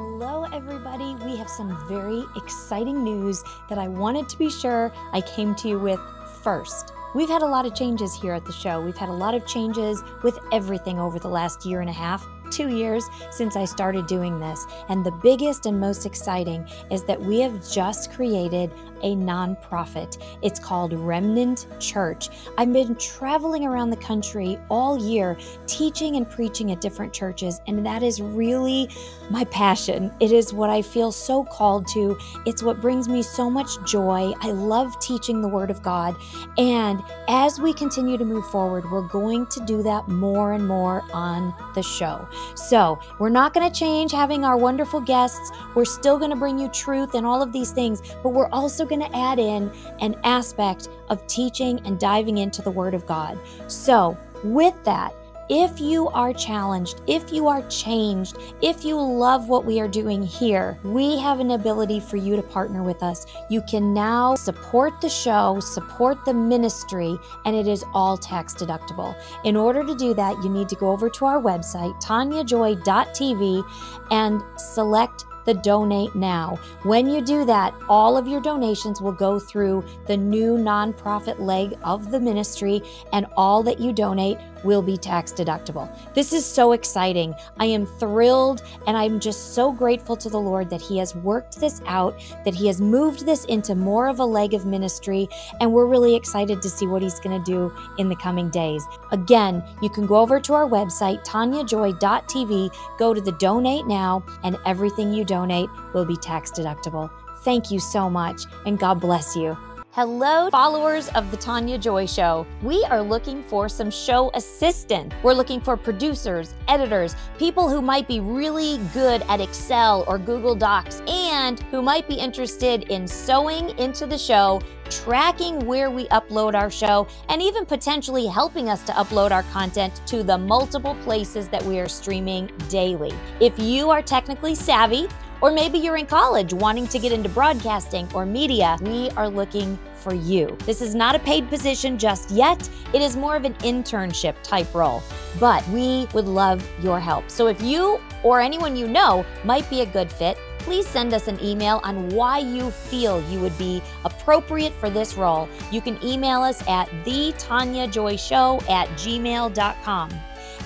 Hello, 0.00 0.44
everybody. 0.52 1.16
We 1.24 1.34
have 1.38 1.50
some 1.50 1.76
very 1.88 2.22
exciting 2.36 3.02
news 3.02 3.42
that 3.68 3.78
I 3.78 3.88
wanted 3.88 4.28
to 4.28 4.38
be 4.38 4.48
sure 4.48 4.92
I 5.12 5.20
came 5.20 5.56
to 5.56 5.68
you 5.68 5.76
with 5.80 5.98
first. 6.40 6.92
We've 7.16 7.28
had 7.28 7.42
a 7.42 7.46
lot 7.46 7.66
of 7.66 7.74
changes 7.74 8.14
here 8.14 8.32
at 8.32 8.44
the 8.44 8.52
show. 8.52 8.80
We've 8.80 8.96
had 8.96 9.08
a 9.08 9.12
lot 9.12 9.34
of 9.34 9.44
changes 9.44 10.00
with 10.22 10.38
everything 10.52 11.00
over 11.00 11.18
the 11.18 11.26
last 11.26 11.66
year 11.66 11.80
and 11.80 11.90
a 11.90 11.92
half 11.92 12.24
two 12.52 12.68
years 12.68 13.04
since 13.32 13.56
I 13.56 13.64
started 13.64 14.06
doing 14.06 14.38
this. 14.38 14.64
And 14.88 15.04
the 15.04 15.10
biggest 15.10 15.66
and 15.66 15.80
most 15.80 16.06
exciting 16.06 16.68
is 16.92 17.02
that 17.04 17.20
we 17.20 17.40
have 17.40 17.68
just 17.68 18.12
created 18.12 18.70
a 19.02 19.14
nonprofit. 19.14 20.18
It's 20.42 20.60
called 20.60 20.92
Remnant 20.92 21.66
Church. 21.78 22.28
I've 22.56 22.72
been 22.72 22.94
traveling 22.96 23.64
around 23.64 23.90
the 23.90 23.96
country 23.96 24.58
all 24.70 24.98
year 24.98 25.36
teaching 25.66 26.16
and 26.16 26.28
preaching 26.28 26.72
at 26.72 26.80
different 26.80 27.12
churches, 27.12 27.60
and 27.66 27.84
that 27.84 28.02
is 28.02 28.20
really 28.20 28.88
my 29.30 29.44
passion. 29.44 30.12
It 30.20 30.32
is 30.32 30.52
what 30.52 30.70
I 30.70 30.82
feel 30.82 31.12
so 31.12 31.44
called 31.44 31.86
to. 31.88 32.18
It's 32.46 32.62
what 32.62 32.80
brings 32.80 33.08
me 33.08 33.22
so 33.22 33.50
much 33.50 33.70
joy. 33.84 34.32
I 34.40 34.50
love 34.50 34.98
teaching 35.00 35.40
the 35.40 35.48
Word 35.48 35.70
of 35.70 35.82
God. 35.82 36.16
And 36.56 37.02
as 37.28 37.60
we 37.60 37.72
continue 37.72 38.16
to 38.18 38.24
move 38.24 38.46
forward, 38.46 38.90
we're 38.90 39.08
going 39.08 39.46
to 39.48 39.64
do 39.64 39.82
that 39.82 40.08
more 40.08 40.52
and 40.52 40.66
more 40.66 41.04
on 41.12 41.54
the 41.74 41.82
show. 41.82 42.26
So, 42.54 42.98
we're 43.18 43.28
not 43.28 43.54
going 43.54 43.70
to 43.70 43.78
change 43.78 44.12
having 44.12 44.44
our 44.44 44.56
wonderful 44.56 45.00
guests. 45.00 45.50
We're 45.74 45.84
still 45.84 46.18
going 46.18 46.30
to 46.30 46.36
bring 46.36 46.58
you 46.58 46.68
truth 46.68 47.14
and 47.14 47.26
all 47.26 47.42
of 47.42 47.52
these 47.52 47.70
things, 47.70 48.02
but 48.22 48.30
we're 48.30 48.48
also 48.48 48.84
going 48.88 49.00
to 49.00 49.16
add 49.16 49.38
in 49.38 49.70
an 50.00 50.16
aspect 50.24 50.88
of 51.08 51.26
teaching 51.26 51.80
and 51.84 51.98
diving 51.98 52.38
into 52.38 52.62
the 52.62 52.70
Word 52.70 52.94
of 52.94 53.06
God. 53.06 53.38
So, 53.66 54.16
with 54.42 54.74
that, 54.84 55.14
if 55.48 55.80
you 55.80 56.08
are 56.08 56.34
challenged, 56.34 57.00
if 57.06 57.32
you 57.32 57.48
are 57.48 57.66
changed, 57.68 58.36
if 58.60 58.84
you 58.84 59.00
love 59.00 59.48
what 59.48 59.64
we 59.64 59.80
are 59.80 59.88
doing 59.88 60.22
here, 60.22 60.78
we 60.84 61.18
have 61.18 61.40
an 61.40 61.52
ability 61.52 62.00
for 62.00 62.18
you 62.18 62.36
to 62.36 62.42
partner 62.42 62.82
with 62.82 63.02
us. 63.02 63.24
You 63.48 63.62
can 63.62 63.94
now 63.94 64.34
support 64.34 65.00
the 65.00 65.08
show, 65.08 65.58
support 65.60 66.22
the 66.26 66.34
ministry, 66.34 67.16
and 67.46 67.56
it 67.56 67.66
is 67.66 67.82
all 67.94 68.18
tax 68.18 68.52
deductible. 68.52 69.16
In 69.44 69.56
order 69.56 69.82
to 69.84 69.94
do 69.94 70.12
that, 70.14 70.36
you 70.42 70.50
need 70.50 70.68
to 70.68 70.76
go 70.76 70.90
over 70.90 71.08
to 71.08 71.24
our 71.24 71.40
website, 71.40 71.98
taniajoy.tv, 72.02 73.64
and 74.10 74.42
select 74.58 75.24
the 75.48 75.54
donate 75.54 76.14
now. 76.14 76.60
When 76.82 77.08
you 77.08 77.22
do 77.22 77.46
that, 77.46 77.72
all 77.88 78.18
of 78.18 78.28
your 78.28 78.42
donations 78.42 79.00
will 79.00 79.12
go 79.12 79.40
through 79.40 79.82
the 80.06 80.16
new 80.16 80.58
nonprofit 80.58 81.38
leg 81.40 81.74
of 81.82 82.10
the 82.10 82.20
ministry, 82.20 82.82
and 83.14 83.24
all 83.34 83.62
that 83.62 83.80
you 83.80 83.94
donate 83.94 84.36
will 84.64 84.82
be 84.82 84.96
tax 84.96 85.32
deductible. 85.32 85.88
This 86.14 86.32
is 86.32 86.44
so 86.44 86.72
exciting. 86.72 87.34
I 87.58 87.66
am 87.66 87.86
thrilled 87.86 88.62
and 88.86 88.96
I'm 88.96 89.20
just 89.20 89.54
so 89.54 89.72
grateful 89.72 90.16
to 90.16 90.28
the 90.28 90.40
Lord 90.40 90.70
that 90.70 90.80
He 90.80 90.98
has 90.98 91.14
worked 91.14 91.60
this 91.60 91.80
out, 91.86 92.18
that 92.44 92.54
He 92.54 92.66
has 92.66 92.80
moved 92.80 93.26
this 93.26 93.44
into 93.46 93.74
more 93.74 94.08
of 94.08 94.20
a 94.20 94.24
leg 94.24 94.54
of 94.54 94.66
ministry, 94.66 95.28
and 95.60 95.72
we're 95.72 95.86
really 95.86 96.14
excited 96.14 96.62
to 96.62 96.70
see 96.70 96.86
what 96.86 97.02
He's 97.02 97.20
going 97.20 97.42
to 97.42 97.50
do 97.50 97.72
in 97.98 98.08
the 98.08 98.16
coming 98.16 98.50
days. 98.50 98.84
Again, 99.12 99.62
you 99.82 99.90
can 99.90 100.06
go 100.06 100.16
over 100.16 100.40
to 100.40 100.54
our 100.54 100.66
website, 100.66 101.24
taniajoy.tv, 101.24 102.74
go 102.98 103.14
to 103.14 103.20
the 103.20 103.32
donate 103.32 103.86
now, 103.86 104.24
and 104.42 104.56
everything 104.66 105.12
you 105.12 105.24
donate 105.24 105.68
will 105.94 106.04
be 106.04 106.16
tax 106.16 106.50
deductible. 106.50 107.10
Thank 107.42 107.70
you 107.70 107.78
so 107.78 108.10
much, 108.10 108.42
and 108.66 108.78
God 108.78 109.00
bless 109.00 109.36
you. 109.36 109.56
Hello, 109.92 110.50
followers 110.50 111.08
of 111.14 111.30
The 111.30 111.38
Tania 111.38 111.78
Joy 111.78 112.04
Show. 112.04 112.46
We 112.62 112.84
are 112.90 113.00
looking 113.00 113.42
for 113.42 113.70
some 113.70 113.90
show 113.90 114.30
assistants. 114.34 115.16
We're 115.22 115.32
looking 115.32 115.62
for 115.62 115.78
producers, 115.78 116.54
editors, 116.68 117.16
people 117.38 117.70
who 117.70 117.80
might 117.80 118.06
be 118.06 118.20
really 118.20 118.76
good 118.92 119.22
at 119.28 119.40
Excel 119.40 120.04
or 120.06 120.18
Google 120.18 120.54
Docs, 120.54 121.00
and 121.08 121.60
who 121.70 121.80
might 121.80 122.06
be 122.06 122.14
interested 122.14 122.82
in 122.90 123.08
sowing 123.08 123.70
into 123.78 124.04
the 124.04 124.18
show, 124.18 124.60
tracking 124.90 125.64
where 125.64 125.90
we 125.90 126.04
upload 126.08 126.54
our 126.54 126.70
show, 126.70 127.08
and 127.30 127.40
even 127.40 127.64
potentially 127.64 128.26
helping 128.26 128.68
us 128.68 128.82
to 128.84 128.92
upload 128.92 129.30
our 129.30 129.42
content 129.44 130.02
to 130.06 130.22
the 130.22 130.36
multiple 130.36 130.96
places 130.96 131.48
that 131.48 131.64
we 131.64 131.80
are 131.80 131.88
streaming 131.88 132.50
daily. 132.68 133.14
If 133.40 133.58
you 133.58 133.88
are 133.88 134.02
technically 134.02 134.54
savvy, 134.54 135.08
or 135.40 135.50
maybe 135.50 135.78
you're 135.78 135.96
in 135.96 136.06
college 136.06 136.52
wanting 136.52 136.86
to 136.88 136.98
get 136.98 137.12
into 137.12 137.28
broadcasting 137.28 138.08
or 138.14 138.26
media. 138.26 138.76
We 138.82 139.10
are 139.10 139.28
looking 139.28 139.78
for 139.94 140.14
you. 140.14 140.56
This 140.64 140.80
is 140.80 140.94
not 140.94 141.14
a 141.14 141.18
paid 141.18 141.48
position 141.48 141.98
just 141.98 142.30
yet. 142.30 142.68
It 142.92 143.02
is 143.02 143.16
more 143.16 143.36
of 143.36 143.44
an 143.44 143.54
internship 143.54 144.34
type 144.42 144.72
role, 144.74 145.02
but 145.38 145.66
we 145.68 146.06
would 146.14 146.26
love 146.26 146.66
your 146.82 147.00
help. 147.00 147.30
So 147.30 147.48
if 147.48 147.60
you 147.62 148.00
or 148.22 148.40
anyone 148.40 148.76
you 148.76 148.88
know 148.88 149.24
might 149.44 149.68
be 149.70 149.80
a 149.82 149.86
good 149.86 150.10
fit, 150.10 150.38
please 150.58 150.86
send 150.86 151.14
us 151.14 151.28
an 151.28 151.42
email 151.42 151.80
on 151.82 152.10
why 152.10 152.38
you 152.38 152.70
feel 152.70 153.22
you 153.30 153.40
would 153.40 153.56
be 153.56 153.82
appropriate 154.04 154.72
for 154.74 154.90
this 154.90 155.16
role. 155.16 155.48
You 155.70 155.80
can 155.80 155.98
email 156.04 156.42
us 156.42 156.60
at 156.68 156.88
thetaniajoyshow 157.04 158.68
at 158.68 158.88
gmail.com. 158.90 160.10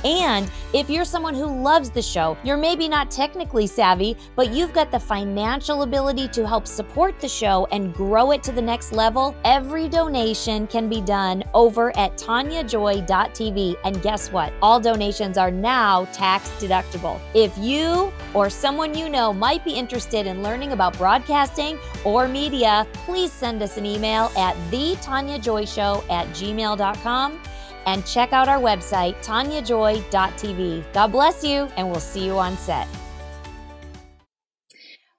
And 0.05 0.51
if 0.73 0.91
you're 0.91 1.05
someone 1.05 1.35
who 1.35 1.47
loves 1.47 1.91
the 1.91 2.03
show, 2.03 2.37
you're 2.43 2.57
maybe 2.57 2.89
not 2.89 3.11
technically 3.11 3.67
savvy, 3.67 4.17
but 4.37 4.53
you've 4.53 4.73
got 4.73 4.91
the 4.91 4.99
financial 4.99 5.83
ability 5.83 6.29
to 6.29 6.47
help 6.47 6.67
support 6.67 7.19
the 7.21 7.29
show 7.29 7.67
and 7.73 7.95
grow 7.95 8.33
it 8.33 8.43
to 8.45 8.53
the 8.53 8.63
next 8.63 8.93
level, 8.93 9.35
every 9.45 9.89
donation 9.89 10.67
can 10.67 10.89
be 10.89 11.01
done 11.01 11.45
over 11.55 11.97
at 11.97 12.17
taniajoy.tv. 12.17 13.77
And 13.85 14.03
guess 14.03 14.33
what? 14.33 14.53
All 14.63 14.81
donations 14.81 15.39
are 15.39 15.51
now 15.51 16.07
tax 16.07 16.49
deductible. 16.61 17.21
If 17.35 17.57
you 17.59 18.13
or 18.35 18.51
someone 18.51 18.97
you 18.97 19.09
know 19.09 19.33
might 19.33 19.65
be 19.65 19.73
interested 19.73 20.27
in 20.27 20.43
learning 20.43 20.73
about 20.73 20.97
broadcasting 20.99 21.79
or 22.05 22.29
media, 22.29 22.87
please 22.93 23.33
send 23.33 23.63
us 23.63 23.77
an 23.77 23.87
email 23.87 24.33
at 24.37 24.57
thetaniajoyshow 24.71 26.11
at 26.11 26.27
gmail.com 26.29 27.41
and 27.87 28.05
check 28.07 28.33
out 28.33 28.49
our 28.49 28.61
website, 28.61 29.15
taniajoy.tv. 29.25 30.93
God 30.93 31.13
bless 31.13 31.45
you, 31.45 31.69
and 31.77 31.91
we'll 31.91 32.01
see 32.01 32.25
you 32.25 32.39
on 32.39 32.57
set. 32.57 32.89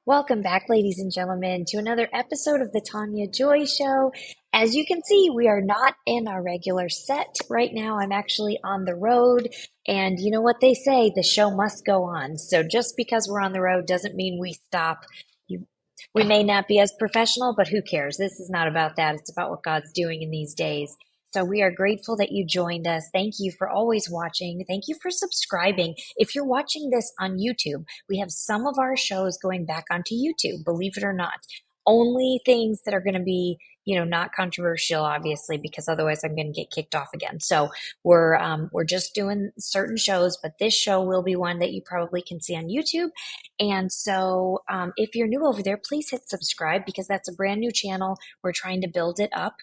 Welcome 0.06 0.42
back, 0.42 0.64
ladies 0.68 1.00
and 1.00 1.14
gentlemen, 1.14 1.64
to 1.70 1.78
another 1.78 2.10
episode 2.12 2.60
of 2.60 2.74
the 2.74 2.82
Tania 2.82 3.26
Joy 3.26 3.64
Show. 3.64 4.12
As 4.52 4.76
you 4.76 4.86
can 4.86 5.02
see, 5.02 5.30
we 5.34 5.48
are 5.48 5.62
not 5.62 5.96
in 6.06 6.28
our 6.28 6.44
regular 6.44 6.90
set 6.90 7.38
right 7.50 7.70
now. 7.74 7.98
I'm 7.98 8.12
actually 8.12 8.60
on 8.66 8.84
the 8.84 8.96
road, 8.96 9.48
and 9.88 10.20
you 10.20 10.30
know 10.30 10.42
what 10.42 10.60
they 10.60 10.74
say 10.74 11.14
the 11.16 11.24
show 11.24 11.56
must 11.56 11.86
go 11.86 12.04
on. 12.04 12.38
So 12.38 12.64
just 12.64 12.98
because 12.98 13.30
we're 13.30 13.40
on 13.40 13.54
the 13.54 13.62
road 13.62 13.88
doesn't 13.88 14.18
mean 14.18 14.42
we 14.42 14.52
stop. 14.68 15.06
You, 15.48 15.66
we 16.14 16.26
may 16.26 16.44
not 16.44 16.68
be 16.68 16.80
as 16.80 16.92
professional, 17.00 17.56
but 17.56 17.70
who 17.70 17.82
cares? 17.82 18.18
This 18.18 18.42
is 18.42 18.50
not 18.50 18.68
about 18.68 18.98
that. 18.98 19.16
It's 19.16 19.32
about 19.32 19.52
what 19.52 19.64
God's 19.64 19.94
doing 19.94 20.22
in 20.22 20.32
these 20.32 20.54
days. 20.54 20.98
So 21.34 21.44
we 21.44 21.64
are 21.64 21.72
grateful 21.72 22.16
that 22.18 22.32
you 22.32 22.46
joined 22.46 22.86
us. 22.86 23.10
Thank 23.12 23.36
you 23.40 23.52
for 23.58 23.68
always 23.68 24.08
watching. 24.08 24.64
Thank 24.68 24.84
you 24.88 24.96
for 25.02 25.10
subscribing. 25.10 25.96
If 26.16 26.36
you're 26.36 26.46
watching 26.46 26.92
this 26.92 27.12
on 27.20 27.40
YouTube, 27.40 27.86
we 28.08 28.20
have 28.20 28.30
some 28.30 28.68
of 28.68 28.78
our 28.78 28.96
shows 28.96 29.40
going 29.40 29.66
back 29.66 29.86
onto 29.90 30.14
YouTube, 30.14 30.64
believe 30.64 30.96
it 30.96 31.04
or 31.04 31.12
not. 31.12 31.40
Only 31.88 32.40
things 32.46 32.84
that 32.86 32.94
are 32.94 33.02
going 33.02 33.16
to 33.16 33.24
be, 33.24 33.58
you 33.84 33.98
know, 33.98 34.04
not 34.04 34.32
controversial, 34.32 35.04
obviously, 35.04 35.58
because 35.58 35.90
otherwise 35.90 36.24
I'm 36.24 36.36
going 36.36 36.54
to 36.54 36.62
get 36.62 36.70
kicked 36.70 36.94
off 36.94 37.10
again. 37.16 37.40
So 37.40 37.72
we're 38.04 38.36
um, 38.36 38.70
we're 38.72 38.86
just 38.86 39.16
doing 39.16 39.50
certain 39.58 39.98
shows, 39.98 40.38
but 40.42 40.60
this 40.60 40.76
show 40.76 41.02
will 41.02 41.24
be 41.24 41.36
one 41.36 41.58
that 41.60 41.74
you 41.74 41.82
probably 41.84 42.22
can 42.22 42.42
see 42.42 42.56
on 42.56 42.66
YouTube. 42.66 43.10
And 43.60 43.92
so 43.92 44.60
um, 44.70 44.94
if 44.98 45.16
you're 45.16 45.28
new 45.28 45.48
over 45.48 45.64
there, 45.64 45.82
please 45.84 46.12
hit 46.12 46.30
subscribe 46.30 46.86
because 46.86 47.08
that's 47.08 47.28
a 47.28 47.34
brand 47.34 47.60
new 47.60 47.72
channel. 47.72 48.18
We're 48.44 48.54
trying 48.54 48.82
to 48.82 48.88
build 48.88 49.20
it 49.20 49.32
up. 49.34 49.56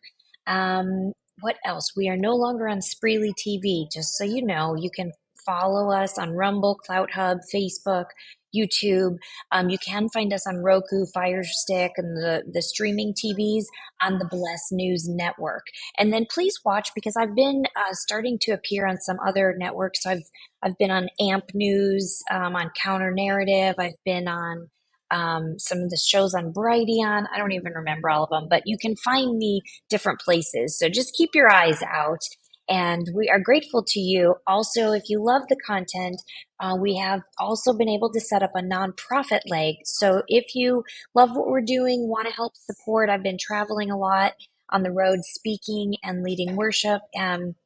Um, 0.46 1.12
what 1.40 1.56
else? 1.64 1.92
We 1.96 2.08
are 2.08 2.16
no 2.16 2.34
longer 2.34 2.68
on 2.68 2.80
Spreely 2.80 3.32
TV. 3.34 3.90
Just 3.92 4.16
so 4.16 4.24
you 4.24 4.44
know, 4.44 4.74
you 4.74 4.90
can 4.94 5.12
follow 5.44 5.90
us 5.90 6.18
on 6.18 6.32
Rumble, 6.32 6.74
Clout 6.74 7.10
Hub, 7.12 7.38
Facebook, 7.52 8.06
YouTube. 8.54 9.16
Um, 9.52 9.70
you 9.70 9.78
can 9.78 10.08
find 10.08 10.32
us 10.32 10.46
on 10.46 10.56
Roku, 10.56 11.06
Fire 11.14 11.42
Stick, 11.44 11.92
and 11.96 12.16
the, 12.16 12.42
the 12.52 12.62
streaming 12.62 13.14
TVs 13.14 13.64
on 14.02 14.18
the 14.18 14.28
Blessed 14.30 14.72
News 14.72 15.08
Network. 15.08 15.66
And 15.98 16.12
then 16.12 16.26
please 16.30 16.58
watch 16.64 16.90
because 16.94 17.16
I've 17.16 17.34
been 17.34 17.64
uh, 17.76 17.92
starting 17.92 18.38
to 18.42 18.52
appear 18.52 18.86
on 18.86 18.98
some 19.00 19.18
other 19.26 19.54
networks. 19.58 20.02
So 20.02 20.10
I've 20.10 20.28
I've 20.62 20.76
been 20.78 20.90
on 20.90 21.08
AMP 21.20 21.54
News, 21.54 22.22
um, 22.30 22.54
on 22.54 22.70
Counter 22.76 23.12
Narrative. 23.12 23.76
I've 23.78 23.96
been 24.04 24.28
on 24.28 24.68
um, 25.10 25.58
some 25.58 25.78
of 25.78 25.90
the 25.90 26.00
shows 26.04 26.34
on 26.34 26.52
Brighteon. 26.52 27.26
I 27.32 27.38
don't 27.38 27.52
even 27.52 27.72
remember 27.72 28.10
all 28.10 28.24
of 28.24 28.30
them, 28.30 28.48
but 28.48 28.62
you 28.66 28.78
can 28.78 28.96
find 28.96 29.38
me 29.38 29.62
different 29.88 30.20
places. 30.20 30.78
So 30.78 30.88
just 30.88 31.14
keep 31.14 31.30
your 31.34 31.50
eyes 31.52 31.82
out. 31.82 32.20
And 32.68 33.08
we 33.16 33.28
are 33.28 33.40
grateful 33.40 33.84
to 33.88 34.00
you. 34.00 34.36
Also, 34.46 34.92
if 34.92 35.04
you 35.08 35.24
love 35.24 35.42
the 35.48 35.56
content, 35.66 36.22
uh, 36.60 36.76
we 36.80 36.96
have 36.98 37.22
also 37.38 37.72
been 37.72 37.88
able 37.88 38.12
to 38.12 38.20
set 38.20 38.44
up 38.44 38.52
a 38.54 38.62
nonprofit 38.62 39.40
leg. 39.48 39.76
So 39.84 40.22
if 40.28 40.54
you 40.54 40.84
love 41.14 41.30
what 41.30 41.48
we're 41.48 41.62
doing, 41.62 42.08
want 42.08 42.28
to 42.28 42.34
help 42.34 42.52
support, 42.56 43.10
I've 43.10 43.24
been 43.24 43.38
traveling 43.40 43.90
a 43.90 43.98
lot 43.98 44.34
on 44.70 44.84
the 44.84 44.92
road 44.92 45.20
speaking 45.24 45.96
and 46.04 46.22
leading 46.22 46.54
worship. 46.54 47.02
And 47.14 47.56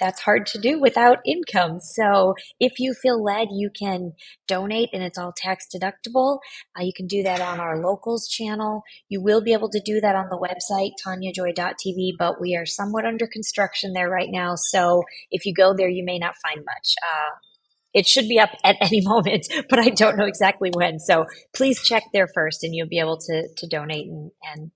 that's 0.00 0.20
hard 0.20 0.46
to 0.46 0.58
do 0.58 0.80
without 0.80 1.18
income. 1.26 1.78
So 1.80 2.34
if 2.58 2.78
you 2.78 2.94
feel 2.94 3.22
led, 3.22 3.48
you 3.52 3.70
can 3.70 4.14
donate 4.48 4.88
and 4.92 5.02
it's 5.02 5.18
all 5.18 5.32
tax 5.36 5.66
deductible. 5.74 6.38
Uh, 6.78 6.82
you 6.82 6.92
can 6.96 7.06
do 7.06 7.22
that 7.22 7.40
on 7.40 7.60
our 7.60 7.80
locals 7.80 8.26
channel. 8.28 8.82
You 9.08 9.22
will 9.22 9.42
be 9.42 9.52
able 9.52 9.70
to 9.70 9.80
do 9.84 10.00
that 10.00 10.16
on 10.16 10.28
the 10.30 10.38
website, 10.38 10.92
taniajoy.tv, 11.06 12.12
but 12.18 12.40
we 12.40 12.56
are 12.56 12.66
somewhat 12.66 13.04
under 13.04 13.26
construction 13.26 13.92
there 13.92 14.08
right 14.08 14.30
now. 14.30 14.54
So 14.56 15.02
if 15.30 15.46
you 15.46 15.54
go 15.54 15.74
there, 15.74 15.88
you 15.88 16.04
may 16.04 16.18
not 16.18 16.34
find 16.42 16.64
much. 16.64 16.94
Uh, 17.02 17.36
it 17.92 18.06
should 18.06 18.28
be 18.28 18.38
up 18.38 18.50
at 18.64 18.76
any 18.80 19.00
moment, 19.02 19.48
but 19.68 19.78
I 19.78 19.90
don't 19.90 20.16
know 20.16 20.26
exactly 20.26 20.70
when. 20.72 20.98
So 20.98 21.26
please 21.54 21.82
check 21.82 22.04
there 22.12 22.28
first 22.34 22.64
and 22.64 22.74
you'll 22.74 22.88
be 22.88 23.00
able 23.00 23.18
to, 23.18 23.48
to 23.56 23.66
donate 23.66 24.06
and, 24.06 24.30
and 24.54 24.70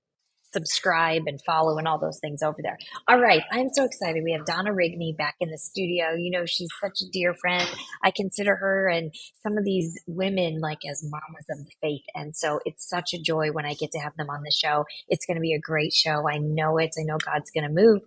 subscribe 0.55 1.23
and 1.27 1.41
follow 1.43 1.77
and 1.77 1.87
all 1.87 1.99
those 1.99 2.21
things 2.21 2.43
over 2.43 2.59
there. 2.63 2.79
All 3.09 3.21
right. 3.21 3.43
I'm 3.53 3.69
so 3.73 3.85
excited. 3.85 4.23
We 4.25 4.33
have 4.33 4.47
Donna 4.47 4.71
Rigney 4.71 5.15
back 5.17 5.35
in 5.41 5.51
the 5.51 5.59
studio. 5.59 6.15
You 6.17 6.31
know, 6.31 6.47
she's 6.47 6.71
such 6.81 7.01
a 7.03 7.11
dear 7.13 7.35
friend. 7.35 7.69
I 8.03 8.13
consider 8.13 8.57
her 8.57 8.89
and 8.89 9.13
some 9.43 9.59
of 9.59 9.65
these 9.65 10.01
women 10.07 10.61
like 10.61 10.79
as 10.91 11.03
mamas 11.05 11.47
of 11.51 11.59
the 11.67 11.73
faith. 11.83 12.05
And 12.15 12.35
so 12.35 12.61
it's 12.65 12.89
such 12.89 13.13
a 13.13 13.21
joy 13.21 13.51
when 13.53 13.67
I 13.67 13.75
get 13.75 13.93
to 13.93 13.99
have 13.99 14.17
them 14.17 14.31
on 14.31 14.43
the 14.43 14.53
show. 14.53 14.85
It's 15.09 15.27
going 15.27 15.37
to 15.37 15.43
be 15.43 15.55
a 15.55 15.61
great 15.61 15.93
show. 15.93 16.29
I 16.29 16.39
know 16.39 16.79
it. 16.79 16.95
I 16.99 17.03
know 17.03 17.19
God's 17.19 17.51
going 17.51 17.69
to 17.69 17.75
move. 17.75 18.03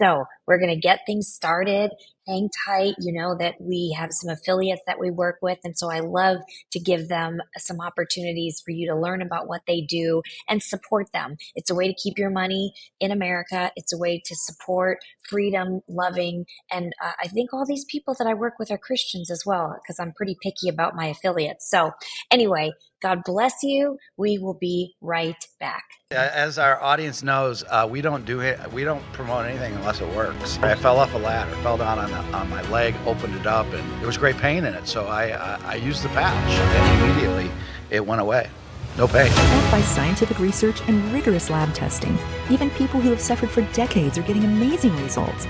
So 0.00 0.24
we're 0.46 0.58
going 0.58 0.74
to 0.74 0.80
get 0.80 1.00
things 1.06 1.26
started. 1.28 1.90
Hang 2.28 2.50
tight. 2.66 2.94
You 3.00 3.12
know 3.12 3.34
that 3.38 3.54
we 3.58 3.96
have 3.98 4.10
some 4.12 4.30
affiliates 4.30 4.82
that 4.86 5.00
we 5.00 5.10
work 5.10 5.38
with. 5.40 5.58
And 5.64 5.76
so 5.76 5.90
I 5.90 6.00
love 6.00 6.36
to 6.72 6.78
give 6.78 7.08
them 7.08 7.38
some 7.56 7.80
opportunities 7.80 8.60
for 8.62 8.70
you 8.70 8.86
to 8.88 9.00
learn 9.00 9.22
about 9.22 9.48
what 9.48 9.62
they 9.66 9.80
do 9.80 10.22
and 10.48 10.62
support 10.62 11.06
them. 11.12 11.36
It's 11.54 11.70
a 11.70 11.74
way 11.74 11.88
to 11.88 11.94
keep 11.94 12.18
your 12.18 12.30
money 12.30 12.74
in 13.00 13.10
America. 13.10 13.72
It's 13.76 13.94
a 13.94 13.98
way 13.98 14.20
to 14.26 14.36
support 14.36 14.98
freedom, 15.28 15.80
loving. 15.88 16.44
And 16.70 16.92
uh, 17.02 17.12
I 17.22 17.28
think 17.28 17.52
all 17.52 17.64
these 17.66 17.86
people 17.90 18.14
that 18.18 18.26
I 18.26 18.34
work 18.34 18.54
with 18.58 18.70
are 18.70 18.78
Christians 18.78 19.30
as 19.30 19.44
well, 19.46 19.74
because 19.82 19.98
I'm 19.98 20.12
pretty 20.12 20.36
picky 20.42 20.68
about 20.68 20.94
my 20.94 21.06
affiliates. 21.06 21.68
So 21.70 21.92
anyway, 22.30 22.72
God 23.00 23.22
bless 23.24 23.62
you. 23.62 23.96
We 24.16 24.38
will 24.38 24.58
be 24.60 24.96
right 25.00 25.36
back. 25.60 25.84
As 26.10 26.58
our 26.58 26.82
audience 26.82 27.22
knows, 27.22 27.62
uh, 27.68 27.86
we 27.88 28.00
don't 28.00 28.24
do 28.24 28.40
it. 28.40 28.58
We 28.72 28.82
don't 28.82 29.04
promote 29.12 29.46
anything 29.46 29.74
unless 29.74 30.00
it 30.00 30.08
works. 30.16 30.58
I 30.58 30.74
fell 30.74 30.98
off 30.98 31.14
a 31.14 31.18
ladder, 31.18 31.54
fell 31.62 31.76
down 31.76 31.98
on, 31.98 32.10
the, 32.10 32.17
on 32.34 32.48
my 32.50 32.62
leg, 32.70 32.94
opened 33.06 33.34
it 33.34 33.46
up, 33.46 33.66
and 33.72 33.90
there 33.98 34.06
was 34.06 34.18
great 34.18 34.36
pain 34.36 34.64
in 34.64 34.74
it. 34.74 34.86
So 34.86 35.06
I, 35.06 35.30
I, 35.30 35.60
I 35.64 35.74
used 35.76 36.02
the 36.02 36.08
patch, 36.10 36.50
and 36.52 37.02
immediately 37.02 37.50
it 37.90 38.04
went 38.04 38.20
away. 38.20 38.50
No 38.96 39.06
pain. 39.06 39.28
Backed 39.28 39.70
by 39.70 39.80
scientific 39.80 40.38
research 40.40 40.80
and 40.88 41.12
rigorous 41.12 41.50
lab 41.50 41.72
testing, 41.72 42.18
even 42.50 42.70
people 42.70 43.00
who 43.00 43.10
have 43.10 43.20
suffered 43.20 43.50
for 43.50 43.62
decades 43.72 44.18
are 44.18 44.22
getting 44.22 44.44
amazing 44.44 44.96
results. 44.96 45.46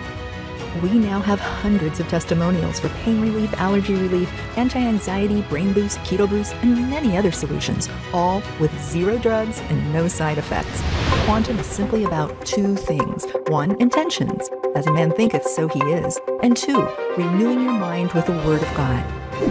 We 0.83 0.99
now 0.99 1.21
have 1.21 1.41
hundreds 1.41 1.99
of 1.99 2.09
testimonials 2.09 2.79
for 2.79 2.89
pain 3.01 3.21
relief, 3.21 3.53
allergy 3.55 3.95
relief, 3.95 4.31
anti 4.57 4.79
anxiety, 4.79 5.43
brain 5.43 5.73
boost, 5.73 5.99
keto 6.01 6.29
boost, 6.29 6.55
and 6.63 6.89
many 6.89 7.17
other 7.17 7.33
solutions, 7.33 7.89
all 8.13 8.43
with 8.61 8.73
zero 8.81 9.19
drugs 9.19 9.61
and 9.71 9.93
no 9.93 10.07
side 10.07 10.39
effects. 10.39 10.81
Quantum 11.25 11.59
is 11.59 11.67
simply 11.67 12.05
about 12.05 12.45
two 12.47 12.77
things 12.77 13.27
one, 13.49 13.81
intentions, 13.81 14.49
as 14.77 14.87
a 14.87 14.93
man 14.93 15.11
thinketh, 15.11 15.45
so 15.45 15.67
he 15.67 15.81
is, 15.81 16.21
and 16.43 16.57
two, 16.57 16.89
renewing 17.17 17.63
your 17.63 17.73
mind 17.73 18.13
with 18.13 18.27
the 18.27 18.33
Word 18.47 18.63
of 18.63 18.75
God. 18.77 19.05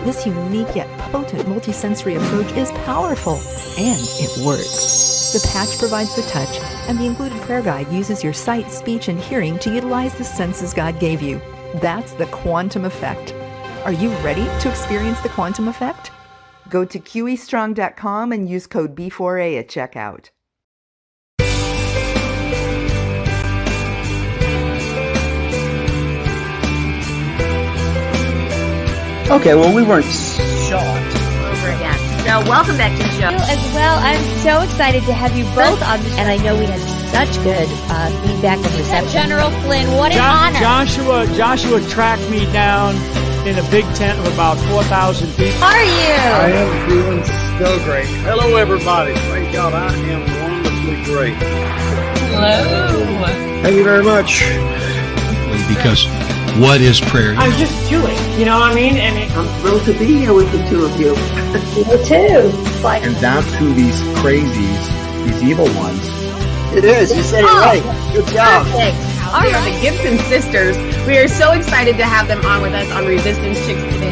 This 0.06 0.26
unique 0.26 0.76
yet 0.76 0.88
potent 1.12 1.44
multisensory 1.48 2.18
approach 2.18 2.52
is 2.58 2.72
powerful 2.86 3.36
and 3.78 4.00
it 4.00 4.46
works. 4.46 5.17
The 5.38 5.48
patch 5.50 5.78
provides 5.78 6.16
the 6.16 6.24
touch, 6.24 6.60
and 6.90 6.98
the 6.98 7.06
included 7.06 7.40
prayer 7.44 7.62
guide 7.62 7.92
uses 7.92 8.24
your 8.24 8.34
sight, 8.34 8.72
speech, 8.72 9.08
and 9.08 9.20
hearing 9.20 9.60
to 9.60 9.72
utilize 9.72 10.16
the 10.16 10.24
senses 10.24 10.74
God 10.74 11.00
gave 11.00 11.22
you. 11.22 11.40
That's 11.76 12.14
the 12.14 12.26
quantum 12.26 12.86
effect. 12.86 13.34
Are 13.86 13.92
you 13.92 14.10
ready 14.26 14.46
to 14.46 14.68
experience 14.68 15.22
the 15.22 15.30
quantum 15.30 15.68
effect? 15.68 16.10
Go 16.70 16.86
to 16.86 16.98
QEstrong.com 16.98 18.32
and 18.32 18.50
use 18.50 18.66
code 18.66 18.96
B4A 18.96 19.60
at 19.60 19.68
checkout. 19.68 20.32
Okay, 29.30 29.54
well, 29.54 29.76
we 29.76 29.84
weren't 29.84 30.04
shocked. 30.68 31.17
Over. 32.30 32.46
So 32.46 32.50
welcome 32.52 32.78
back 32.78 32.92
to 32.92 33.04
the 33.04 33.10
show 33.16 33.32
as 33.32 33.62
well. 33.74 33.98
I'm 34.00 34.22
so 34.44 34.62
excited 34.62 35.04
to 35.06 35.14
have 35.14 35.36
you 35.38 35.44
both 35.56 35.82
on 35.84 36.04
the 36.04 36.10
show. 36.10 36.18
And 36.18 36.30
I 36.30 36.38
know 36.44 36.58
we 36.60 36.66
had 36.66 36.80
such 37.12 37.32
good 37.44 37.68
uh, 37.90 38.10
feedback 38.28 38.58
and 38.58 38.74
reception. 38.76 39.12
General 39.12 39.50
Flynn, 39.64 39.88
what 39.96 40.12
an 40.12 40.18
Jo- 40.18 40.24
honor. 40.24 40.60
Joshua 40.60 41.28
Joshua 41.38 41.80
tracked 41.90 42.28
me 42.30 42.46
down 42.52 42.96
in 43.48 43.58
a 43.58 43.64
big 43.72 43.86
tent 43.96 44.20
of 44.20 44.28
about 44.34 44.58
4,000 44.70 45.28
people. 45.36 45.52
How 45.64 45.72
are 45.72 45.84
you? 45.84 46.16
I 46.20 46.52
am 46.52 46.90
feeling 46.90 47.24
so 47.60 47.84
great. 47.86 48.08
Hello, 48.28 48.56
everybody. 48.58 49.14
Thank 49.14 49.54
God 49.54 49.74
I 49.74 49.96
am 49.96 50.22
wonderfully 50.44 51.04
great. 51.06 51.36
Hello. 52.36 53.26
Thank 53.64 53.76
you 53.78 53.84
very 53.86 54.04
much. 54.04 54.44
because 55.70 56.06
what 56.60 56.82
is 56.82 57.00
prayer? 57.00 57.36
I'm 57.36 57.52
just 57.58 57.90
Jewish, 57.90 58.20
you 58.38 58.46
know 58.46 58.58
what 58.60 58.72
I 58.72 58.76
mean? 58.76 58.98
And 58.98 59.18
it, 59.18 59.30
I'm 59.38 59.48
thrilled 59.62 59.84
to 59.86 59.94
be 59.94 60.18
here 60.18 60.34
with 60.34 60.52
the 60.52 60.58
two 60.70 60.86
of 60.86 61.00
you. 61.00 61.14
And 63.04 63.16
that's 63.18 63.52
who 63.56 63.74
these 63.74 64.00
crazies, 64.22 65.26
these 65.26 65.44
evil 65.44 65.66
ones, 65.76 66.02
It 66.76 66.84
is. 66.84 67.16
You 67.16 67.24
said 67.24 67.44
it 67.44 67.50
Oh. 67.50 67.60
right. 67.62 67.84
Good 68.14 68.28
job. 68.34 68.66
Perfect. 68.68 68.98
All 69.34 69.42
We 69.42 69.54
are 69.54 69.62
the 69.62 69.82
Gibson 69.82 70.18
sisters. 70.30 70.78
We 71.06 71.18
are 71.18 71.28
so 71.28 71.52
excited 71.52 71.98
to 71.98 72.06
have 72.06 72.28
them 72.28 72.44
on 72.46 72.62
with 72.62 72.74
us 72.74 72.90
on 72.92 73.06
Resistance 73.06 73.60
Chicks 73.66 73.82
today. 73.94 74.07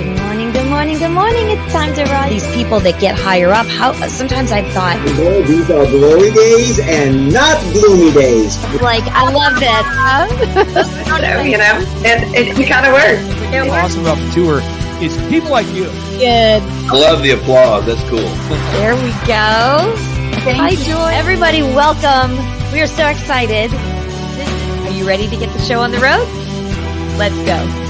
Good 0.86 1.00
morning, 1.00 1.08
good 1.08 1.16
morning. 1.16 1.58
It's 1.58 1.74
time 1.74 1.96
to 1.96 2.04
rise. 2.04 2.30
These 2.30 2.54
people 2.54 2.80
that 2.82 3.02
get 3.02 3.18
higher 3.18 3.50
up, 3.50 3.66
how 3.66 3.92
sometimes 4.06 4.52
I've 4.52 4.72
thought, 4.72 5.02
these 5.48 5.66
are 5.72 5.84
glory 5.90 6.30
days 6.30 6.78
and 6.78 7.34
not 7.34 7.58
gloomy 7.74 8.14
days. 8.14 8.62
like, 8.84 9.02
I 9.10 9.26
love 9.34 9.60
that. 9.62 9.82
I 11.10 11.10
don't 11.10 11.22
know, 11.26 11.42
you 11.42 11.58
know, 11.58 11.82
and 12.06 12.30
it, 12.36 12.54
it 12.54 12.70
kind 12.70 12.86
of 12.86 12.94
works. 12.94 13.26
what's 13.66 13.98
awesome 13.98 14.02
about 14.06 14.20
the 14.20 14.30
tour 14.30 14.62
is 15.02 15.18
people 15.28 15.50
like 15.50 15.66
you. 15.74 15.86
Good. 16.22 16.62
I 16.62 16.94
love 16.94 17.24
the 17.24 17.32
applause. 17.32 17.88
That's 17.88 18.08
cool. 18.08 18.20
There 18.78 18.94
we 18.94 19.10
go. 19.26 19.90
Hi, 20.54 20.76
Joy. 20.86 21.18
Everybody, 21.18 21.64
welcome. 21.64 22.38
We 22.72 22.82
are 22.82 22.88
so 22.88 23.08
excited. 23.08 23.74
Are 23.74 24.94
you 24.94 25.08
ready 25.08 25.28
to 25.28 25.36
get 25.36 25.52
the 25.52 25.62
show 25.66 25.82
on 25.82 25.90
the 25.90 25.98
road? 25.98 26.30
Let's 27.18 27.42
go. 27.42 27.85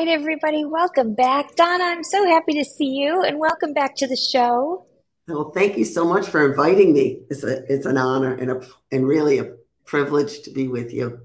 Right, 0.00 0.08
everybody, 0.08 0.64
welcome 0.64 1.14
back. 1.14 1.54
Donna, 1.56 1.84
I'm 1.84 2.02
so 2.02 2.24
happy 2.24 2.54
to 2.54 2.64
see 2.64 2.86
you 2.86 3.22
and 3.22 3.38
welcome 3.38 3.74
back 3.74 3.96
to 3.96 4.06
the 4.06 4.16
show. 4.16 4.86
Well, 5.28 5.50
thank 5.50 5.76
you 5.76 5.84
so 5.84 6.06
much 6.06 6.26
for 6.26 6.50
inviting 6.50 6.94
me. 6.94 7.20
It's 7.28 7.44
a 7.44 7.70
it's 7.70 7.84
an 7.84 7.98
honor 7.98 8.32
and 8.32 8.50
a 8.50 8.66
and 8.90 9.06
really 9.06 9.38
a 9.38 9.52
privilege 9.84 10.40
to 10.44 10.50
be 10.50 10.68
with 10.68 10.90
you. 10.94 11.20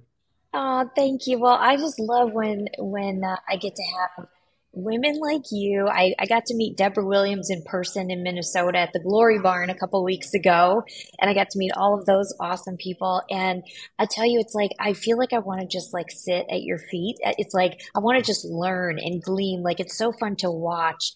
Oh, 0.54 0.90
thank 0.94 1.26
you. 1.26 1.40
Well, 1.40 1.56
I 1.56 1.78
just 1.78 2.00
love 2.00 2.34
when 2.34 2.68
when 2.78 3.24
uh, 3.24 3.38
I 3.48 3.56
get 3.56 3.78
to 3.78 3.84
have 3.84 4.28
women 4.76 5.20
like 5.20 5.44
you. 5.52 5.88
I, 5.88 6.14
I 6.20 6.26
got 6.26 6.46
to 6.48 6.56
meet 6.56 6.78
Deborah 6.78 7.06
Williams 7.06 7.50
in 7.50 7.64
person 7.64 8.12
in 8.12 8.24
Minnesota 8.24 8.80
at 8.80 8.94
the 8.94 9.00
Glory 9.00 9.40
Barn 9.40 9.70
a 9.70 9.78
couple 9.78 10.04
weeks 10.04 10.34
ago, 10.34 10.84
and 11.20 11.30
I 11.30 11.34
got 11.34 11.50
to 11.52 11.60
meet 11.60 11.72
all 11.76 11.98
of 11.98 12.06
those 12.06 12.34
awesome 12.40 12.78
people. 12.78 13.22
And 13.30 13.64
I 13.98 14.06
tell 14.06 14.26
you, 14.26 14.40
it's 14.40 14.54
like 14.54 14.72
I 14.80 14.94
feel 14.94 15.18
like 15.18 15.34
I 15.34 15.40
want 15.40 15.62
to 15.62 15.68
just 15.68 15.94
like 15.94 16.12
sit 16.12 16.46
at 16.50 16.64
your 16.64 16.78
feet. 16.78 17.18
Uh, 17.26 17.34
it's 17.38 17.54
like 17.54 17.82
I 17.96 18.00
want 18.00 18.20
to 18.20 18.26
just 18.26 18.46
learn 18.46 19.00
and 19.00 19.22
glean. 19.22 19.64
Like 19.64 19.80
it's 19.80 19.98
so 19.98 20.12
fun 20.12 20.36
to 20.38 20.52
watch 20.52 21.14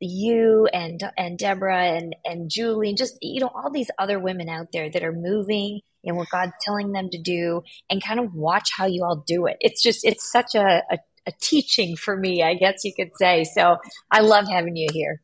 you 0.00 0.68
and 0.72 1.00
and 1.16 1.38
Deborah 1.38 1.84
and 1.84 2.14
and 2.24 2.50
Julie 2.50 2.90
and 2.90 2.98
just 2.98 3.18
you 3.20 3.40
know 3.40 3.50
all 3.54 3.70
these 3.70 3.90
other 3.98 4.18
women 4.18 4.48
out 4.48 4.68
there 4.72 4.90
that 4.90 5.02
are 5.02 5.12
moving 5.12 5.80
and 6.04 6.16
what 6.16 6.28
God's 6.30 6.52
telling 6.62 6.92
them 6.92 7.10
to 7.10 7.18
do 7.18 7.62
and 7.90 8.02
kind 8.02 8.20
of 8.20 8.34
watch 8.34 8.70
how 8.76 8.86
you 8.86 9.04
all 9.04 9.24
do 9.26 9.46
it. 9.46 9.56
It's 9.60 9.82
just 9.82 10.04
it's 10.04 10.30
such 10.30 10.54
a, 10.54 10.82
a, 10.90 10.98
a 11.28 11.32
teaching 11.40 11.94
for 11.94 12.16
me, 12.16 12.42
I 12.42 12.54
guess 12.54 12.84
you 12.84 12.92
could 12.94 13.12
say. 13.16 13.44
So 13.44 13.76
I 14.10 14.20
love 14.20 14.48
having 14.48 14.74
you 14.74 14.88
here. 14.92 15.22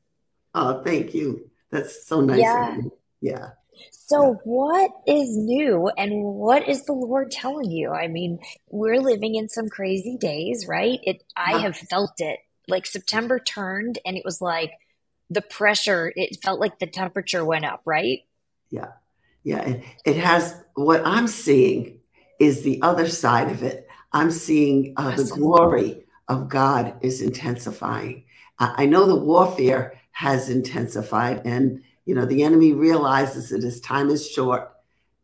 Oh, 0.54 0.82
thank 0.84 1.14
you. 1.14 1.50
That's 1.70 2.06
so 2.06 2.20
nice 2.20 2.40
Yeah. 2.40 2.78
of 2.78 2.84
you. 2.84 2.92
Yeah. 3.20 3.50
So 3.90 4.38
what 4.44 4.90
is 5.06 5.36
new 5.36 5.88
and 5.96 6.22
what 6.22 6.68
is 6.68 6.84
the 6.84 6.92
Lord 6.92 7.30
telling 7.30 7.70
you? 7.70 7.90
I 7.90 8.06
mean, 8.06 8.38
we're 8.68 9.00
living 9.00 9.34
in 9.34 9.48
some 9.48 9.68
crazy 9.68 10.16
days, 10.16 10.66
right? 10.68 11.00
It 11.02 11.24
I 11.36 11.58
have 11.58 11.76
felt 11.76 12.12
it. 12.18 12.38
Like 12.68 12.86
September 12.86 13.38
turned 13.38 13.98
and 14.06 14.16
it 14.16 14.24
was 14.24 14.40
like 14.40 14.72
the 15.30 15.42
pressure, 15.42 16.12
it 16.14 16.38
felt 16.42 16.60
like 16.60 16.78
the 16.78 16.86
temperature 16.86 17.44
went 17.44 17.64
up, 17.64 17.80
right? 17.84 18.20
Yeah. 18.70 18.92
Yeah. 19.42 19.62
It, 19.62 19.84
it 20.04 20.16
has 20.16 20.54
what 20.74 21.02
I'm 21.04 21.26
seeing 21.26 22.00
is 22.38 22.62
the 22.62 22.82
other 22.82 23.08
side 23.08 23.50
of 23.50 23.62
it. 23.62 23.88
I'm 24.14 24.30
seeing 24.30 24.94
uh, 24.96 25.16
the 25.16 25.24
glory 25.24 26.04
of 26.28 26.48
God 26.48 26.94
is 27.02 27.20
intensifying. 27.20 28.24
I, 28.58 28.74
I 28.78 28.86
know 28.86 29.06
the 29.06 29.16
warfare 29.16 30.00
has 30.12 30.48
intensified. 30.48 31.42
And, 31.44 31.82
you 32.06 32.14
know, 32.14 32.24
the 32.24 32.44
enemy 32.44 32.72
realizes 32.72 33.50
that 33.50 33.62
his 33.62 33.80
time 33.80 34.08
is 34.08 34.30
short. 34.30 34.72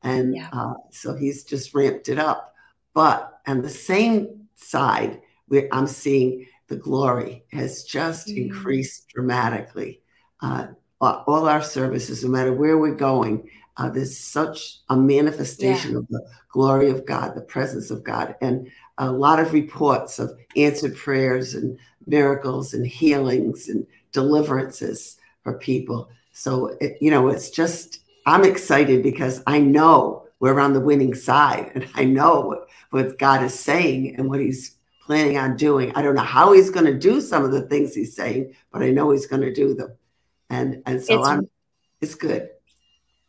And 0.03 0.35
yeah. 0.35 0.49
uh, 0.53 0.75
so 0.91 1.15
he's 1.15 1.45
just 1.45 1.73
ramped 1.73 2.09
it 2.09 2.19
up. 2.19 2.53
But 2.93 3.41
on 3.47 3.63
the 3.63 3.71
same 3.71 4.49
side, 4.57 5.23
where 5.47 5.69
I'm 5.73 5.87
seeing 5.87 6.47
the 6.67 6.77
glory 6.77 7.45
has 7.53 7.85
just 7.85 8.29
mm-hmm. 8.29 8.43
increased 8.45 9.09
dramatically. 9.09 10.03
Uh, 10.41 10.69
all 11.01 11.49
our 11.49 11.63
services, 11.63 12.25
no 12.25 12.31
matter 12.31 12.53
where 12.53 12.77
we're 12.77 12.95
going, 12.95 13.49
uh, 13.77 13.89
there's 13.89 14.19
such 14.19 14.79
a 14.89 14.97
manifestation 14.97 15.93
yeah. 15.93 15.99
of 15.99 16.09
the 16.09 16.27
glory 16.51 16.91
of 16.91 17.07
God, 17.07 17.35
the 17.35 17.41
presence 17.41 17.91
of 17.91 18.05
God, 18.05 18.35
and 18.41 18.71
a 18.99 19.11
lot 19.11 19.41
of 19.41 19.53
reports 19.53 20.19
of 20.19 20.33
answered 20.57 20.97
prayers 20.97 21.55
and 21.55 21.79
miracles 22.07 22.75
and 22.75 22.87
healings 22.87 23.69
and 23.69 23.87
deliverances 24.13 25.17
for 25.43 25.55
people. 25.59 26.11
So, 26.33 26.77
it, 26.81 26.99
you 27.01 27.11
know, 27.11 27.29
it's 27.29 27.51
just, 27.51 28.01
I'm 28.27 28.45
excited 28.45 29.03
because 29.03 29.43
I 29.47 29.59
know 29.59 30.27
we're 30.41 30.61
on 30.61 30.73
the 30.73 30.81
winning 30.81 31.15
side 31.15 31.71
and 31.75 31.89
I 31.95 32.05
know 32.05 32.41
what, 32.41 32.69
what 32.91 33.19
God 33.19 33.43
is 33.43 33.59
saying 33.59 34.17
and 34.17 34.29
what 34.29 34.41
He's 34.41 34.77
planning 35.07 35.39
on 35.39 35.57
doing. 35.57 35.93
I 35.95 36.03
don't 36.03 36.15
know 36.15 36.23
how 36.23 36.53
He's 36.53 36.71
going 36.71 36.87
to 36.87 36.99
do 36.99 37.21
some 37.21 37.45
of 37.45 37.53
the 37.53 37.63
things 37.63 37.95
He's 37.95 38.15
saying, 38.15 38.55
but 38.73 38.83
I 38.83 38.91
know 38.91 39.11
He's 39.11 39.27
going 39.27 39.43
to 39.43 39.53
do 39.53 39.75
them. 39.75 39.93
And, 40.51 40.83
and 40.87 41.03
so 41.03 41.21
it's, 41.21 41.29
I'm, 41.29 41.49
it's 42.01 42.15
good. 42.15 42.51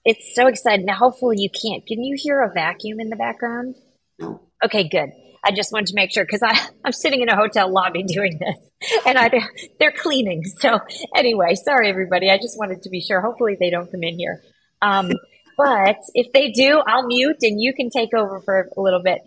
It's 0.03 0.33
so 0.35 0.47
exciting. 0.47 0.85
Now, 0.85 0.95
hopefully, 0.95 1.37
you 1.39 1.49
can't. 1.49 1.85
Can 1.85 2.03
you 2.03 2.15
hear 2.17 2.41
a 2.41 2.51
vacuum 2.51 2.99
in 2.99 3.09
the 3.09 3.15
background? 3.15 3.75
No. 4.19 4.41
Okay, 4.63 4.87
good. 4.87 5.09
I 5.43 5.51
just 5.51 5.71
wanted 5.71 5.87
to 5.87 5.95
make 5.95 6.11
sure 6.11 6.23
because 6.23 6.41
I'm 6.85 6.91
sitting 6.91 7.21
in 7.21 7.29
a 7.29 7.35
hotel 7.35 7.71
lobby 7.71 8.03
doing 8.07 8.39
this 8.39 9.01
and 9.05 9.17
I, 9.17 9.31
they're 9.79 9.91
cleaning. 9.91 10.43
So, 10.59 10.79
anyway, 11.15 11.55
sorry, 11.55 11.89
everybody. 11.89 12.29
I 12.29 12.37
just 12.37 12.57
wanted 12.57 12.83
to 12.83 12.89
be 12.89 13.01
sure. 13.01 13.21
Hopefully, 13.21 13.57
they 13.59 13.69
don't 13.69 13.89
come 13.91 14.03
in 14.03 14.17
here. 14.17 14.41
Um, 14.81 15.11
but 15.57 15.97
if 16.13 16.31
they 16.33 16.51
do, 16.51 16.81
I'll 16.85 17.05
mute 17.05 17.37
and 17.41 17.61
you 17.61 17.73
can 17.73 17.89
take 17.89 18.13
over 18.13 18.39
for 18.41 18.69
a 18.75 18.81
little 18.81 19.01
bit. 19.01 19.21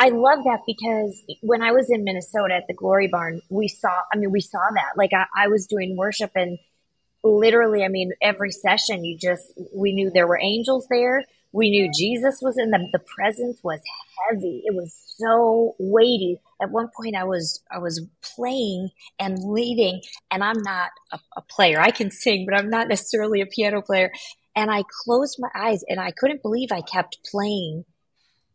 I 0.00 0.08
love 0.08 0.42
that 0.44 0.62
because 0.66 1.22
when 1.42 1.62
I 1.62 1.70
was 1.70 1.88
in 1.88 2.02
Minnesota 2.02 2.54
at 2.54 2.64
the 2.66 2.74
Glory 2.74 3.06
Barn, 3.06 3.40
we 3.50 3.68
saw, 3.68 3.92
I 4.12 4.16
mean, 4.16 4.32
we 4.32 4.40
saw 4.40 4.58
that. 4.58 4.96
Like, 4.96 5.12
I, 5.14 5.26
I 5.44 5.46
was 5.46 5.68
doing 5.68 5.96
worship 5.96 6.32
and 6.34 6.58
literally, 7.24 7.84
I 7.84 7.88
mean, 7.88 8.12
every 8.22 8.52
session, 8.52 9.04
you 9.04 9.16
just, 9.18 9.52
we 9.74 9.92
knew 9.92 10.10
there 10.10 10.26
were 10.26 10.38
angels 10.40 10.86
there. 10.90 11.24
We 11.52 11.70
knew 11.70 11.90
Jesus 11.96 12.40
was 12.42 12.58
in 12.58 12.70
the, 12.70 12.88
the 12.92 12.98
presence 12.98 13.60
was 13.62 13.80
heavy. 14.28 14.62
It 14.64 14.74
was 14.74 14.92
so 15.16 15.74
weighty. 15.78 16.40
At 16.60 16.70
one 16.70 16.88
point 16.96 17.16
I 17.16 17.24
was, 17.24 17.62
I 17.70 17.78
was 17.78 18.04
playing 18.22 18.90
and 19.18 19.38
leading 19.38 20.02
and 20.30 20.42
I'm 20.44 20.60
not 20.62 20.90
a, 21.12 21.18
a 21.36 21.42
player. 21.42 21.80
I 21.80 21.90
can 21.90 22.10
sing, 22.10 22.44
but 22.48 22.58
I'm 22.58 22.70
not 22.70 22.88
necessarily 22.88 23.40
a 23.40 23.46
piano 23.46 23.82
player. 23.82 24.12
And 24.56 24.70
I 24.70 24.82
closed 25.04 25.38
my 25.38 25.48
eyes 25.54 25.84
and 25.88 26.00
I 26.00 26.10
couldn't 26.10 26.42
believe 26.42 26.70
I 26.72 26.80
kept 26.80 27.18
playing 27.30 27.84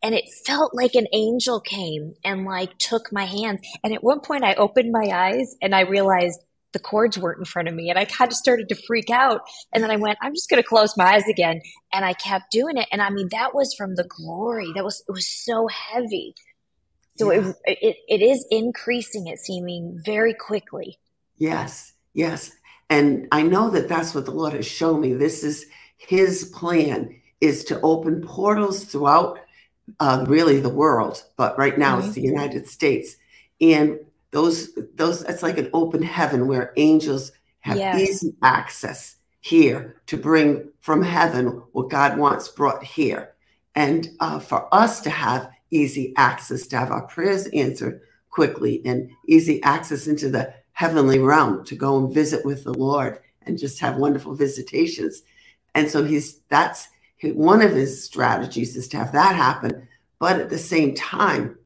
and 0.02 0.16
it 0.16 0.30
felt 0.46 0.74
like 0.74 0.96
an 0.96 1.08
angel 1.14 1.60
came 1.60 2.16
and 2.24 2.46
like 2.46 2.78
took 2.78 3.12
my 3.12 3.26
hands. 3.26 3.62
And 3.84 3.94
at 3.94 4.04
one 4.04 4.22
point 4.22 4.44
I 4.44 4.54
opened 4.54 4.92
my 4.92 5.10
eyes 5.14 5.56
and 5.62 5.76
I 5.76 5.82
realized 5.82 6.40
the 6.74 6.80
chords 6.80 7.18
weren't 7.18 7.40
in 7.40 7.46
front 7.46 7.68
of 7.68 7.74
me 7.74 7.90
and 7.90 7.98
I 7.98 8.06
kind 8.06 8.32
of 8.32 8.38
started 8.38 8.70
to 8.70 8.76
freak 8.76 9.10
out. 9.10 9.42
And 9.74 9.84
then 9.84 9.92
I 9.92 9.96
went, 9.96 10.18
I'm 10.22 10.34
just 10.34 10.50
going 10.50 10.62
to 10.62 10.68
close 10.68 10.96
my 10.96 11.14
eyes 11.14 11.28
again. 11.28 11.62
And 11.94 12.06
I 12.06 12.14
kept 12.14 12.52
doing 12.52 12.78
it. 12.78 12.88
And 12.92 13.02
I 13.02 13.10
mean, 13.10 13.28
that 13.32 13.56
was 13.56 13.74
from 13.74 13.96
the 13.96 14.04
glory. 14.04 14.72
That 14.76 14.84
was, 14.84 15.04
it 15.08 15.12
was 15.12 15.28
so 15.28 15.68
heavy. 15.68 16.36
So 17.18 17.32
yeah. 17.32 17.52
it, 17.66 17.78
it, 17.82 17.98
it 18.08 18.22
is 18.22 18.46
increasing, 18.52 19.28
it 19.28 19.40
seeming 19.40 20.00
very 20.06 20.34
quickly. 20.34 20.98
Yes. 21.38 21.94
Yes. 22.14 22.52
And 22.90 23.28
I 23.32 23.44
know 23.44 23.70
that 23.72 23.88
that's 23.88 24.16
what 24.16 24.26
the 24.26 24.32
Lord 24.32 24.54
has 24.54 24.68
shown 24.68 25.02
me. 25.02 25.14
This 25.14 25.44
is 25.44 25.66
his 25.98 26.46
plan 26.46 27.16
is 27.42 27.64
to 27.66 27.80
open 27.82 28.22
portals 28.22 28.86
throughout 28.86 29.40
uh, 30.00 30.26
really 30.28 30.60
the 30.60 30.70
world, 30.70 31.24
but 31.36 31.58
right 31.58 31.78
now 31.78 31.98
mm-hmm. 31.98 32.08
it's 32.08 32.16
the 32.16 32.22
United 32.22 32.68
States. 32.68 33.16
And 33.62 34.00
those 34.32 34.74
those 34.96 35.24
it's 35.24 35.44
like 35.44 35.58
an 35.58 35.70
open 35.74 36.02
heaven 36.04 36.48
where 36.48 36.74
angels 36.78 37.32
have 37.62 37.78
yes. 37.78 38.00
easy 38.00 38.36
access 38.42 39.18
here 39.42 39.96
to 40.08 40.18
bring 40.18 40.70
from 40.82 41.02
heaven 41.02 41.62
what 41.72 41.90
God 41.90 42.18
wants 42.18 42.48
brought 42.48 42.84
here. 42.84 43.34
And 43.76 44.10
uh, 44.20 44.40
for 44.40 44.74
us 44.74 45.02
to 45.02 45.10
have 45.10 45.50
easy 45.72 46.14
access, 46.18 46.68
to 46.68 46.78
have 46.78 46.92
our 46.92 47.06
prayers 47.08 47.48
answered 47.48 48.02
quickly 48.30 48.82
and 48.86 49.10
easy 49.28 49.62
access 49.64 50.08
into 50.08 50.30
the 50.30 50.54
heavenly 50.74 51.20
realm 51.20 51.64
to 51.66 51.76
go 51.76 51.98
and 51.98 52.14
visit 52.14 52.46
with 52.46 52.64
the 52.64 52.74
Lord 52.74 53.20
and 53.44 53.58
just 53.58 53.80
have 53.80 53.98
wonderful 53.98 54.36
visitations. 54.36 55.24
And 55.76 55.90
so 55.90 56.04
he's 56.04 56.40
that's 56.50 56.88
one 57.24 57.62
of 57.62 57.72
his 57.72 58.04
strategies 58.04 58.76
is 58.76 58.88
to 58.90 58.98
have 58.98 59.12
that 59.12 59.36
happen. 59.36 59.88
But 60.20 60.40
at 60.40 60.50
the 60.50 60.58
same 60.58 60.96
time, 60.96 61.58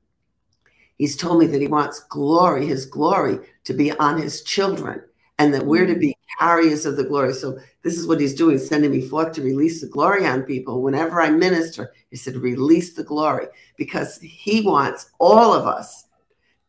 He's 0.98 1.18
told 1.18 1.40
me 1.40 1.48
that 1.48 1.62
he 1.62 1.68
wants 1.68 2.02
glory, 2.10 2.66
his 2.66 2.86
glory, 2.86 3.40
to 3.64 3.74
be 3.74 3.92
on 3.94 4.22
his 4.22 4.44
children, 4.44 5.02
and 5.40 5.54
that 5.54 5.66
we're 5.66 5.88
to 5.88 5.96
be 5.96 6.10
mm. 6.10 6.40
carriers 6.40 6.86
of 6.86 6.98
the 6.98 7.04
glory. 7.04 7.34
So 7.34 7.58
this 7.82 7.98
is 7.98 8.08
what 8.08 8.20
he's 8.20 8.36
doing, 8.36 8.58
sending 8.60 8.92
me 8.92 9.02
forth 9.02 9.34
to 9.34 9.42
release 9.42 9.82
the 9.82 9.88
glory 9.88 10.26
on 10.26 10.44
people. 10.44 10.82
Whenever 10.82 11.22
I 11.22 11.30
minister, 11.30 11.94
he 12.10 12.16
said, 12.16 12.36
release 12.36 12.94
the 12.94 13.04
glory, 13.04 13.48
because 13.78 14.20
he 14.20 14.62
wants 14.62 15.12
all 15.20 15.54
of 15.54 15.66
us 15.66 16.06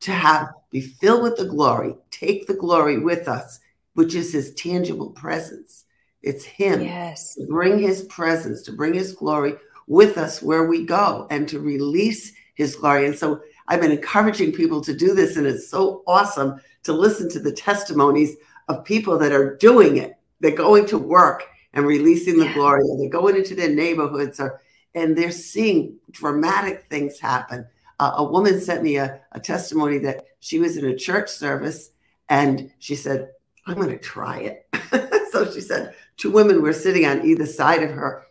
to 0.00 0.12
have 0.12 0.52
be 0.70 0.80
filled 0.80 1.22
with 1.22 1.36
the 1.36 1.44
glory, 1.44 1.94
take 2.10 2.46
the 2.46 2.54
glory 2.54 2.98
with 2.98 3.28
us, 3.28 3.60
which 3.94 4.14
is 4.14 4.32
his 4.32 4.52
tangible 4.54 5.10
presence. 5.10 5.84
It's 6.22 6.44
him. 6.44 6.82
Yes. 6.82 7.34
To 7.36 7.46
bring 7.46 7.78
his 7.78 8.02
presence, 8.04 8.62
to 8.62 8.72
bring 8.72 8.94
his 8.94 9.12
glory 9.12 9.54
with 9.86 10.18
us 10.18 10.42
where 10.42 10.66
we 10.66 10.84
go, 10.84 11.26
and 11.30 11.48
to 11.48 11.60
release 11.60 12.32
his 12.54 12.74
glory. 12.74 13.06
And 13.06 13.16
so 13.16 13.40
I've 13.68 13.80
been 13.80 13.92
encouraging 13.92 14.52
people 14.52 14.80
to 14.82 14.94
do 14.94 15.14
this, 15.14 15.36
and 15.36 15.46
it's 15.46 15.68
so 15.68 16.02
awesome 16.06 16.60
to 16.84 16.92
listen 16.92 17.30
to 17.30 17.40
the 17.40 17.52
testimonies 17.52 18.36
of 18.68 18.84
people 18.84 19.18
that 19.18 19.32
are 19.32 19.56
doing 19.56 19.96
it. 19.96 20.16
They're 20.40 20.50
going 20.50 20.86
to 20.86 20.98
work 20.98 21.44
and 21.72 21.86
releasing 21.86 22.38
the 22.38 22.46
yeah. 22.46 22.54
glory, 22.54 22.82
or 22.82 22.98
they're 22.98 23.08
going 23.08 23.36
into 23.36 23.54
their 23.54 23.70
neighborhoods, 23.74 24.38
or 24.40 24.60
and 24.94 25.16
they're 25.16 25.30
seeing 25.30 25.96
dramatic 26.10 26.86
things 26.88 27.18
happen. 27.18 27.66
Uh, 27.98 28.14
a 28.16 28.24
woman 28.24 28.60
sent 28.60 28.82
me 28.82 28.96
a, 28.96 29.20
a 29.32 29.40
testimony 29.40 29.98
that 29.98 30.24
she 30.40 30.58
was 30.58 30.76
in 30.76 30.84
a 30.84 30.96
church 30.96 31.28
service 31.28 31.90
and 32.28 32.70
she 32.78 32.94
said, 32.94 33.30
I'm 33.66 33.76
going 33.76 33.88
to 33.88 33.98
try 33.98 34.38
it. 34.38 35.28
so 35.32 35.50
she 35.50 35.60
said, 35.60 35.94
two 36.16 36.30
women 36.30 36.62
were 36.62 36.72
sitting 36.72 37.06
on 37.06 37.24
either 37.24 37.46
side 37.46 37.82
of 37.82 37.90
her 37.90 38.26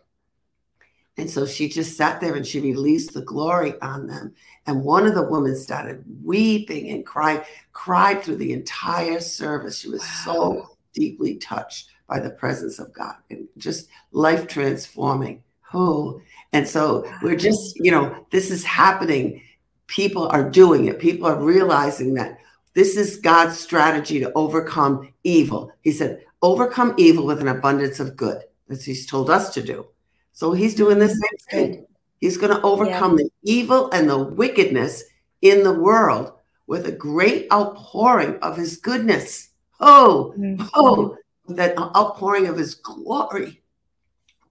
and 1.16 1.30
so 1.30 1.46
she 1.46 1.68
just 1.68 1.96
sat 1.96 2.20
there 2.20 2.34
and 2.34 2.46
she 2.46 2.60
released 2.60 3.14
the 3.14 3.22
glory 3.22 3.74
on 3.80 4.06
them. 4.06 4.34
And 4.66 4.82
one 4.82 5.06
of 5.06 5.14
the 5.14 5.22
women 5.22 5.56
started 5.56 6.04
weeping 6.24 6.90
and 6.90 7.06
crying, 7.06 7.40
cried 7.72 8.22
through 8.22 8.36
the 8.36 8.52
entire 8.52 9.20
service. 9.20 9.78
She 9.78 9.88
was 9.88 10.00
wow. 10.00 10.22
so 10.24 10.76
deeply 10.92 11.36
touched 11.36 11.90
by 12.08 12.18
the 12.18 12.30
presence 12.30 12.78
of 12.78 12.92
God 12.92 13.14
and 13.30 13.46
just 13.58 13.88
life 14.10 14.48
transforming. 14.48 15.42
Oh, 15.72 16.20
and 16.52 16.68
so 16.68 17.08
we're 17.22 17.36
just, 17.36 17.76
you 17.76 17.90
know, 17.90 18.26
this 18.30 18.50
is 18.50 18.64
happening. 18.64 19.42
People 19.86 20.28
are 20.28 20.48
doing 20.48 20.86
it. 20.86 20.98
People 20.98 21.26
are 21.26 21.40
realizing 21.40 22.14
that 22.14 22.38
this 22.74 22.96
is 22.96 23.18
God's 23.18 23.58
strategy 23.58 24.18
to 24.20 24.32
overcome 24.34 25.12
evil. 25.22 25.72
He 25.82 25.92
said, 25.92 26.24
overcome 26.42 26.94
evil 26.96 27.24
with 27.24 27.40
an 27.40 27.48
abundance 27.48 28.00
of 28.00 28.16
good, 28.16 28.42
as 28.68 28.84
He's 28.84 29.06
told 29.06 29.30
us 29.30 29.54
to 29.54 29.62
do. 29.62 29.86
So 30.34 30.52
he's 30.52 30.74
doing 30.74 30.98
the 30.98 31.08
same 31.08 31.38
thing. 31.50 31.86
He's 32.20 32.36
going 32.36 32.54
to 32.54 32.62
overcome 32.62 33.18
yeah. 33.18 33.24
the 33.24 33.30
evil 33.44 33.90
and 33.92 34.10
the 34.10 34.18
wickedness 34.18 35.04
in 35.42 35.62
the 35.62 35.72
world 35.72 36.32
with 36.66 36.86
a 36.86 36.92
great 36.92 37.50
outpouring 37.52 38.38
of 38.40 38.56
his 38.56 38.76
goodness. 38.76 39.50
Oh, 39.80 40.34
mm-hmm. 40.36 40.66
oh, 40.74 41.16
that 41.48 41.78
outpouring 41.78 42.46
of 42.48 42.56
his 42.56 42.74
glory 42.74 43.62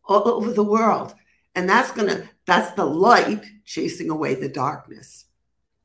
all 0.06 0.28
over 0.28 0.52
the 0.52 0.64
world. 0.64 1.14
And 1.56 1.70
that's 1.70 1.92
going 1.92 2.08
to, 2.10 2.30
that's 2.46 2.72
the 2.72 2.86
light 2.86 3.44
chasing 3.66 4.10
away 4.10 4.36
the 4.36 4.50
darkness. 4.50 5.26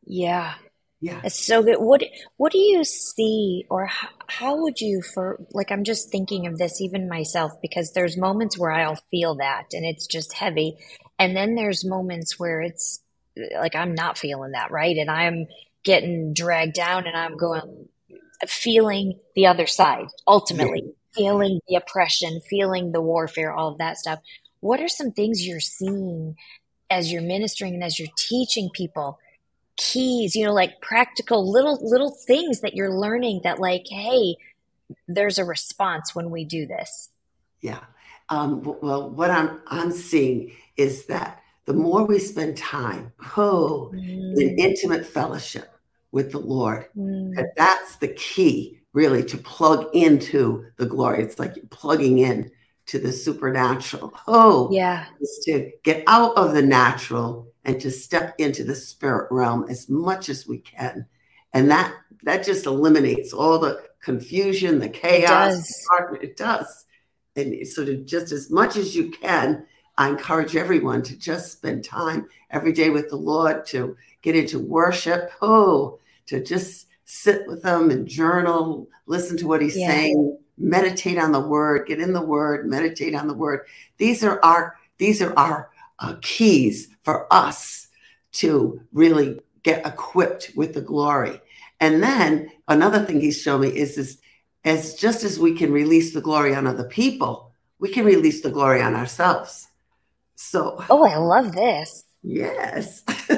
Yeah. 0.04 0.54
Yeah. 1.00 1.20
It's 1.22 1.38
so 1.38 1.62
good. 1.62 1.76
What 1.76 2.02
what 2.38 2.52
do 2.52 2.58
you 2.58 2.82
see 2.84 3.64
or 3.70 3.86
how, 3.86 4.08
how 4.26 4.62
would 4.62 4.80
you 4.80 5.00
for 5.02 5.40
like 5.52 5.70
I'm 5.70 5.84
just 5.84 6.10
thinking 6.10 6.46
of 6.46 6.58
this 6.58 6.80
even 6.80 7.08
myself 7.08 7.52
because 7.62 7.92
there's 7.92 8.16
moments 8.16 8.58
where 8.58 8.72
I'll 8.72 8.98
feel 9.10 9.36
that 9.36 9.66
and 9.72 9.86
it's 9.86 10.06
just 10.08 10.32
heavy 10.32 10.76
and 11.18 11.36
then 11.36 11.54
there's 11.54 11.84
moments 11.84 12.38
where 12.38 12.60
it's 12.60 13.00
like 13.60 13.76
I'm 13.76 13.94
not 13.94 14.18
feeling 14.18 14.52
that, 14.52 14.72
right? 14.72 14.96
And 14.96 15.10
I'm 15.10 15.46
getting 15.84 16.34
dragged 16.34 16.74
down 16.74 17.06
and 17.06 17.16
I'm 17.16 17.36
going 17.36 17.88
feeling 18.46 19.18
the 19.36 19.46
other 19.46 19.66
side 19.66 20.06
ultimately, 20.26 20.82
yeah. 20.84 20.92
feeling 21.14 21.60
the 21.68 21.76
oppression, 21.76 22.40
feeling 22.48 22.90
the 22.92 23.00
warfare, 23.00 23.52
all 23.52 23.72
of 23.72 23.78
that 23.78 23.98
stuff. 23.98 24.18
What 24.60 24.80
are 24.80 24.88
some 24.88 25.12
things 25.12 25.46
you're 25.46 25.60
seeing 25.60 26.34
as 26.90 27.12
you're 27.12 27.22
ministering 27.22 27.74
and 27.74 27.84
as 27.84 27.98
you're 28.00 28.08
teaching 28.16 28.70
people? 28.74 29.18
Keys, 29.78 30.36
you 30.36 30.44
know, 30.44 30.52
like 30.52 30.82
practical 30.82 31.50
little 31.50 31.78
little 31.80 32.10
things 32.10 32.60
that 32.60 32.74
you're 32.74 32.92
learning 32.92 33.40
that 33.44 33.58
like, 33.58 33.86
hey, 33.88 34.36
there's 35.06 35.38
a 35.38 35.44
response 35.44 36.14
when 36.14 36.30
we 36.30 36.44
do 36.44 36.66
this. 36.66 37.08
Yeah. 37.62 37.80
Um, 38.28 38.62
well, 38.82 39.08
what 39.08 39.30
I'm 39.30 39.60
I'm 39.68 39.90
seeing 39.90 40.52
is 40.76 41.06
that 41.06 41.42
the 41.64 41.72
more 41.72 42.04
we 42.04 42.18
spend 42.18 42.56
time, 42.56 43.12
oh, 43.36 43.90
mm. 43.94 44.36
in 44.36 44.58
intimate 44.58 45.06
fellowship 45.06 45.74
with 46.12 46.32
the 46.32 46.38
Lord, 46.38 46.86
mm. 46.96 47.34
that 47.36 47.54
that's 47.56 47.96
the 47.96 48.08
key, 48.08 48.80
really, 48.92 49.22
to 49.24 49.38
plug 49.38 49.88
into 49.94 50.66
the 50.76 50.86
glory. 50.86 51.22
It's 51.22 51.38
like 51.38 51.54
plugging 51.70 52.18
in 52.18 52.50
to 52.88 52.98
the 52.98 53.12
supernatural. 53.12 54.12
Oh, 54.26 54.68
yeah, 54.70 55.06
is 55.20 55.40
to 55.44 55.70
get 55.82 56.04
out 56.06 56.36
of 56.36 56.52
the 56.52 56.62
natural 56.62 57.46
and 57.64 57.80
to 57.80 57.90
step 57.90 58.34
into 58.38 58.64
the 58.64 58.74
spirit 58.74 59.28
realm 59.30 59.66
as 59.68 59.88
much 59.88 60.28
as 60.28 60.46
we 60.46 60.58
can, 60.58 61.06
and 61.54 61.70
that 61.70 61.94
that 62.24 62.44
just 62.44 62.66
eliminates 62.66 63.32
all 63.32 63.58
the 63.58 63.82
confusion, 64.02 64.78
the 64.78 64.88
chaos. 64.88 65.54
It 65.58 65.86
does. 65.88 66.18
It 66.22 66.36
does. 66.36 66.84
And 67.36 67.66
so, 67.66 67.84
to 67.84 67.96
just 67.98 68.32
as 68.32 68.50
much 68.50 68.76
as 68.76 68.96
you 68.96 69.10
can, 69.10 69.64
I 69.96 70.08
encourage 70.08 70.56
everyone 70.56 71.02
to 71.02 71.16
just 71.16 71.52
spend 71.52 71.84
time 71.84 72.28
every 72.50 72.72
day 72.72 72.90
with 72.90 73.10
the 73.10 73.16
Lord, 73.16 73.64
to 73.66 73.96
get 74.22 74.34
into 74.34 74.58
worship. 74.58 75.30
Oh, 75.40 75.98
to 76.26 76.42
just 76.42 76.86
sit 77.04 77.46
with 77.46 77.62
them 77.62 77.90
and 77.90 78.06
journal, 78.06 78.88
listen 79.06 79.36
to 79.38 79.46
what 79.46 79.62
he's 79.62 79.76
yeah. 79.76 79.88
saying, 79.88 80.38
meditate 80.58 81.18
on 81.18 81.32
the 81.32 81.40
word, 81.40 81.86
get 81.86 82.00
in 82.00 82.12
the 82.12 82.22
word, 82.22 82.68
meditate 82.68 83.14
on 83.14 83.26
the 83.26 83.34
word. 83.34 83.66
These 83.96 84.24
are 84.24 84.42
our 84.44 84.76
these 84.98 85.22
are 85.22 85.36
our 85.38 85.70
uh, 86.00 86.16
keys 86.22 86.88
for 87.02 87.32
us 87.32 87.88
to 88.32 88.80
really 88.92 89.40
get 89.62 89.86
equipped 89.86 90.52
with 90.56 90.74
the 90.74 90.80
glory. 90.80 91.40
And 91.80 92.02
then 92.02 92.50
another 92.66 93.04
thing 93.04 93.20
he's 93.20 93.40
shown 93.40 93.60
me 93.60 93.68
is 93.68 93.96
this 93.96 94.18
as 94.64 94.94
just 94.94 95.24
as 95.24 95.38
we 95.38 95.54
can 95.54 95.72
release 95.72 96.12
the 96.12 96.20
glory 96.20 96.54
on 96.54 96.66
other 96.66 96.84
people, 96.84 97.52
we 97.78 97.88
can 97.90 98.04
release 98.04 98.42
the 98.42 98.50
glory 98.50 98.82
on 98.82 98.94
ourselves. 98.94 99.68
So 100.34 100.84
Oh, 100.90 101.04
I 101.04 101.16
love 101.16 101.52
this. 101.52 102.04
Yes. 102.22 103.04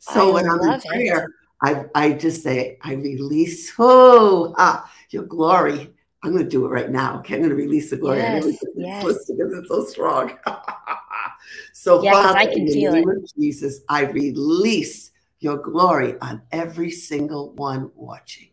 so 0.00 0.28
I 0.28 0.30
when 0.30 0.48
I'm 0.48 0.60
in 0.60 0.80
prayer, 0.80 1.28
I, 1.62 1.84
I 1.94 2.12
just 2.12 2.42
say, 2.42 2.78
I 2.82 2.94
release, 2.94 3.72
oh, 3.78 4.54
ah, 4.58 4.90
your 5.10 5.24
glory. 5.24 5.92
I'm 6.22 6.32
going 6.32 6.44
to 6.44 6.50
do 6.50 6.64
it 6.66 6.68
right 6.68 6.90
now. 6.90 7.18
Okay, 7.18 7.34
I'm 7.34 7.40
going 7.40 7.50
to 7.50 7.56
release 7.56 7.90
the 7.90 7.96
glory. 7.96 8.18
Yes, 8.18 8.64
yes. 8.76 9.02
Because 9.02 9.28
it's 9.28 9.68
so 9.68 9.84
strong. 9.84 10.36
so, 11.72 12.02
yeah, 12.02 12.12
Father, 12.12 12.38
I 12.38 12.46
can 12.46 12.66
in 12.66 12.66
feel 12.66 12.92
the 12.92 12.98
name 12.98 13.10
it. 13.10 13.16
of 13.18 13.34
Jesus, 13.34 13.80
I 13.88 14.04
release 14.04 15.10
your 15.40 15.56
glory 15.58 16.18
on 16.20 16.42
every 16.52 16.90
single 16.90 17.52
one 17.54 17.90
watching. 17.94 18.48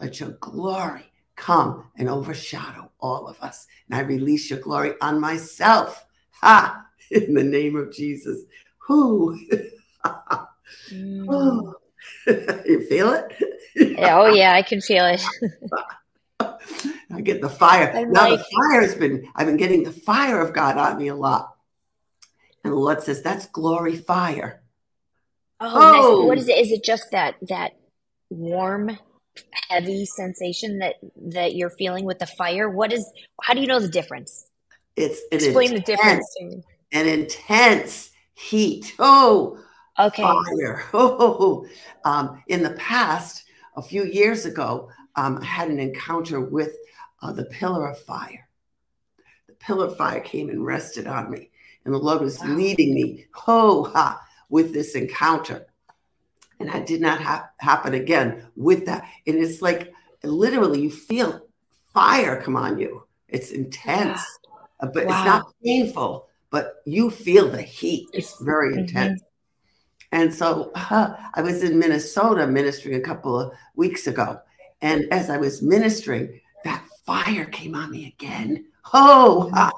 Let 0.00 0.20
your 0.20 0.30
glory 0.40 1.10
come 1.34 1.90
and 1.96 2.08
overshadow 2.08 2.90
all 3.00 3.26
of 3.26 3.40
us. 3.40 3.66
And 3.88 3.98
I 3.98 4.02
release 4.02 4.50
your 4.50 4.60
glory 4.60 4.92
on 5.00 5.20
myself. 5.20 6.06
Ha! 6.40 6.84
In 7.10 7.34
the 7.34 7.44
name 7.44 7.76
of 7.76 7.92
Jesus. 7.92 8.42
Who? 8.78 9.38
mm. 10.90 11.74
you 12.66 12.86
feel 12.88 13.12
it? 13.12 13.98
oh 13.98 14.26
yeah, 14.26 14.52
I 14.52 14.62
can 14.62 14.80
feel 14.80 15.06
it. 15.06 15.22
I 17.10 17.20
get 17.22 17.40
the 17.40 17.48
fire. 17.48 17.92
I'm 17.94 18.12
now 18.12 18.30
like, 18.30 18.38
the 18.38 18.44
fire 18.44 18.82
has 18.82 18.94
been, 18.94 19.28
I've 19.34 19.46
been 19.46 19.56
getting 19.56 19.82
the 19.82 19.92
fire 19.92 20.40
of 20.40 20.52
God 20.52 20.76
on 20.76 20.98
me 20.98 21.08
a 21.08 21.14
lot. 21.14 21.54
And 22.62 22.72
the 22.72 22.76
Lord 22.78 23.02
says, 23.02 23.22
that's 23.22 23.46
glory 23.46 23.96
fire. 23.96 24.62
Oh, 25.60 25.72
oh. 25.74 25.92
Nice. 25.92 26.26
what 26.28 26.38
oh. 26.38 26.40
is 26.40 26.48
it? 26.48 26.58
Is 26.58 26.72
it 26.72 26.84
just 26.84 27.10
that 27.12 27.36
that 27.48 27.72
warm, 28.30 28.98
heavy 29.68 30.04
sensation 30.06 30.78
that 30.78 30.96
that 31.16 31.54
you're 31.54 31.70
feeling 31.70 32.04
with 32.04 32.18
the 32.18 32.26
fire? 32.26 32.68
What 32.68 32.92
is 32.92 33.10
how 33.42 33.54
do 33.54 33.60
you 33.60 33.66
know 33.66 33.80
the 33.80 33.88
difference? 33.88 34.46
It's 34.96 35.20
explain 35.32 35.74
intense, 35.74 35.86
the 35.86 35.92
difference 35.96 36.34
to 36.38 36.44
me. 36.44 36.62
An 36.92 37.06
intense 37.06 38.10
heat. 38.34 38.94
Oh, 38.98 39.58
Okay. 39.98 40.22
Fire. 40.22 40.84
Oh, 40.92 41.66
um, 42.04 42.42
in 42.48 42.62
the 42.62 42.70
past, 42.70 43.44
a 43.76 43.82
few 43.82 44.04
years 44.04 44.44
ago, 44.44 44.90
um, 45.16 45.38
I 45.42 45.44
had 45.44 45.68
an 45.68 45.78
encounter 45.78 46.40
with 46.40 46.76
uh, 47.22 47.32
the 47.32 47.44
pillar 47.46 47.88
of 47.88 47.98
fire. 47.98 48.48
The 49.46 49.54
pillar 49.54 49.86
of 49.86 49.96
fire 49.96 50.20
came 50.20 50.48
and 50.50 50.64
rested 50.64 51.06
on 51.06 51.30
me, 51.30 51.50
and 51.84 51.92
the 51.92 51.98
Lord 51.98 52.20
was 52.20 52.38
wow. 52.40 52.46
leading 52.46 52.94
me, 52.94 53.26
ho 53.32 53.84
ha, 53.84 54.20
with 54.48 54.72
this 54.72 54.94
encounter. 54.94 55.66
And 56.60 56.70
I 56.70 56.80
did 56.80 57.00
not 57.00 57.20
ha- 57.20 57.50
happen 57.58 57.94
again 57.94 58.46
with 58.56 58.86
that. 58.86 59.08
And 59.26 59.36
it's 59.36 59.62
like 59.62 59.92
literally 60.22 60.80
you 60.80 60.90
feel 60.90 61.46
fire 61.92 62.40
come 62.40 62.56
on 62.56 62.78
you. 62.78 63.04
It's 63.28 63.50
intense, 63.50 64.20
uh, 64.80 64.86
but 64.86 65.06
wow. 65.06 65.12
it's 65.12 65.26
not 65.26 65.54
painful, 65.64 66.28
but 66.50 66.76
you 66.84 67.10
feel 67.10 67.48
the 67.48 67.62
heat. 67.62 68.08
It's 68.12 68.40
very 68.40 68.74
mm-hmm. 68.74 68.86
And 70.12 70.32
so 70.32 70.70
uh, 70.74 71.14
I 71.34 71.42
was 71.42 71.62
in 71.62 71.78
Minnesota 71.78 72.46
ministering 72.46 72.96
a 72.96 73.00
couple 73.00 73.38
of 73.38 73.52
weeks 73.76 74.06
ago. 74.06 74.40
And 74.80 75.06
as 75.12 75.28
I 75.28 75.36
was 75.36 75.62
ministering, 75.62 76.40
that 76.64 76.84
fire 77.04 77.44
came 77.46 77.74
on 77.74 77.90
me 77.90 78.06
again. 78.06 78.66
Oh, 78.92 79.50
uh, 79.54 79.70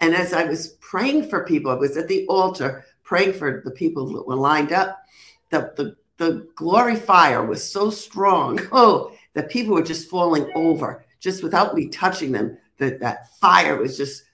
and 0.00 0.14
as 0.14 0.32
I 0.32 0.44
was 0.44 0.70
praying 0.80 1.28
for 1.28 1.44
people, 1.44 1.70
I 1.70 1.74
was 1.74 1.96
at 1.96 2.08
the 2.08 2.26
altar 2.26 2.84
praying 3.02 3.34
for 3.34 3.62
the 3.64 3.70
people 3.70 4.12
that 4.12 4.26
were 4.26 4.34
lined 4.34 4.72
up. 4.72 5.02
The, 5.50 5.72
the, 5.76 5.96
the 6.16 6.48
glory 6.56 6.96
fire 6.96 7.44
was 7.44 7.62
so 7.68 7.90
strong. 7.90 8.60
Oh, 8.72 9.12
that 9.34 9.50
people 9.50 9.74
were 9.74 9.82
just 9.82 10.08
falling 10.08 10.50
over 10.54 11.04
just 11.20 11.42
without 11.42 11.74
me 11.74 11.88
touching 11.88 12.32
them. 12.32 12.58
That 12.78 13.00
that 13.00 13.36
fire 13.38 13.76
was 13.76 13.96
just 13.96 14.24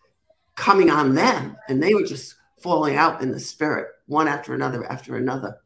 coming 0.54 0.90
on 0.90 1.14
them, 1.14 1.56
and 1.68 1.82
they 1.82 1.94
were 1.94 2.04
just 2.04 2.36
falling 2.58 2.96
out 2.96 3.20
in 3.20 3.30
the 3.30 3.40
spirit 3.40 3.88
one 4.12 4.28
after 4.28 4.54
another 4.54 4.84
after 4.90 5.16
another. 5.16 5.58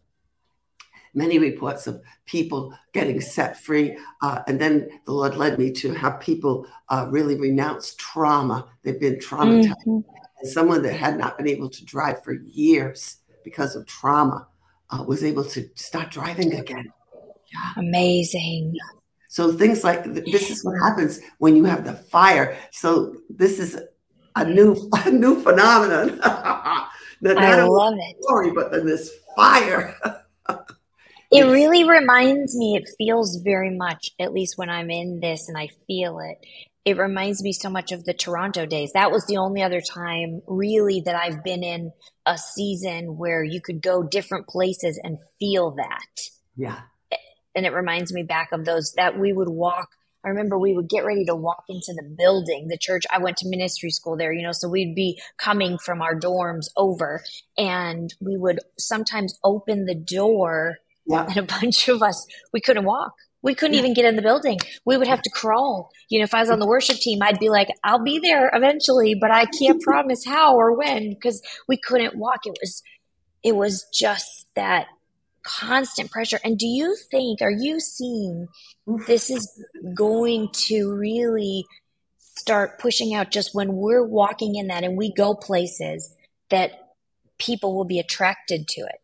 Many 1.13 1.39
reports 1.39 1.87
of 1.87 2.03
people 2.27 2.75
getting 2.93 3.21
set 3.21 3.59
free. 3.59 3.97
Uh, 4.23 4.43
and 4.47 4.61
then 4.61 4.89
the 5.07 5.13
Lord 5.13 5.37
led 5.37 5.59
me 5.59 5.73
to 5.73 5.93
have 5.93 6.21
people 6.21 6.67
uh, 6.91 7.07
really 7.11 7.37
renounce 7.37 7.95
trauma. 7.97 8.69
They've 8.83 9.01
been 9.01 9.17
traumatized. 9.17 9.73
Mm-hmm. 9.87 10.01
And 10.39 10.49
someone 10.49 10.83
that 10.83 10.93
had 10.93 11.19
not 11.19 11.39
been 11.39 11.49
able 11.49 11.71
to 11.71 11.85
drive 11.85 12.23
for 12.23 12.35
years 12.35 13.19
because 13.45 13.77
of 13.77 13.87
trauma 13.87 14.47
uh, 14.91 15.05
was 15.07 15.25
able 15.25 15.45
to 15.45 15.69
start 15.75 16.11
driving 16.11 16.55
again. 16.55 16.93
Yeah. 17.53 17.73
Amazing. 17.77 18.77
So 19.29 19.53
things 19.53 19.85
like 19.85 20.05
this 20.05 20.51
is 20.51 20.65
what 20.65 20.75
happens 20.83 21.21
when 21.39 21.57
you 21.57 21.65
have 21.65 21.85
the 21.85 21.95
fire. 21.95 22.57
So 22.73 23.17
this 23.31 23.59
is 23.59 23.79
a 24.35 24.45
new 24.45 24.91
a 25.05 25.11
new 25.11 25.43
phenomenon. 25.43 26.21
Not 27.21 27.39
I 27.39 27.65
love 27.65 27.95
it. 27.97 28.17
Glory, 28.27 28.51
but 28.53 28.71
then 28.71 28.87
this 28.87 29.11
fire. 29.35 29.97
it 31.31 31.45
really 31.45 31.89
reminds 31.89 32.57
me, 32.57 32.77
it 32.77 32.89
feels 32.99 33.41
very 33.43 33.77
much, 33.77 34.13
at 34.19 34.33
least 34.33 34.59
when 34.59 34.71
I'm 34.71 34.91
in 34.91 35.21
this 35.21 35.49
and 35.49 35.57
I 35.57 35.69
feel 35.87 36.19
it, 36.21 36.39
it 36.85 36.99
reminds 36.99 37.43
me 37.43 37.53
so 37.53 37.69
much 37.69 37.91
of 37.91 38.05
the 38.05 38.15
Toronto 38.15 38.65
days. 38.65 38.93
That 38.93 39.11
was 39.11 39.27
the 39.27 39.39
only 39.39 39.63
other 39.63 39.81
time 39.81 40.41
really 40.47 41.03
that 41.05 41.17
I've 41.17 41.43
been 41.43 41.65
in 41.65 41.93
a 42.25 42.39
season 42.39 43.19
where 43.19 43.43
you 43.43 43.61
could 43.61 43.83
go 43.83 44.05
different 44.05 44.47
places 44.47 45.01
and 45.03 45.19
feel 45.41 45.73
that. 45.73 46.21
Yeah. 46.57 46.81
And 47.57 47.67
it 47.67 47.73
reminds 47.73 48.13
me 48.13 48.23
back 48.23 48.53
of 48.53 48.65
those 48.65 48.93
that 48.97 49.19
we 49.19 49.33
would 49.33 49.49
walk 49.49 49.89
I 50.27 50.31
remember 50.31 50.59
we 50.59 50.75
would 50.75 50.89
get 50.89 51.05
ready 51.05 51.25
to 51.27 51.37
walk 51.37 51.65
into 51.69 51.93
the 51.95 52.03
building, 52.03 52.67
the 52.67 52.77
church. 52.77 53.05
I 53.13 53.19
went 53.19 53.37
to 53.39 53.49
ministry 53.49 53.91
school 53.91 54.17
there, 54.17 54.33
you 54.33 54.43
know, 54.43 54.51
so 54.51 54.69
we'd 54.69 54.97
be 54.97 55.21
coming 55.39 55.79
from 55.79 56.03
our 56.03 56.19
dorms 56.19 56.67
over 56.77 57.23
and 57.57 58.13
we 58.21 58.37
would 58.37 58.59
sometimes 58.77 59.39
open 59.45 59.87
the 59.87 59.95
door 59.95 60.79
yeah. 61.07 61.27
and 61.27 61.37
a 61.37 61.43
bunch 61.43 61.89
of 61.89 62.03
us, 62.03 62.27
we 62.53 62.61
couldn't 62.61 62.85
walk. 62.85 63.13
We 63.43 63.55
couldn't 63.55 63.75
yeah. 63.75 63.81
even 63.81 63.95
get 63.95 64.05
in 64.05 64.17
the 64.17 64.23
building. 64.23 64.59
We 64.85 64.97
would 64.97 65.07
have 65.07 65.23
to 65.23 65.31
crawl. 65.31 65.91
You 66.09 66.19
know, 66.19 66.25
if 66.25 66.35
I 66.35 66.41
was 66.41 66.51
on 66.51 66.59
the 66.59 66.67
worship 66.67 66.97
team, 66.97 67.23
I'd 67.23 67.39
be 67.39 67.49
like, 67.49 67.69
I'll 67.85 68.03
be 68.03 68.19
there 68.19 68.51
eventually, 68.53 69.15
but 69.15 69.31
I 69.31 69.45
can't 69.45 69.81
promise 69.85 70.25
how 70.27 70.57
or 70.57 70.77
when 70.77 71.11
because 71.11 71.41
we 71.69 71.77
couldn't 71.77 72.17
walk. 72.17 72.41
It 72.47 72.57
was, 72.61 72.83
it 73.45 73.55
was 73.55 73.87
just 73.95 74.49
that 74.57 74.89
constant 75.47 76.11
pressure. 76.11 76.41
And 76.45 76.59
do 76.59 76.67
you 76.67 76.97
think, 77.11 77.41
are 77.41 77.51
you 77.51 77.81
seeing 77.81 78.49
this 79.07 79.31
is 79.31 79.65
going 79.95 80.51
to 80.53 80.93
really 80.93 81.65
start 82.19 82.79
pushing 82.79 83.15
out 83.15 83.31
just 83.31 83.55
when 83.55 83.75
we're 83.75 84.05
walking 84.05 84.57
in 84.57 84.67
that 84.67 84.85
and 84.85 84.97
we 84.97 85.13
go 85.15 85.35
places 85.35 86.15
that 86.51 86.73
people 87.39 87.75
will 87.75 87.85
be 87.85 87.99
attracted 87.99 88.67
to 88.69 88.81
it? 88.83 89.01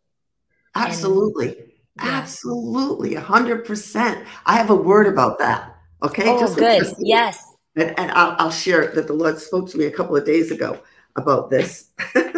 Absolutely. 0.75 1.49
And, 1.49 1.57
yeah. 2.03 2.11
Absolutely. 2.11 3.15
A 3.15 3.21
hundred 3.21 3.65
percent. 3.65 4.27
I 4.47 4.57
have 4.57 4.71
a 4.71 4.75
word 4.75 5.07
about 5.07 5.39
that. 5.39 5.77
Okay. 6.03 6.25
Oh, 6.27 6.41
just 6.41 6.57
good. 6.57 6.87
Yes. 6.99 7.45
And, 7.77 7.99
and 7.99 8.11
I'll, 8.13 8.35
I'll 8.39 8.51
share 8.51 8.89
that 8.95 9.07
the 9.07 9.13
Lord 9.13 9.39
spoke 9.39 9.71
to 9.71 9.79
me 9.79 9.85
a 9.85 9.91
couple 9.91 10.17
of 10.17 10.25
days 10.25 10.51
ago 10.51 10.81
about 11.17 11.51
this. 11.51 11.91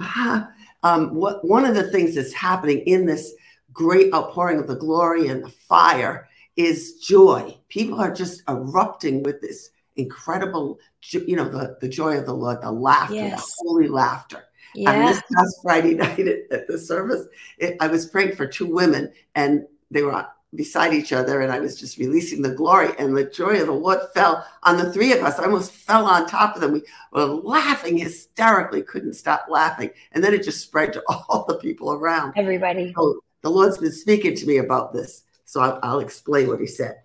Ah, 0.00 0.52
um, 0.82 1.14
what 1.14 1.46
one 1.46 1.64
of 1.64 1.74
the 1.74 1.90
things 1.90 2.14
that's 2.14 2.32
happening 2.32 2.78
in 2.80 3.06
this 3.06 3.34
great 3.72 4.12
outpouring 4.12 4.58
of 4.58 4.66
the 4.66 4.76
glory 4.76 5.28
and 5.28 5.44
the 5.44 5.48
fire 5.48 6.28
is 6.56 6.94
joy. 6.94 7.56
People 7.68 8.00
are 8.00 8.12
just 8.12 8.42
erupting 8.48 9.22
with 9.22 9.40
this 9.40 9.70
incredible, 9.96 10.78
you 11.12 11.36
know, 11.36 11.48
the, 11.48 11.76
the 11.80 11.88
joy 11.88 12.16
of 12.18 12.26
the 12.26 12.34
Lord, 12.34 12.62
the 12.62 12.72
laughter, 12.72 13.14
yes. 13.14 13.40
the 13.40 13.52
holy 13.58 13.88
laughter. 13.88 14.44
Yeah. 14.74 14.92
And 14.92 15.08
this 15.08 15.22
past 15.34 15.58
Friday 15.62 15.94
night 15.94 16.26
at, 16.26 16.38
at 16.50 16.68
the 16.68 16.78
service, 16.78 17.26
it, 17.58 17.76
I 17.80 17.86
was 17.86 18.06
praying 18.06 18.36
for 18.36 18.46
two 18.46 18.66
women 18.66 19.12
and 19.34 19.66
they 19.90 20.02
were 20.02 20.26
beside 20.54 20.94
each 20.94 21.12
other 21.12 21.42
and 21.42 21.52
I 21.52 21.60
was 21.60 21.78
just 21.78 21.98
releasing 21.98 22.40
the 22.40 22.54
glory 22.54 22.92
and 22.98 23.16
the 23.16 23.24
joy 23.24 23.60
of 23.60 23.66
the 23.66 23.72
Lord 23.72 24.00
fell 24.14 24.46
on 24.62 24.78
the 24.78 24.92
three 24.92 25.12
of 25.12 25.22
us. 25.22 25.38
I 25.38 25.44
almost 25.44 25.72
fell 25.72 26.06
on 26.06 26.26
top 26.26 26.54
of 26.54 26.62
them. 26.62 26.72
We 26.72 26.82
were 27.12 27.26
laughing 27.26 27.98
hysterically, 27.98 28.82
couldn't 28.82 29.14
stop 29.14 29.46
laughing. 29.48 29.90
And 30.12 30.24
then 30.24 30.32
it 30.32 30.42
just 30.42 30.62
spread 30.62 30.92
to 30.94 31.02
all 31.08 31.44
the 31.46 31.58
people 31.58 31.92
around. 31.92 32.32
Everybody. 32.36 32.94
So 32.96 33.20
the 33.42 33.50
Lord's 33.50 33.78
been 33.78 33.92
speaking 33.92 34.34
to 34.36 34.46
me 34.46 34.58
about 34.58 34.92
this. 34.92 35.24
So 35.44 35.60
I'll, 35.60 35.78
I'll 35.82 36.00
explain 36.00 36.48
what 36.48 36.60
he 36.60 36.66
said. 36.66 37.02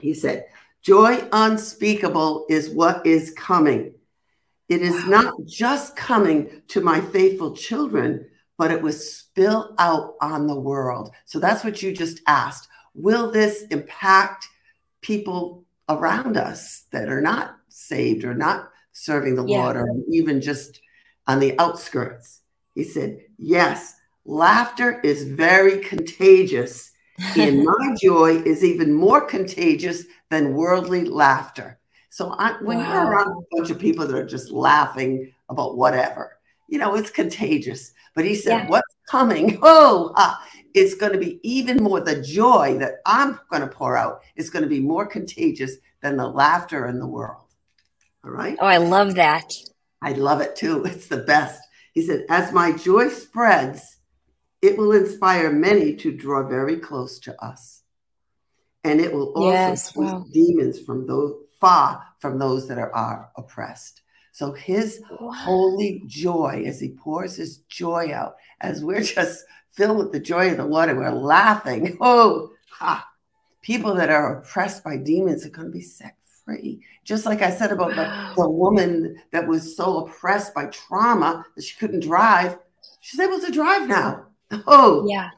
He 0.00 0.14
said, 0.14 0.46
Joy 0.82 1.26
unspeakable 1.32 2.46
is 2.48 2.68
what 2.68 3.06
is 3.06 3.30
coming. 3.32 3.94
It 4.68 4.82
is 4.82 4.94
wow. 5.04 5.08
not 5.08 5.34
just 5.46 5.96
coming 5.96 6.62
to 6.68 6.80
my 6.80 7.00
faithful 7.00 7.54
children, 7.54 8.26
but 8.56 8.70
it 8.70 8.82
was 8.82 9.12
spill 9.12 9.74
out 9.78 10.14
on 10.20 10.46
the 10.46 10.58
world. 10.58 11.10
So 11.24 11.38
that's 11.38 11.64
what 11.64 11.82
you 11.82 11.92
just 11.92 12.20
asked. 12.26 12.68
Will 12.94 13.30
this 13.30 13.62
impact 13.70 14.48
people 15.00 15.64
around 15.88 16.36
us 16.36 16.84
that 16.92 17.08
are 17.08 17.20
not 17.20 17.56
saved 17.68 18.24
or 18.24 18.34
not 18.34 18.70
serving 18.92 19.34
the 19.34 19.44
yeah. 19.44 19.62
Lord 19.62 19.76
or 19.76 19.88
even 20.08 20.40
just 20.40 20.80
on 21.26 21.40
the 21.40 21.58
outskirts? 21.58 22.40
He 22.74 22.84
said, 22.84 23.18
Yes, 23.38 23.96
laughter 24.24 25.00
is 25.00 25.24
very 25.24 25.80
contagious. 25.80 26.92
and 27.38 27.64
my 27.64 27.94
joy 28.02 28.42
is 28.42 28.64
even 28.64 28.92
more 28.92 29.20
contagious 29.20 30.04
than 30.30 30.54
worldly 30.54 31.04
laughter. 31.04 31.78
So 32.10 32.34
I, 32.38 32.56
when 32.60 32.78
wow. 32.78 32.92
you're 32.92 33.06
around 33.06 33.28
a 33.28 33.56
bunch 33.56 33.70
of 33.70 33.78
people 33.78 34.06
that 34.06 34.16
are 34.16 34.26
just 34.26 34.50
laughing 34.50 35.32
about 35.48 35.76
whatever, 35.76 36.38
you 36.68 36.78
know, 36.78 36.94
it's 36.94 37.10
contagious. 37.10 37.92
But 38.14 38.24
he 38.24 38.34
said, 38.34 38.58
yeah. 38.58 38.68
what's 38.68 38.96
coming? 39.08 39.58
Oh, 39.62 40.12
ah, 40.16 40.46
it's 40.74 40.94
going 40.94 41.12
to 41.12 41.18
be 41.18 41.40
even 41.42 41.82
more. 41.82 42.00
The 42.00 42.20
joy 42.20 42.76
that 42.78 42.94
I'm 43.06 43.38
going 43.50 43.62
to 43.62 43.68
pour 43.68 43.96
out 43.96 44.22
is 44.36 44.50
going 44.50 44.62
to 44.62 44.68
be 44.68 44.80
more 44.80 45.06
contagious 45.06 45.76
than 46.02 46.16
the 46.16 46.28
laughter 46.28 46.86
in 46.86 46.98
the 46.98 47.06
world. 47.06 47.46
All 48.24 48.30
right. 48.30 48.56
Oh, 48.60 48.66
I 48.66 48.78
love 48.78 49.14
that. 49.16 49.52
I 50.02 50.12
love 50.12 50.40
it 50.40 50.56
too. 50.56 50.84
It's 50.86 51.08
the 51.08 51.18
best. 51.18 51.60
He 51.92 52.02
said, 52.02 52.24
as 52.28 52.52
my 52.52 52.72
joy 52.72 53.08
spreads, 53.08 53.98
it 54.60 54.76
will 54.76 54.92
inspire 54.92 55.52
many 55.52 55.94
to 55.96 56.10
draw 56.10 56.46
very 56.46 56.78
close 56.78 57.18
to 57.20 57.44
us. 57.44 57.82
And 58.82 59.00
it 59.00 59.12
will 59.12 59.32
also 59.34 59.50
yes, 59.50 59.96
wow. 59.96 60.24
demons 60.32 60.80
from 60.80 61.06
those 61.06 61.34
far 61.60 62.04
from 62.18 62.38
those 62.38 62.68
that 62.68 62.78
are, 62.78 62.92
are 62.94 63.30
oppressed. 63.36 64.02
So 64.34 64.50
his 64.50 65.00
wow. 65.08 65.30
holy 65.30 66.02
joy 66.06 66.64
as 66.66 66.80
he 66.80 66.88
pours 66.88 67.36
his 67.36 67.58
joy 67.68 68.12
out, 68.12 68.34
as 68.60 68.82
we're 68.82 69.00
just 69.18 69.44
filled 69.70 69.96
with 69.96 70.10
the 70.10 70.18
joy 70.18 70.50
of 70.50 70.56
the 70.56 70.64
Lord 70.64 70.88
and 70.88 70.98
we're 70.98 71.10
laughing. 71.10 71.96
Oh, 72.00 72.50
ha. 72.68 73.08
people 73.62 73.94
that 73.94 74.10
are 74.10 74.40
oppressed 74.40 74.82
by 74.82 74.96
demons 74.96 75.46
are 75.46 75.50
going 75.50 75.68
to 75.68 75.72
be 75.72 75.80
set 75.80 76.16
free. 76.44 76.82
Just 77.04 77.26
like 77.26 77.42
I 77.42 77.50
said 77.52 77.70
about 77.70 77.96
wow. 77.96 78.32
the, 78.34 78.42
the 78.42 78.50
woman 78.50 79.22
that 79.30 79.46
was 79.46 79.76
so 79.76 80.04
oppressed 80.04 80.52
by 80.52 80.66
trauma 80.66 81.46
that 81.54 81.62
she 81.62 81.78
couldn't 81.78 82.00
drive, 82.02 82.58
she's 83.00 83.20
able 83.20 83.38
to 83.38 83.52
drive 83.52 83.88
now. 83.88 84.26
Oh, 84.66 85.06
yeah. 85.08 85.30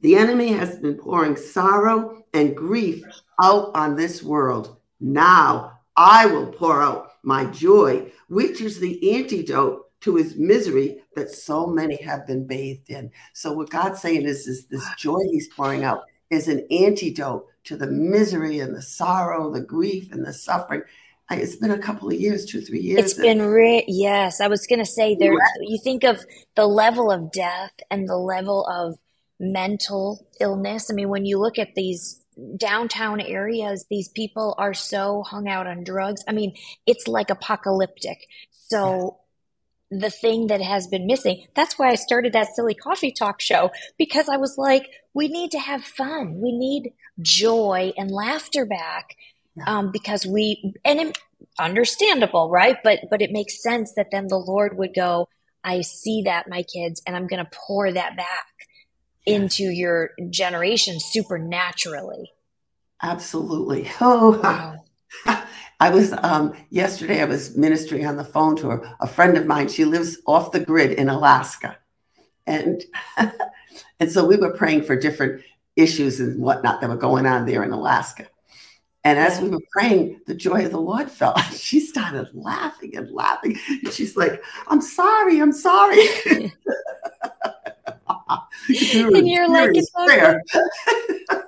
The 0.00 0.16
enemy 0.16 0.52
has 0.52 0.76
been 0.76 0.94
pouring 0.94 1.36
sorrow 1.36 2.24
and 2.32 2.56
grief 2.56 3.02
out 3.40 3.72
on 3.74 3.96
this 3.96 4.22
world. 4.22 4.76
Now 5.00 5.80
I 5.96 6.26
will 6.26 6.46
pour 6.46 6.82
out 6.82 7.07
my 7.28 7.44
joy, 7.44 8.10
which 8.28 8.62
is 8.62 8.80
the 8.80 9.14
antidote 9.14 9.84
to 10.00 10.16
his 10.16 10.36
misery 10.36 10.98
that 11.14 11.30
so 11.30 11.66
many 11.66 11.96
have 12.02 12.26
been 12.26 12.46
bathed 12.46 12.88
in. 12.88 13.10
So 13.34 13.52
what 13.52 13.68
God's 13.68 14.00
saying 14.00 14.22
is, 14.22 14.46
is 14.46 14.66
this 14.68 14.88
joy 14.96 15.20
he's 15.30 15.48
pouring 15.48 15.84
out 15.84 16.04
is 16.30 16.48
an 16.48 16.66
antidote 16.70 17.46
to 17.64 17.76
the 17.76 17.86
misery 17.86 18.60
and 18.60 18.74
the 18.74 18.80
sorrow, 18.80 19.52
the 19.52 19.60
grief 19.60 20.10
and 20.10 20.24
the 20.24 20.32
suffering. 20.32 20.82
It's 21.30 21.56
been 21.56 21.70
a 21.70 21.78
couple 21.78 22.08
of 22.08 22.14
years, 22.14 22.46
two, 22.46 22.62
three 22.62 22.80
years. 22.80 23.04
It's 23.04 23.14
been 23.14 23.42
re- 23.42 23.84
yes. 23.86 24.40
I 24.40 24.48
was 24.48 24.66
going 24.66 24.78
to 24.78 24.86
say 24.86 25.14
there. 25.14 25.34
You 25.60 25.78
think 25.84 26.04
of 26.04 26.24
the 26.56 26.66
level 26.66 27.10
of 27.10 27.30
death 27.30 27.72
and 27.90 28.08
the 28.08 28.16
level 28.16 28.66
of 28.66 28.96
mental 29.38 30.26
illness. 30.40 30.90
I 30.90 30.94
mean, 30.94 31.10
when 31.10 31.26
you 31.26 31.38
look 31.38 31.58
at 31.58 31.74
these 31.74 32.17
downtown 32.56 33.20
areas, 33.20 33.86
these 33.90 34.08
people 34.08 34.54
are 34.58 34.74
so 34.74 35.22
hung 35.22 35.48
out 35.48 35.66
on 35.66 35.84
drugs. 35.84 36.22
I 36.28 36.32
mean, 36.32 36.54
it's 36.86 37.08
like 37.08 37.30
apocalyptic. 37.30 38.26
So 38.68 39.18
the 39.90 40.10
thing 40.10 40.48
that 40.48 40.60
has 40.60 40.86
been 40.86 41.06
missing, 41.06 41.46
that's 41.54 41.78
why 41.78 41.90
I 41.90 41.94
started 41.94 42.32
that 42.34 42.54
silly 42.54 42.74
coffee 42.74 43.12
talk 43.12 43.40
show 43.40 43.70
because 43.96 44.28
I 44.28 44.36
was 44.36 44.56
like, 44.58 44.88
we 45.14 45.28
need 45.28 45.52
to 45.52 45.58
have 45.58 45.82
fun. 45.82 46.40
We 46.40 46.52
need 46.52 46.92
joy 47.20 47.92
and 47.96 48.10
laughter 48.10 48.66
back. 48.66 49.16
Um, 49.66 49.90
because 49.90 50.24
we, 50.24 50.72
and 50.84 51.00
it, 51.00 51.18
understandable, 51.58 52.48
right? 52.48 52.76
But, 52.84 53.00
but 53.10 53.20
it 53.20 53.32
makes 53.32 53.60
sense 53.60 53.94
that 53.94 54.12
then 54.12 54.28
the 54.28 54.38
Lord 54.38 54.78
would 54.78 54.94
go, 54.94 55.28
I 55.64 55.80
see 55.80 56.22
that, 56.26 56.48
my 56.48 56.62
kids, 56.62 57.02
and 57.04 57.16
I'm 57.16 57.26
going 57.26 57.44
to 57.44 57.50
pour 57.52 57.90
that 57.90 58.16
back 58.16 58.46
into 59.28 59.64
your 59.64 60.10
generation 60.30 60.98
supernaturally. 61.00 62.32
Absolutely. 63.02 63.90
Oh, 64.00 64.40
wow. 64.42 64.84
I 65.80 65.90
was 65.90 66.12
um, 66.22 66.54
yesterday. 66.70 67.22
I 67.22 67.24
was 67.24 67.56
ministering 67.56 68.04
on 68.06 68.16
the 68.16 68.24
phone 68.24 68.56
to 68.56 68.70
a, 68.72 68.96
a 69.00 69.06
friend 69.06 69.36
of 69.36 69.46
mine. 69.46 69.68
She 69.68 69.84
lives 69.84 70.18
off 70.26 70.50
the 70.50 70.60
grid 70.60 70.92
in 70.92 71.08
Alaska, 71.08 71.78
and 72.46 72.84
and 74.00 74.10
so 74.10 74.26
we 74.26 74.36
were 74.36 74.52
praying 74.52 74.82
for 74.82 74.96
different 74.96 75.42
issues 75.76 76.18
and 76.18 76.40
whatnot 76.40 76.80
that 76.80 76.90
were 76.90 76.96
going 76.96 77.26
on 77.26 77.46
there 77.46 77.62
in 77.62 77.70
Alaska. 77.70 78.26
And 79.04 79.18
as 79.18 79.40
we 79.40 79.48
were 79.48 79.62
praying, 79.70 80.20
the 80.26 80.34
joy 80.34 80.64
of 80.64 80.72
the 80.72 80.80
Lord 80.80 81.10
fell. 81.10 81.36
She 81.52 81.80
started 81.80 82.28
laughing 82.34 82.96
and 82.96 83.10
laughing. 83.10 83.56
And 83.68 83.92
she's 83.92 84.16
like, 84.16 84.42
I'm 84.66 84.80
sorry, 84.80 85.40
I'm 85.40 85.52
sorry. 85.52 86.04
and 88.68 89.28
you're 89.28 89.48
like, 89.48 89.70
it's 89.74 89.90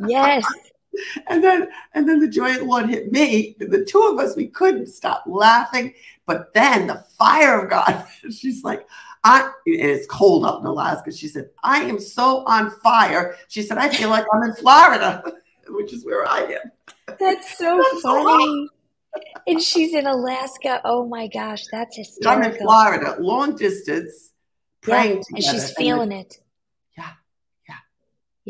yes. 0.07 0.45
And 1.29 1.43
then 1.43 1.69
and 1.95 2.09
then 2.09 2.19
the 2.19 2.29
giant 2.29 2.67
one 2.67 2.89
hit 2.89 3.13
me. 3.13 3.57
The 3.61 3.85
two 3.85 4.03
of 4.03 4.19
us, 4.19 4.37
we 4.37 4.49
couldn't 4.49 4.89
stop 4.89 5.23
laughing. 5.27 5.95
But 6.27 6.53
then 6.53 6.89
the 6.89 7.05
fire 7.17 7.61
of 7.63 7.71
God, 7.71 8.07
she's 8.31 8.65
like, 8.65 8.87
I 9.23 9.41
and 9.43 9.53
it's 9.67 10.07
cold 10.07 10.45
up 10.45 10.61
in 10.61 10.67
Alaska. 10.67 11.13
She 11.13 11.29
said, 11.29 11.51
I 11.63 11.83
am 11.83 12.01
so 12.01 12.45
on 12.47 12.71
fire. 12.83 13.37
She 13.49 13.63
said, 13.63 13.79
I 13.79 13.89
feel 13.89 14.09
like 14.09 14.25
I'm 14.33 14.43
in 14.43 14.55
Florida, 14.55 15.23
which 15.69 15.93
is 15.93 16.05
where 16.05 16.27
I 16.27 16.41
am. 16.41 17.17
That's 17.19 17.59
so 17.59 17.77
that's 17.77 18.03
funny. 18.03 18.69
and 19.47 19.63
she's 19.63 19.95
in 19.95 20.07
Alaska. 20.07 20.81
Oh 20.85 21.07
my 21.07 21.29
gosh, 21.29 21.67
that's 21.71 21.97
hysterical. 21.97 22.45
I'm 22.45 22.51
in 22.51 22.59
Florida, 22.59 23.17
long 23.21 23.57
distance, 23.57 24.33
praying 24.81 25.23
yeah, 25.31 25.37
and 25.37 25.45
she's 25.45 25.73
feeling 25.75 26.13
it. 26.13 26.41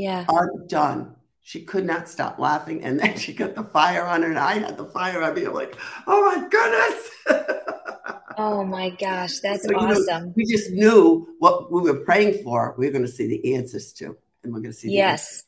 Yeah. 0.00 0.24
Undone. 0.28 1.14
She 1.42 1.62
could 1.62 1.84
not 1.84 2.08
stop 2.08 2.38
laughing. 2.38 2.82
And 2.82 2.98
then 2.98 3.18
she 3.18 3.34
got 3.34 3.54
the 3.54 3.64
fire 3.64 4.04
on 4.04 4.22
her, 4.22 4.30
and 4.30 4.38
I 4.38 4.58
had 4.58 4.78
the 4.78 4.86
fire 4.86 5.22
on 5.22 5.34
me. 5.34 5.44
I'm 5.44 5.52
like, 5.52 5.76
oh 6.06 6.34
my 6.34 6.48
goodness. 6.48 7.56
oh 8.38 8.64
my 8.64 8.90
gosh. 8.90 9.40
That's 9.40 9.64
so, 9.64 9.74
awesome. 9.74 10.26
Know, 10.26 10.32
we 10.36 10.46
just 10.46 10.70
knew 10.70 11.28
what 11.38 11.70
we 11.70 11.82
were 11.82 12.00
praying 12.04 12.42
for, 12.42 12.74
we 12.78 12.86
are 12.86 12.92
going 12.92 13.04
to 13.04 13.10
see 13.10 13.26
the 13.26 13.54
answers 13.54 13.92
to. 13.94 14.16
And 14.42 14.54
we're 14.54 14.60
going 14.60 14.72
to 14.72 14.78
see 14.78 14.90
yes. 14.90 15.44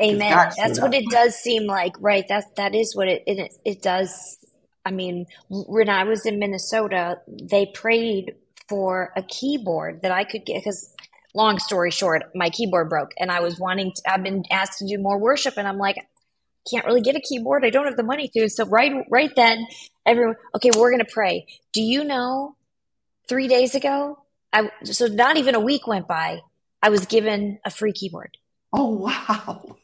Amen. 0.00 0.50
That's 0.56 0.80
what 0.80 0.94
it 0.94 1.08
does 1.10 1.34
seem 1.34 1.66
like, 1.66 1.94
right? 2.00 2.24
That's 2.28 2.46
that 2.56 2.74
is 2.74 2.94
what 2.94 3.08
it 3.08 3.24
it, 3.26 3.52
it 3.64 3.82
does. 3.82 4.38
I 4.84 4.90
mean, 4.90 5.26
when 5.48 5.88
I 5.88 6.04
was 6.04 6.26
in 6.26 6.38
Minnesota, 6.38 7.20
they 7.28 7.66
prayed 7.66 8.34
for 8.68 9.12
a 9.16 9.22
keyboard 9.22 10.02
that 10.02 10.12
I 10.12 10.24
could 10.24 10.44
get 10.44 10.62
because 10.62 10.94
long 11.34 11.58
story 11.58 11.90
short, 11.90 12.22
my 12.34 12.50
keyboard 12.50 12.88
broke 12.88 13.12
and 13.18 13.30
I 13.30 13.40
was 13.40 13.58
wanting 13.58 13.92
to, 13.92 14.12
I've 14.12 14.22
been 14.22 14.44
asked 14.50 14.78
to 14.78 14.86
do 14.86 14.98
more 14.98 15.18
worship 15.18 15.54
and 15.56 15.66
I'm 15.66 15.78
like, 15.78 15.96
can't 16.70 16.86
really 16.86 17.02
get 17.02 17.16
a 17.16 17.20
keyboard. 17.20 17.64
I 17.64 17.70
don't 17.70 17.86
have 17.86 17.96
the 17.96 18.02
money 18.02 18.28
to. 18.28 18.48
So 18.48 18.64
right, 18.66 19.04
right 19.10 19.30
then, 19.36 19.66
everyone, 20.06 20.36
okay, 20.54 20.70
we're 20.74 20.90
going 20.90 21.04
to 21.04 21.12
pray. 21.12 21.46
Do 21.72 21.82
you 21.82 22.04
know 22.04 22.56
three 23.28 23.48
days 23.48 23.74
ago? 23.74 24.18
I, 24.52 24.70
so 24.84 25.06
not 25.06 25.36
even 25.36 25.54
a 25.54 25.60
week 25.60 25.86
went 25.86 26.08
by. 26.08 26.40
I 26.82 26.88
was 26.90 27.06
given 27.06 27.58
a 27.64 27.70
free 27.70 27.92
keyboard. 27.92 28.38
Oh, 28.72 28.90
wow. 28.90 29.76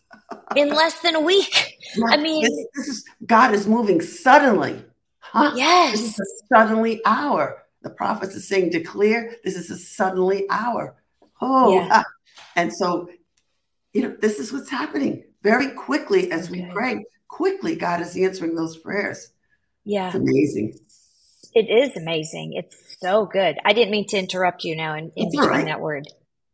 In 0.56 0.68
less 0.68 1.00
than 1.00 1.16
a 1.16 1.20
week. 1.20 1.76
Yeah, 1.96 2.06
I 2.08 2.16
mean, 2.18 2.44
this, 2.44 2.66
this, 2.74 2.88
is 2.88 3.04
God 3.26 3.52
is 3.52 3.66
moving 3.66 4.00
suddenly. 4.00 4.84
Huh? 5.18 5.52
Yes. 5.56 5.92
This 5.92 6.10
is 6.10 6.20
a 6.20 6.54
suddenly 6.54 7.00
hour. 7.04 7.62
The 7.82 7.90
prophets 7.90 8.36
are 8.36 8.40
saying, 8.40 8.70
declare 8.70 9.36
this 9.44 9.56
is 9.56 9.70
a 9.70 9.76
suddenly 9.76 10.44
hour. 10.50 10.94
Oh, 11.40 11.74
yeah. 11.74 12.03
and 12.57 12.72
so, 12.72 13.09
you 13.92 14.03
know, 14.03 14.16
this 14.20 14.38
is 14.38 14.53
what's 14.53 14.70
happening. 14.70 15.24
very 15.42 15.70
quickly 15.70 16.31
as 16.33 16.50
we 16.50 16.66
pray, 16.66 17.05
quickly 17.29 17.76
God 17.76 18.00
is 18.00 18.16
answering 18.16 18.55
those 18.55 18.76
prayers. 18.76 19.31
Yeah. 19.85 20.09
It's 20.09 20.16
amazing. 20.16 20.79
It 21.55 21.68
is 21.68 21.96
amazing. 21.96 22.53
It's 22.53 22.96
so 23.00 23.26
good. 23.26 23.59
I 23.64 23.72
didn't 23.72 23.90
mean 23.90 24.07
to 24.09 24.18
interrupt 24.18 24.64
you 24.64 24.76
now 24.76 24.94
in, 24.94 25.11
in 25.16 25.31
right. 25.38 25.64
that 25.64 25.81
word. 25.81 26.07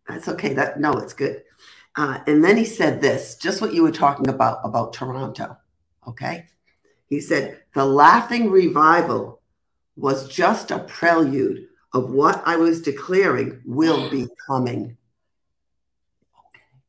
That's 0.08 0.28
okay. 0.28 0.54
That 0.54 0.80
no, 0.80 0.92
it's 0.92 1.12
good. 1.12 1.42
Uh, 1.96 2.20
and 2.26 2.44
then 2.44 2.56
he 2.56 2.64
said 2.64 3.00
this, 3.00 3.36
just 3.36 3.60
what 3.60 3.74
you 3.74 3.82
were 3.82 3.90
talking 3.90 4.28
about 4.28 4.60
about 4.64 4.92
Toronto. 4.92 5.56
Okay, 6.06 6.46
he 7.08 7.20
said 7.20 7.60
the 7.74 7.84
laughing 7.84 8.50
revival 8.50 9.40
was 9.96 10.28
just 10.28 10.70
a 10.70 10.78
prelude 10.78 11.66
of 11.96 12.10
what 12.10 12.42
I 12.46 12.56
was 12.56 12.82
declaring 12.82 13.62
will 13.64 14.10
be 14.10 14.24
mm. 14.24 14.28
coming. 14.46 14.98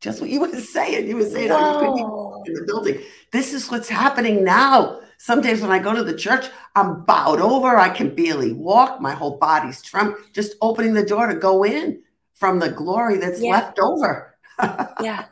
Just 0.02 0.20
what 0.22 0.30
you 0.30 0.42
were 0.42 0.54
saying. 0.60 1.08
You 1.08 1.16
were 1.16 1.26
saying 1.26 1.50
how 1.50 1.74
you 1.74 1.80
couldn't 1.80 2.00
even 2.00 2.12
walk 2.12 2.48
in 2.48 2.54
the 2.54 2.64
building. 2.64 3.02
This 3.32 3.54
is 3.54 3.72
what's 3.72 3.90
happening 3.90 4.44
now. 4.44 5.00
Some 5.18 5.42
days 5.42 5.62
when 5.62 5.72
I 5.72 5.80
go 5.80 5.96
to 5.96 6.04
the 6.04 6.16
church, 6.16 6.46
I'm 6.76 7.04
bowed 7.06 7.40
over. 7.40 7.78
I 7.78 7.90
can 7.90 8.14
barely 8.14 8.54
walk. 8.54 9.02
My 9.02 9.14
whole 9.14 9.38
body's 9.38 9.82
trembling. 9.82 10.22
Just 10.34 10.56
opening 10.62 10.94
the 10.94 11.06
door 11.06 11.26
to 11.28 11.36
go 11.36 11.64
in 11.64 12.04
from 12.36 12.60
the 12.60 12.70
glory 12.70 13.18
that's 13.18 13.42
Yeah. 13.42 13.52
left 13.52 13.80
over. 13.80 14.36
Yeah. 15.02 15.26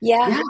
Yeah. 0.00 0.28
Yeah. 0.28 0.42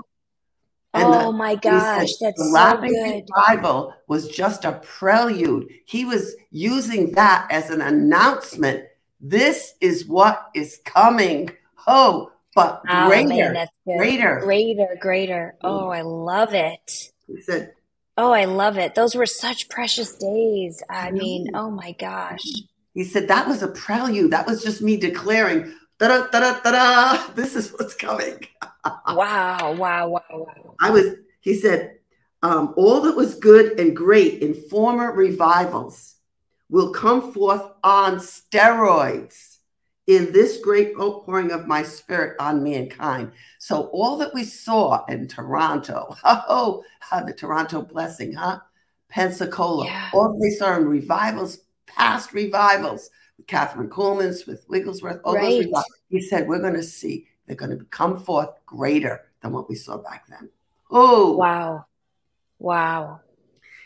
And 0.92 1.04
oh 1.06 1.26
the- 1.26 1.32
my 1.32 1.50
he 1.50 1.56
said 1.56 1.70
gosh, 1.70 2.16
that's 2.20 2.38
the 2.38 2.44
so 2.44 2.50
laughing 2.50 2.92
good. 2.92 3.24
revival 3.36 3.94
was 4.08 4.28
just 4.28 4.64
a 4.64 4.72
prelude. 4.82 5.68
He 5.84 6.04
was 6.04 6.34
using 6.50 7.12
that 7.12 7.46
as 7.50 7.70
an 7.70 7.80
announcement. 7.80 8.84
This 9.20 9.74
is 9.80 10.06
what 10.06 10.48
is 10.54 10.80
coming. 10.84 11.50
Oh, 11.86 12.32
but 12.54 12.82
Oh 12.88 13.06
greater, 13.06 13.52
man, 13.52 13.68
greater. 13.86 14.40
Greater, 14.40 14.96
greater. 15.00 15.54
Oh, 15.62 15.88
I 15.88 16.00
love 16.02 16.54
it. 16.54 17.12
He 17.26 17.40
said, 17.42 17.74
Oh, 18.16 18.32
I 18.32 18.44
love 18.46 18.76
it. 18.76 18.94
Those 18.94 19.14
were 19.14 19.26
such 19.26 19.68
precious 19.68 20.14
days. 20.16 20.82
I 20.90 21.10
mean, 21.10 21.52
oh 21.54 21.70
my 21.70 21.92
gosh. 21.92 22.42
he 22.92 23.04
said 23.04 23.28
that 23.28 23.46
was 23.46 23.62
a 23.62 23.68
prelude. 23.68 24.32
That 24.32 24.46
was 24.46 24.62
just 24.62 24.82
me 24.82 24.96
declaring, 24.96 25.72
da 25.98 26.08
da 26.08 26.26
da 26.30 26.60
da. 26.60 27.26
This 27.34 27.54
is 27.54 27.70
what's 27.72 27.94
coming. 27.94 28.46
Wow, 28.84 29.74
wow, 29.78 30.08
wow, 30.08 30.22
wow. 30.30 30.74
I 30.80 30.90
was, 30.90 31.16
he 31.40 31.54
said, 31.54 31.98
um, 32.42 32.74
all 32.76 33.02
that 33.02 33.16
was 33.16 33.34
good 33.34 33.78
and 33.78 33.94
great 33.94 34.42
in 34.42 34.54
former 34.54 35.12
revivals 35.12 36.16
will 36.70 36.92
come 36.92 37.32
forth 37.32 37.62
on 37.82 38.16
steroids 38.16 39.58
in 40.06 40.32
this 40.32 40.58
great 40.58 40.92
outpouring 40.98 41.52
of 41.52 41.66
my 41.66 41.82
spirit 41.82 42.36
on 42.40 42.62
mankind. 42.62 43.32
So, 43.58 43.84
all 43.92 44.16
that 44.18 44.34
we 44.34 44.44
saw 44.44 45.04
in 45.06 45.28
Toronto, 45.28 46.16
oh, 46.24 46.82
the 47.26 47.34
Toronto 47.34 47.82
blessing, 47.82 48.32
huh? 48.32 48.60
Pensacola, 49.08 49.86
Yeah. 49.86 50.10
all 50.14 50.38
we 50.38 50.50
saw 50.50 50.76
in 50.76 50.86
revivals, 50.86 51.58
past 51.86 52.32
revivals, 52.32 53.10
with 53.36 53.46
Kathryn 53.46 53.88
Kuhlman's, 53.88 54.46
with 54.46 54.64
Wigglesworth, 54.68 55.20
all 55.24 55.34
those 55.34 55.58
revivals. 55.58 55.84
He 56.08 56.20
said, 56.20 56.48
We're 56.48 56.60
going 56.60 56.74
to 56.74 56.82
see, 56.82 57.26
they're 57.50 57.56
going 57.56 57.76
to 57.76 57.84
come 57.86 58.16
forth 58.16 58.50
greater 58.64 59.22
than 59.42 59.50
what 59.50 59.68
we 59.68 59.74
saw 59.74 59.96
back 59.96 60.24
then. 60.28 60.48
Oh, 60.88 61.32
Wow. 61.32 61.86
Wow. 62.60 63.22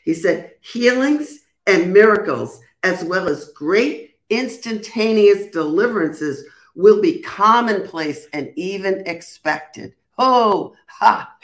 he 0.05 0.13
said, 0.13 0.53
healings 0.61 1.45
and 1.67 1.95
miracles, 1.95 2.61
as 2.83 3.03
well 3.05 3.27
as 3.27 3.53
great 3.53 4.17
instantaneous 4.29 5.47
deliverances, 5.47 6.45
will 6.75 7.01
be 7.01 7.23
commonplace 7.23 8.27
and 8.35 8.53
even 8.57 9.03
expected. 9.07 9.95
Oh, 10.19 10.75
ha! 10.89 11.35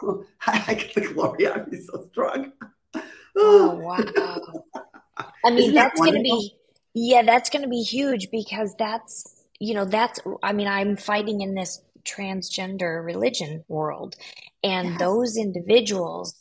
I 0.46 0.74
get 0.74 0.94
the 0.94 1.00
glory 1.12 1.48
me 1.70 1.80
so 1.80 2.06
strong. 2.12 2.52
Oh, 2.94 3.02
oh. 3.36 3.74
wow. 3.76 4.40
I 5.44 5.50
mean, 5.50 5.58
Isn't 5.58 5.74
that 5.74 5.92
that's 5.96 6.00
going 6.00 6.14
to 6.14 6.20
be, 6.20 6.54
yeah, 6.92 7.22
that's 7.22 7.50
going 7.50 7.62
to 7.62 7.68
be 7.68 7.82
huge 7.82 8.30
because 8.30 8.76
that's, 8.76 9.33
you 9.60 9.74
know, 9.74 9.84
that's, 9.84 10.20
I 10.42 10.52
mean, 10.52 10.68
I'm 10.68 10.96
fighting 10.96 11.40
in 11.40 11.54
this 11.54 11.80
transgender 12.04 13.04
religion 13.04 13.64
world. 13.68 14.16
And 14.62 14.90
Yes. 14.90 14.98
those 14.98 15.36
individuals, 15.36 16.34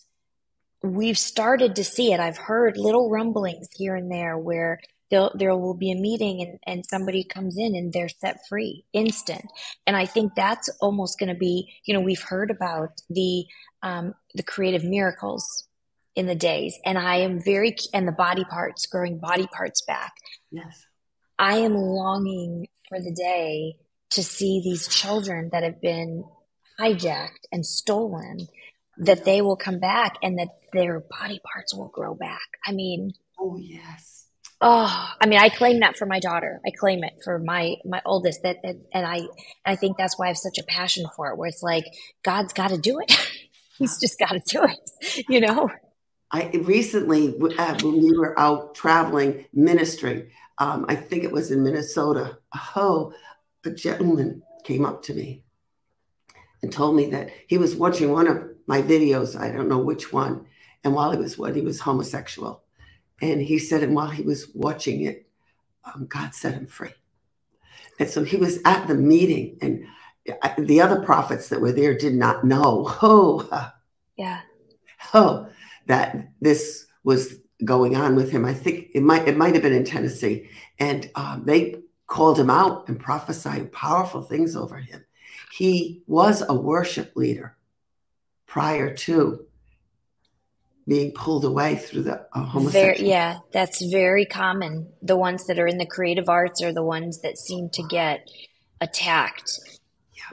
we've 0.81 1.17
started 1.17 1.75
to 1.77 1.83
see 1.83 2.11
it. 2.13 2.19
I've 2.19 2.37
heard 2.37 2.77
little 2.77 3.09
rumblings 3.09 3.69
here 3.75 3.95
and 3.95 4.11
there 4.11 4.37
where 4.37 4.79
there 5.09 5.29
there 5.35 5.55
will 5.55 5.75
be 5.75 5.91
a 5.91 5.95
meeting 5.95 6.41
and, 6.41 6.59
and 6.65 6.85
somebody 6.85 7.23
comes 7.23 7.57
in 7.57 7.75
and 7.75 7.93
they're 7.93 8.09
set 8.09 8.39
free 8.49 8.83
instant. 8.93 9.45
And 9.85 9.95
I 9.95 10.05
think 10.05 10.33
that's 10.35 10.69
almost 10.81 11.19
going 11.19 11.29
to 11.29 11.35
be, 11.35 11.71
you 11.85 11.93
know, 11.93 12.01
we've 12.01 12.21
heard 12.21 12.49
about 12.49 13.01
the 13.09 13.45
um, 13.83 14.15
the 14.33 14.43
creative 14.43 14.83
miracles 14.83 15.67
in 16.15 16.25
the 16.25 16.35
days, 16.35 16.77
and 16.85 16.97
I 16.97 17.17
am 17.17 17.41
very 17.41 17.75
and 17.93 18.07
the 18.07 18.11
body 18.11 18.43
parts, 18.45 18.85
growing 18.85 19.19
body 19.19 19.47
parts 19.47 19.81
back. 19.81 20.13
Yes. 20.51 20.85
I 21.39 21.57
am 21.57 21.75
longing 21.75 22.67
for 22.89 22.99
the 22.99 23.11
day 23.13 23.75
to 24.11 24.23
see 24.23 24.61
these 24.63 24.87
children 24.87 25.49
that 25.51 25.63
have 25.63 25.81
been 25.81 26.23
hijacked 26.79 27.45
and 27.51 27.65
stolen, 27.65 28.47
that 28.97 29.25
they 29.25 29.41
will 29.41 29.55
come 29.55 29.79
back 29.79 30.17
and 30.21 30.37
that 30.39 30.49
their 30.71 30.99
body 30.99 31.39
parts 31.53 31.73
will 31.75 31.87
grow 31.89 32.13
back. 32.15 32.41
I 32.65 32.71
mean, 32.71 33.13
Oh, 33.39 33.57
yes. 33.57 34.27
oh, 34.61 35.09
I 35.19 35.25
mean, 35.25 35.39
I 35.39 35.49
claim 35.49 35.79
that 35.81 35.97
for 35.97 36.05
my 36.05 36.19
daughter. 36.19 36.61
I 36.65 36.71
claim 36.71 37.03
it 37.03 37.13
for 37.23 37.39
my 37.39 37.75
my 37.85 38.01
oldest. 38.05 38.43
That, 38.43 38.57
that 38.63 38.75
and 38.93 39.05
I 39.05 39.17
and 39.17 39.27
I 39.65 39.75
think 39.75 39.97
that's 39.97 40.17
why 40.17 40.25
I 40.25 40.27
have 40.29 40.37
such 40.37 40.57
a 40.59 40.63
passion 40.63 41.05
for 41.15 41.29
it. 41.31 41.37
Where 41.37 41.49
it's 41.49 41.63
like 41.63 41.85
God's 42.23 42.53
got 42.53 42.69
to 42.69 42.77
do 42.77 42.99
it. 42.99 43.11
He's 43.77 43.97
just 43.99 44.19
got 44.19 44.29
to 44.31 44.41
do 44.45 44.63
it. 44.63 45.25
You 45.29 45.41
know. 45.41 45.69
I 46.31 46.49
recently, 46.63 47.35
uh, 47.59 47.77
when 47.83 48.01
we 48.01 48.17
were 48.17 48.39
out 48.39 48.73
traveling 48.73 49.45
ministering, 49.53 50.29
um, 50.57 50.85
I 50.87 50.95
think 50.95 51.23
it 51.23 51.31
was 51.31 51.51
in 51.51 51.63
Minnesota. 51.63 52.37
Oh, 52.75 53.13
a 53.65 53.71
gentleman 53.71 54.43
came 54.63 54.85
up 54.85 55.03
to 55.03 55.13
me 55.13 55.43
and 56.61 56.71
told 56.71 56.95
me 56.95 57.09
that 57.11 57.29
he 57.47 57.57
was 57.57 57.75
watching 57.75 58.11
one 58.11 58.27
of 58.27 58.43
my 58.67 58.81
videos. 58.81 59.39
I 59.39 59.51
don't 59.51 59.69
know 59.69 59.79
which 59.79 60.13
one. 60.13 60.45
And 60.83 60.93
while 60.93 61.11
he 61.11 61.17
was 61.17 61.37
what 61.37 61.55
he 61.55 61.61
was 61.61 61.79
homosexual, 61.81 62.63
and 63.21 63.41
he 63.41 63.57
said, 63.57 63.83
and 63.83 63.95
while 63.95 64.09
he 64.09 64.23
was 64.23 64.47
watching 64.53 65.01
it, 65.03 65.27
um, 65.85 66.07
God 66.07 66.33
set 66.33 66.53
him 66.53 66.67
free. 66.67 66.93
And 67.99 68.09
so 68.09 68.23
he 68.23 68.37
was 68.37 68.59
at 68.65 68.87
the 68.87 68.95
meeting, 68.95 69.57
and 69.61 69.85
I- 70.41 70.55
the 70.57 70.81
other 70.81 71.01
prophets 71.01 71.49
that 71.49 71.61
were 71.61 71.71
there 71.71 71.97
did 71.97 72.15
not 72.15 72.43
know. 72.43 72.85
Oh, 73.01 73.71
Yeah. 74.17 74.41
oh, 75.13 75.47
that 75.87 76.29
this 76.41 76.85
was 77.03 77.35
going 77.65 77.95
on 77.95 78.15
with 78.15 78.31
him. 78.31 78.45
I 78.45 78.53
think 78.53 78.89
it 78.93 79.01
might 79.01 79.27
it 79.27 79.37
might 79.37 79.53
have 79.53 79.63
been 79.63 79.73
in 79.73 79.85
Tennessee, 79.85 80.49
and 80.79 81.09
um, 81.15 81.43
they 81.45 81.81
called 82.07 82.39
him 82.39 82.49
out 82.49 82.87
and 82.87 82.99
prophesied 82.99 83.71
powerful 83.71 84.21
things 84.21 84.55
over 84.55 84.77
him. 84.77 85.03
He 85.51 86.03
was 86.07 86.43
a 86.47 86.53
worship 86.53 87.15
leader 87.15 87.55
prior 88.47 88.93
to 88.95 89.45
being 90.87 91.11
pulled 91.11 91.45
away 91.45 91.75
through 91.77 92.03
the 92.03 92.25
uh, 92.33 92.43
homosexual. 92.43 92.95
Very, 92.95 93.09
yeah, 93.09 93.39
that's 93.51 93.83
very 93.91 94.25
common. 94.25 94.91
The 95.01 95.15
ones 95.15 95.47
that 95.47 95.59
are 95.59 95.67
in 95.67 95.77
the 95.77 95.85
creative 95.85 96.27
arts 96.27 96.61
are 96.61 96.73
the 96.73 96.83
ones 96.83 97.21
that 97.21 97.37
seem 97.37 97.69
to 97.69 97.83
get 97.89 98.29
attacked 98.81 99.59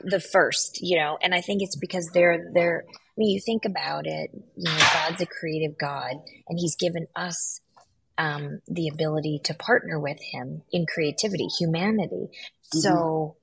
the 0.02 0.20
first, 0.20 0.80
you 0.80 0.98
know, 0.98 1.18
and 1.22 1.34
I 1.34 1.40
think 1.40 1.62
it's 1.62 1.76
because 1.76 2.10
they're 2.12 2.50
they're 2.52 2.84
I 2.88 3.14
mean, 3.16 3.30
you 3.30 3.40
think 3.40 3.64
about 3.64 4.06
it, 4.06 4.30
you 4.56 4.64
know, 4.64 4.78
God's 4.94 5.20
a 5.20 5.26
creative 5.26 5.76
God 5.78 6.12
and 6.48 6.58
he's 6.58 6.76
given 6.76 7.06
us 7.14 7.60
um, 8.18 8.60
the 8.68 8.88
ability 8.88 9.40
to 9.44 9.54
partner 9.54 9.98
with 9.98 10.18
him 10.32 10.62
in 10.72 10.86
creativity, 10.86 11.46
humanity. 11.58 12.28
So 12.62 13.36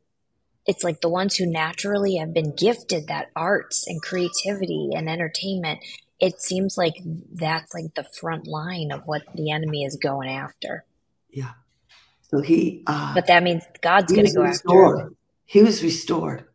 it's 0.66 0.84
like 0.84 1.02
the 1.02 1.10
ones 1.10 1.36
who 1.36 1.46
naturally 1.46 2.16
have 2.18 2.34
been 2.34 2.56
gifted 2.56 3.08
that 3.08 3.30
arts 3.36 3.88
and 3.88 4.02
creativity 4.02 4.90
and 4.94 5.10
entertainment 5.10 5.80
it 6.20 6.42
seems 6.42 6.78
like 6.78 6.96
that's 7.34 7.74
like 7.74 7.94
the 7.96 8.04
front 8.20 8.48
line 8.48 8.92
of 8.92 9.04
what 9.06 9.22
the 9.36 9.52
enemy 9.52 9.84
is 9.84 9.98
going 10.02 10.30
after. 10.30 10.84
Yeah. 11.30 11.52
So 12.24 12.42
he, 12.42 12.84
uh, 12.88 13.14
But 13.14 13.28
that 13.28 13.44
means 13.44 13.64
God's 13.82 14.12
going 14.12 14.26
to 14.26 14.34
go 14.34 14.44
after 14.44 14.52
restored. 14.52 15.16
He 15.48 15.64
was 15.64 15.82
restored. 15.82 16.46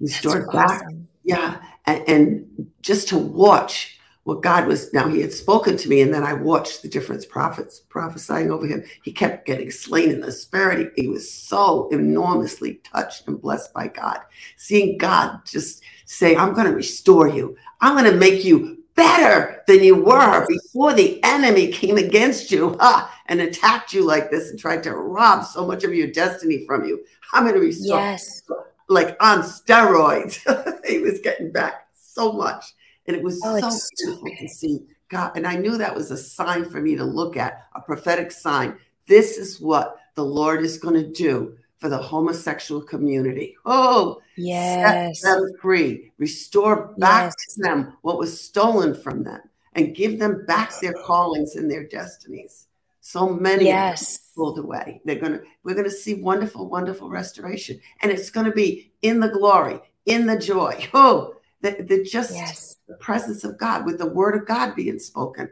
Restored 0.00 0.50
back. 0.52 0.82
awesome. 0.82 1.08
Yeah. 1.24 1.60
And, 1.86 2.08
and 2.08 2.66
just 2.80 3.08
to 3.08 3.18
watch 3.18 3.98
what 4.24 4.42
God 4.42 4.66
was 4.66 4.92
now, 4.92 5.08
he 5.08 5.20
had 5.20 5.32
spoken 5.32 5.76
to 5.76 5.88
me, 5.88 6.00
and 6.00 6.14
then 6.14 6.22
I 6.22 6.34
watched 6.34 6.82
the 6.82 6.88
different 6.88 7.28
prophets 7.28 7.80
prophesying 7.80 8.50
over 8.50 8.66
him. 8.66 8.84
He 9.02 9.12
kept 9.12 9.46
getting 9.46 9.70
slain 9.70 10.10
in 10.10 10.20
the 10.20 10.30
spirit. 10.30 10.92
He, 10.94 11.02
he 11.02 11.08
was 11.08 11.30
so 11.30 11.88
enormously 11.88 12.80
touched 12.84 13.26
and 13.26 13.40
blessed 13.40 13.74
by 13.74 13.88
God. 13.88 14.20
Seeing 14.56 14.96
God 14.96 15.40
just 15.44 15.82
say, 16.04 16.36
I'm 16.36 16.54
going 16.54 16.66
to 16.66 16.74
restore 16.74 17.28
you, 17.28 17.56
I'm 17.80 17.96
going 17.96 18.10
to 18.10 18.18
make 18.18 18.44
you 18.44 18.78
better 18.94 19.62
than 19.66 19.82
you 19.82 19.96
were 19.96 20.46
before 20.46 20.92
the 20.92 21.22
enemy 21.24 21.68
came 21.68 21.96
against 21.96 22.50
you 22.50 22.76
ha, 22.78 23.10
and 23.30 23.40
attacked 23.40 23.94
you 23.94 24.04
like 24.04 24.30
this 24.30 24.50
and 24.50 24.58
tried 24.58 24.82
to 24.82 24.92
rob 24.92 25.44
so 25.44 25.66
much 25.66 25.84
of 25.84 25.94
your 25.94 26.08
destiny 26.08 26.66
from 26.66 26.84
you. 26.84 27.02
I'm 27.32 27.44
going 27.44 27.54
to 27.54 27.60
restore 27.60 28.00
Yes. 28.00 28.42
like 28.88 29.16
on 29.20 29.40
steroids. 29.42 30.36
he 30.86 30.98
was 30.98 31.20
getting 31.20 31.50
back 31.52 31.86
so 31.94 32.32
much. 32.32 32.74
And 33.06 33.16
it 33.16 33.22
was 33.22 33.40
Oh, 33.44 33.58
so 33.60 33.70
so 33.70 33.86
beautiful 34.04 34.30
to 34.36 34.48
see 34.48 34.80
God. 35.08 35.32
And 35.36 35.46
I 35.46 35.56
knew 35.56 35.78
that 35.78 35.94
was 35.94 36.10
a 36.10 36.16
sign 36.16 36.68
for 36.68 36.80
me 36.80 36.96
to 36.96 37.04
look 37.04 37.36
at, 37.36 37.66
a 37.74 37.80
prophetic 37.80 38.30
sign. 38.32 38.76
This 39.06 39.38
is 39.38 39.60
what 39.60 39.96
the 40.16 40.24
Lord 40.24 40.62
is 40.64 40.76
going 40.78 40.94
to 40.94 41.10
do 41.10 41.56
for 41.78 41.88
the 41.88 41.98
homosexual 41.98 42.82
community. 42.82 43.56
Oh, 43.64 44.20
Yes. 44.36 45.20
set 45.20 45.22
them 45.38 45.50
free, 45.62 46.12
restore 46.18 46.94
back 46.98 47.26
Yes. 47.38 47.54
to 47.54 47.62
them 47.62 47.96
what 48.02 48.18
was 48.18 48.40
stolen 48.40 48.94
from 48.94 49.22
them, 49.22 49.40
and 49.74 49.94
give 49.94 50.18
them 50.18 50.44
back 50.46 50.72
their 50.80 50.94
callings 50.94 51.54
and 51.56 51.70
their 51.70 51.84
destinies. 51.86 52.66
So 53.10 53.28
many 53.28 53.64
Yes. 53.64 54.30
pulled 54.36 54.60
away. 54.60 55.00
They're 55.04 55.18
gonna 55.18 55.40
we're 55.64 55.74
gonna 55.74 55.90
see 55.90 56.14
wonderful, 56.22 56.68
wonderful 56.68 57.08
restoration. 57.10 57.80
And 58.02 58.12
it's 58.12 58.30
gonna 58.30 58.52
be 58.52 58.92
in 59.02 59.18
the 59.18 59.28
glory, 59.28 59.80
in 60.06 60.26
the 60.26 60.38
joy. 60.38 60.88
Oh, 60.94 61.34
the, 61.60 61.72
the 61.82 62.04
just 62.04 62.34
Yes. 62.34 62.76
the 62.86 62.94
presence 62.94 63.42
of 63.42 63.58
God 63.58 63.84
with 63.84 63.98
the 63.98 64.06
word 64.06 64.36
of 64.36 64.46
God 64.46 64.76
being 64.76 65.00
spoken. 65.00 65.50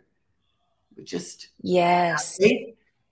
We 0.97 1.03
just 1.03 1.49
Yes. 1.61 2.39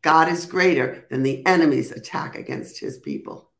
God 0.03 0.29
is 0.29 0.47
greater 0.47 1.07
than 1.11 1.25
the 1.25 1.45
enemy's 1.45 1.91
attack 1.91 2.37
against 2.37 2.79
his 2.79 2.99
people. 2.99 3.51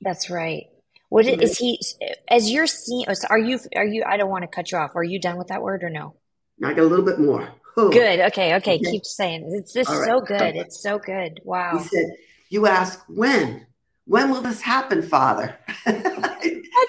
That's 0.00 0.30
right. 0.30 0.66
What 1.08 1.26
i- 1.26 1.30
is 1.30 1.58
he? 1.58 1.80
As 2.28 2.52
you're 2.52 2.68
seeing, 2.68 3.04
are 3.28 3.38
you? 3.38 3.58
Are 3.74 3.84
you? 3.84 4.04
I 4.06 4.16
don't 4.16 4.30
want 4.30 4.42
to 4.42 4.48
cut 4.48 4.70
you 4.70 4.78
off. 4.78 4.94
Are 4.94 5.02
you 5.02 5.18
done 5.18 5.38
with 5.38 5.48
that 5.48 5.60
word 5.60 5.82
or 5.82 5.90
no? 5.90 6.14
I 6.62 6.72
got 6.72 6.82
a 6.84 6.92
little 6.92 7.04
bit 7.04 7.18
more. 7.18 7.48
Good. 7.76 8.20
Okay. 8.20 8.26
Okay. 8.26 8.54
Okay. 8.56 8.78
Keep 8.78 9.04
saying. 9.04 9.50
It's 9.54 9.72
just 9.72 9.90
right. 9.90 10.04
so 10.04 10.20
good. 10.20 10.56
It's 10.56 10.82
so 10.82 10.98
good. 10.98 11.40
Wow. 11.44 11.78
He 11.78 11.84
said, 11.84 12.06
You 12.48 12.66
ask 12.66 13.02
when? 13.08 13.66
When 14.06 14.30
will 14.30 14.42
this 14.42 14.60
happen, 14.60 15.02
Father? 15.02 15.56
That's 15.86 16.04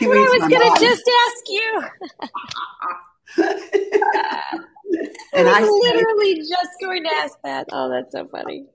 what 0.01 0.17
I 0.17 0.37
was 0.37 0.47
going 0.47 0.73
to 0.73 0.79
just 0.79 1.09
ask 1.27 1.43
you. 1.47 1.83
And 5.33 5.47
I 5.47 5.59
I 5.59 5.61
said- 5.61 5.69
literally 5.69 6.35
just 6.39 6.79
going 6.81 7.03
to 7.03 7.09
ask 7.13 7.37
that. 7.43 7.67
Oh, 7.71 7.89
that's 7.89 8.11
so 8.11 8.27
funny. 8.27 8.65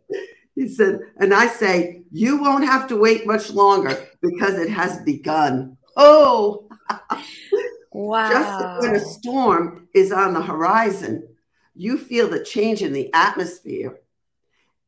He 0.54 0.68
said, 0.68 1.00
and 1.18 1.34
I 1.34 1.46
say, 1.48 2.02
you 2.10 2.40
won't 2.40 2.64
have 2.64 2.86
to 2.88 2.96
wait 2.96 3.26
much 3.26 3.50
longer 3.50 4.08
because 4.22 4.54
it 4.54 4.70
has 4.70 4.98
begun. 5.02 5.76
Oh, 5.96 6.68
Wow. 7.92 8.30
just 8.30 8.80
when 8.82 8.96
a 8.96 9.00
storm 9.00 9.88
is 9.94 10.12
on 10.12 10.32
the 10.34 10.42
horizon, 10.42 11.28
you 11.76 11.98
feel 11.98 12.28
the 12.28 12.42
change 12.42 12.82
in 12.82 12.92
the 12.92 13.12
atmosphere, 13.12 14.00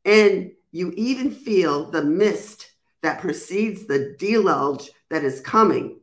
and 0.04 0.52
you 0.72 0.92
even 0.96 1.30
feel 1.30 1.90
the 1.90 2.02
mist 2.02 2.72
that 3.02 3.20
precedes 3.20 3.86
the 3.86 4.16
deluge 4.18 4.90
that 5.10 5.22
is 5.22 5.40
coming. 5.40 6.00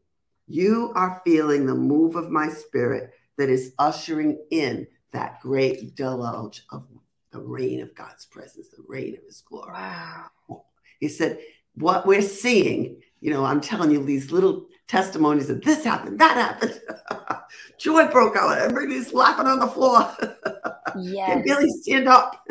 You 0.47 0.91
are 0.95 1.21
feeling 1.25 1.65
the 1.65 1.75
move 1.75 2.15
of 2.15 2.29
my 2.29 2.49
spirit 2.49 3.11
that 3.37 3.49
is 3.49 3.73
ushering 3.79 4.39
in 4.51 4.87
that 5.11 5.41
great 5.41 5.95
deluge 5.95 6.63
of 6.69 6.85
the 7.31 7.41
rain 7.41 7.81
of 7.81 7.95
God's 7.95 8.25
presence, 8.25 8.69
the 8.69 8.83
rain 8.87 9.17
of 9.17 9.23
his 9.25 9.41
glory. 9.41 9.73
Wow. 9.73 10.63
He 10.99 11.09
said, 11.09 11.39
What 11.73 12.05
we're 12.05 12.21
seeing, 12.21 13.01
you 13.21 13.31
know, 13.31 13.43
I'm 13.43 13.61
telling 13.61 13.91
you 13.91 14.03
these 14.03 14.31
little 14.31 14.67
testimonies 14.87 15.49
of 15.49 15.61
this 15.61 15.83
happened, 15.83 16.19
that 16.19 16.35
happened. 16.37 16.79
Joy 17.79 18.07
broke 18.07 18.35
out. 18.37 18.57
Everybody's 18.57 19.13
laughing 19.13 19.47
on 19.47 19.59
the 19.59 19.67
floor. 19.67 20.11
Yes. 20.97 21.33
Can 21.33 21.43
Billy 21.43 21.69
stand 21.81 22.07
up? 22.07 22.47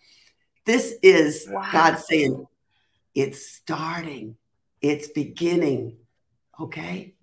this 0.64 0.94
is 1.02 1.46
Wow. 1.50 1.68
God 1.70 1.98
saying, 1.98 2.46
It's 3.14 3.46
starting, 3.52 4.36
it's 4.80 5.08
beginning. 5.08 5.98
Okay. 6.58 7.14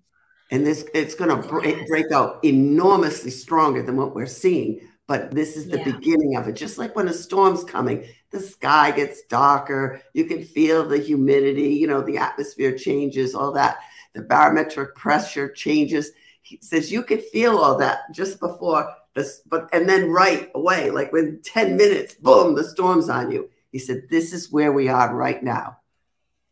And 0.52 0.64
this 0.64 0.86
it's 0.94 1.16
gonna 1.16 1.38
break, 1.38 1.88
break 1.88 2.12
out 2.12 2.44
enormously 2.44 3.32
stronger 3.32 3.82
than 3.82 3.96
what 3.96 4.14
we're 4.14 4.26
seeing. 4.26 4.88
But 5.08 5.32
this 5.32 5.56
is 5.56 5.66
the 5.68 5.78
Yeah. 5.78 5.84
beginning 5.92 6.36
of 6.36 6.46
it. 6.46 6.52
Just 6.54 6.78
like 6.78 6.94
when 6.94 7.08
a 7.08 7.12
storm's 7.12 7.64
coming, 7.64 8.04
the 8.30 8.38
sky 8.38 8.92
gets 8.92 9.22
darker. 9.22 10.00
You 10.12 10.26
can 10.26 10.44
feel 10.44 10.86
the 10.86 10.98
humidity, 10.98 11.74
you 11.74 11.88
know, 11.88 12.00
the 12.00 12.18
atmosphere 12.18 12.78
changes, 12.78 13.34
all 13.34 13.50
that. 13.52 13.78
The 14.14 14.22
barometric 14.22 14.94
pressure 14.94 15.50
changes. 15.50 16.10
He 16.42 16.58
says 16.62 16.92
you 16.92 17.02
could 17.02 17.22
feel 17.22 17.58
all 17.58 17.78
that 17.78 18.00
just 18.12 18.38
before 18.40 18.94
this, 19.14 19.40
but 19.46 19.68
and 19.72 19.88
then 19.88 20.10
right 20.10 20.50
away, 20.54 20.90
like 20.90 21.12
within 21.12 21.40
10 21.42 21.76
minutes, 21.76 22.14
boom, 22.14 22.54
the 22.54 22.64
storm's 22.64 23.08
on 23.08 23.30
you. 23.30 23.50
He 23.72 23.78
said, 23.78 24.02
This 24.08 24.32
is 24.32 24.52
where 24.52 24.72
we 24.72 24.88
are 24.88 25.14
right 25.14 25.42
now. 25.42 25.78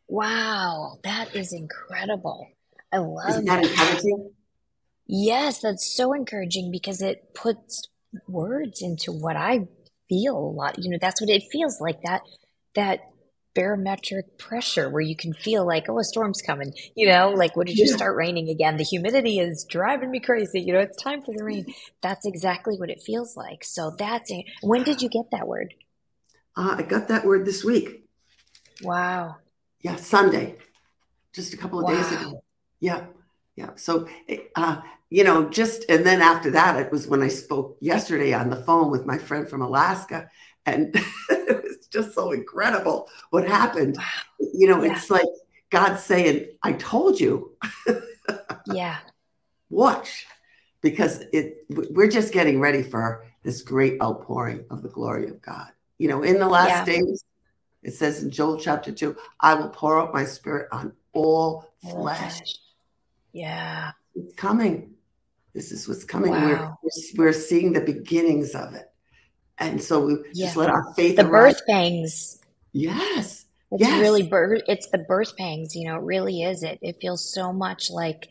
Wow. 0.09 0.99
That 1.05 1.35
is 1.37 1.53
incredible. 1.53 2.49
I 2.93 2.99
love 2.99 3.31
Isn't 3.31 3.45
that 3.47 3.65
encouraging? 3.65 4.33
Yes, 5.07 5.61
that's 5.61 5.87
so 5.87 6.13
encouraging 6.13 6.71
because 6.71 7.01
it 7.01 7.35
puts 7.35 7.89
words 8.29 8.83
into 8.83 9.13
what 9.13 9.37
I 9.37 9.69
feel 10.09 10.37
a 10.37 10.51
lot. 10.51 10.79
You 10.79 10.91
know, 10.91 10.99
that's 11.01 11.21
what 11.21 11.31
it 11.31 11.45
feels 11.51 11.81
like 11.81 12.03
that 12.03 12.23
that 12.75 13.01
barometric 13.55 14.39
pressure 14.39 14.89
where 14.89 15.03
you 15.03 15.17
can 15.17 15.33
feel 15.35 15.67
like, 15.67 15.89
oh, 15.89 15.99
a 15.99 16.05
storm's 16.05 16.43
coming. 16.43 16.73
You 16.95 17.09
know, 17.09 17.31
like 17.31 17.57
when 17.57 17.69
it 17.69 17.77
just 17.77 17.93
Yeah. 17.93 17.97
start 17.97 18.17
raining 18.17 18.49
again? 18.49 18.77
The 18.77 18.85
humidity 18.85 19.39
is 19.39 19.65
driving 19.69 20.11
me 20.11 20.21
crazy. 20.21 20.61
You 20.61 20.73
know, 20.75 20.81
it's 20.81 21.03
time 21.03 21.23
for 21.23 21.35
the 21.37 21.45
rain. 21.45 21.67
That's 22.01 22.27
exactly 22.27 22.77
what 22.77 22.91
it 22.91 23.03
feels 23.03 23.37
like. 23.37 23.65
So 23.65 23.95
that's 23.99 24.31
it. 24.31 24.45
when 24.63 24.83
did 24.85 25.01
you 25.03 25.09
get 25.09 25.31
that 25.33 25.47
word? 25.47 25.75
Uh, 26.57 26.77
I 26.79 26.83
got 26.83 27.09
that 27.09 27.25
word 27.25 27.47
this 27.47 27.65
week. 27.65 28.05
Wow. 28.83 29.37
Yeah, 29.81 29.97
Sunday, 29.97 30.57
just 31.33 31.55
a 31.55 31.57
couple 31.57 31.81
of 31.81 31.89
days 31.89 32.13
ago. 32.13 32.43
Yeah, 32.81 33.07
yeah. 33.57 33.71
So, 33.77 34.09
uh, 34.57 34.81
you 35.11 35.25
know, 35.25 35.49
just 35.49 35.85
and 35.89 36.05
then 36.05 36.21
after 36.21 36.51
that, 36.51 36.81
it 36.81 36.93
was 36.93 37.07
when 37.09 37.23
I 37.23 37.29
spoke 37.29 37.79
yesterday 37.81 38.33
on 38.33 38.51
the 38.51 38.57
phone 38.57 38.91
with 38.91 39.07
my 39.07 39.19
friend 39.19 39.49
from 39.49 39.63
Alaska, 39.63 40.29
and 40.67 40.95
just 41.93 42.15
so 42.15 42.33
incredible 42.33 43.09
what 43.31 43.47
happened. 43.47 43.99
You 44.39 44.69
know, 44.69 44.83
Yeah. 44.83 44.93
it's 44.97 45.11
like 45.11 45.27
God 45.71 45.97
saying, 45.97 46.49
"I 46.63 46.73
told 46.73 47.21
you, 47.21 47.57
Yeah. 48.67 48.99
watch," 49.71 50.27
because 50.81 51.21
it 51.33 51.65
we're 51.69 52.09
just 52.09 52.33
getting 52.33 52.61
ready 52.61 52.83
for 52.83 53.25
this 53.43 53.63
great 53.63 54.01
outpouring 54.03 54.65
of 54.71 54.83
the 54.83 54.89
glory 54.89 55.29
of 55.29 55.41
God. 55.43 55.71
You 55.99 56.09
know, 56.09 56.23
in 56.23 56.39
the 56.39 56.49
last 56.49 56.69
Yeah. 56.69 56.85
days, 56.97 57.25
it 57.83 57.93
says 57.95 58.23
in 58.23 58.31
Joel 58.31 58.59
chapter 58.59 58.93
two, 58.93 59.17
"I 59.41 59.55
will 59.55 59.69
pour 59.71 60.01
out 60.01 60.15
my 60.15 60.25
spirit 60.25 60.69
on 60.73 60.93
all 61.13 61.67
All 61.85 62.03
flesh." 62.03 62.37
flesh. 62.39 62.55
Yeah. 63.33 63.93
It's 64.15 64.35
coming. 64.35 64.95
This 65.55 65.73
is 65.73 65.87
what's 65.89 66.05
coming. 66.05 66.31
Wow. 66.33 66.79
We're, 66.83 67.27
we're 67.27 67.33
seeing 67.33 67.73
the 67.73 67.81
beginnings 67.81 68.55
of 68.55 68.75
it. 68.75 68.92
And 69.67 69.83
so 69.83 70.05
we 70.07 70.15
Yeah. 70.33 70.47
just 70.47 70.57
let 70.57 70.71
our 70.71 70.93
faith 70.95 71.17
The 71.17 71.27
arise. 71.27 71.55
birth 71.55 71.63
pangs. 71.69 72.41
Yes. 72.73 73.47
It's 73.71 73.83
Yes. 73.83 74.01
really 74.01 74.23
birth. 74.23 74.63
It's 74.69 74.89
the 74.89 74.99
birth 74.99 75.37
pangs. 75.37 75.75
You 75.75 75.89
know, 75.89 75.97
it 75.97 76.03
really 76.03 76.43
is. 76.43 76.63
It 76.63 76.79
it 76.83 76.97
feels 77.01 77.25
so 77.33 77.53
much 77.53 77.91
like 77.91 78.29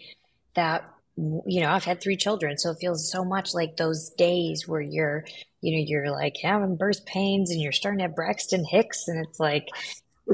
that. 0.56 0.84
You 1.17 1.62
know, 1.62 1.70
I've 1.70 1.84
had 1.84 2.00
three 2.02 2.15
children, 2.17 2.58
so 2.58 2.72
it 2.72 2.78
feels 2.80 3.12
so 3.12 3.24
much 3.26 3.54
like 3.54 3.78
those 3.78 4.10
days 4.12 4.67
where 4.67 4.82
you're, 4.82 5.26
you 5.62 5.76
know, 5.78 5.84
you're 5.86 6.10
like 6.12 6.36
having 6.41 6.78
birth 6.78 7.06
pains 7.06 7.52
and 7.52 7.60
you're 7.62 7.72
starting 7.74 8.00
to 8.00 8.04
have 8.04 8.15
Braxton 8.15 8.63
Hicks, 8.65 9.08
and 9.08 9.24
it's 9.26 9.39
like, 9.39 9.67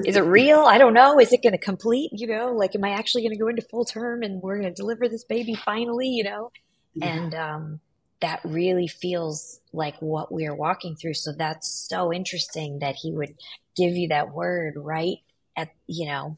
is 0.06 0.16
it 0.16 0.22
real? 0.22 0.60
I 0.60 0.78
don't 0.78 0.94
know. 0.94 1.20
Is 1.20 1.34
it 1.34 1.42
going 1.42 1.54
to 1.54 1.58
complete? 1.58 2.12
You 2.14 2.28
know, 2.28 2.52
like, 2.54 2.76
am 2.76 2.84
I 2.84 2.92
actually 2.92 3.24
going 3.24 3.32
to 3.34 3.38
go 3.44 3.48
into 3.48 3.64
full 3.64 3.86
term 3.86 4.22
and 4.24 4.42
we're 4.42 4.60
going 4.60 4.70
to 4.74 4.76
deliver 4.76 5.08
this 5.10 5.24
baby 5.24 5.56
finally? 5.56 6.08
You 6.10 6.26
know, 6.26 6.52
Yeah. 6.94 7.08
and 7.08 7.36
um, 7.36 7.80
that 8.22 8.40
really 8.44 8.88
feels 8.88 9.60
like 9.74 9.96
what 10.02 10.32
we 10.32 10.48
are 10.48 10.56
walking 10.56 10.96
through. 10.96 11.14
So 11.14 11.32
that's 11.32 11.70
so 11.90 12.12
interesting 12.12 12.80
that 12.80 12.96
he 12.96 13.12
would 13.12 13.36
give 13.76 13.96
you 13.96 14.08
that 14.10 14.34
word 14.34 14.74
right 14.76 15.18
at, 15.56 15.70
you 15.86 16.08
know, 16.08 16.38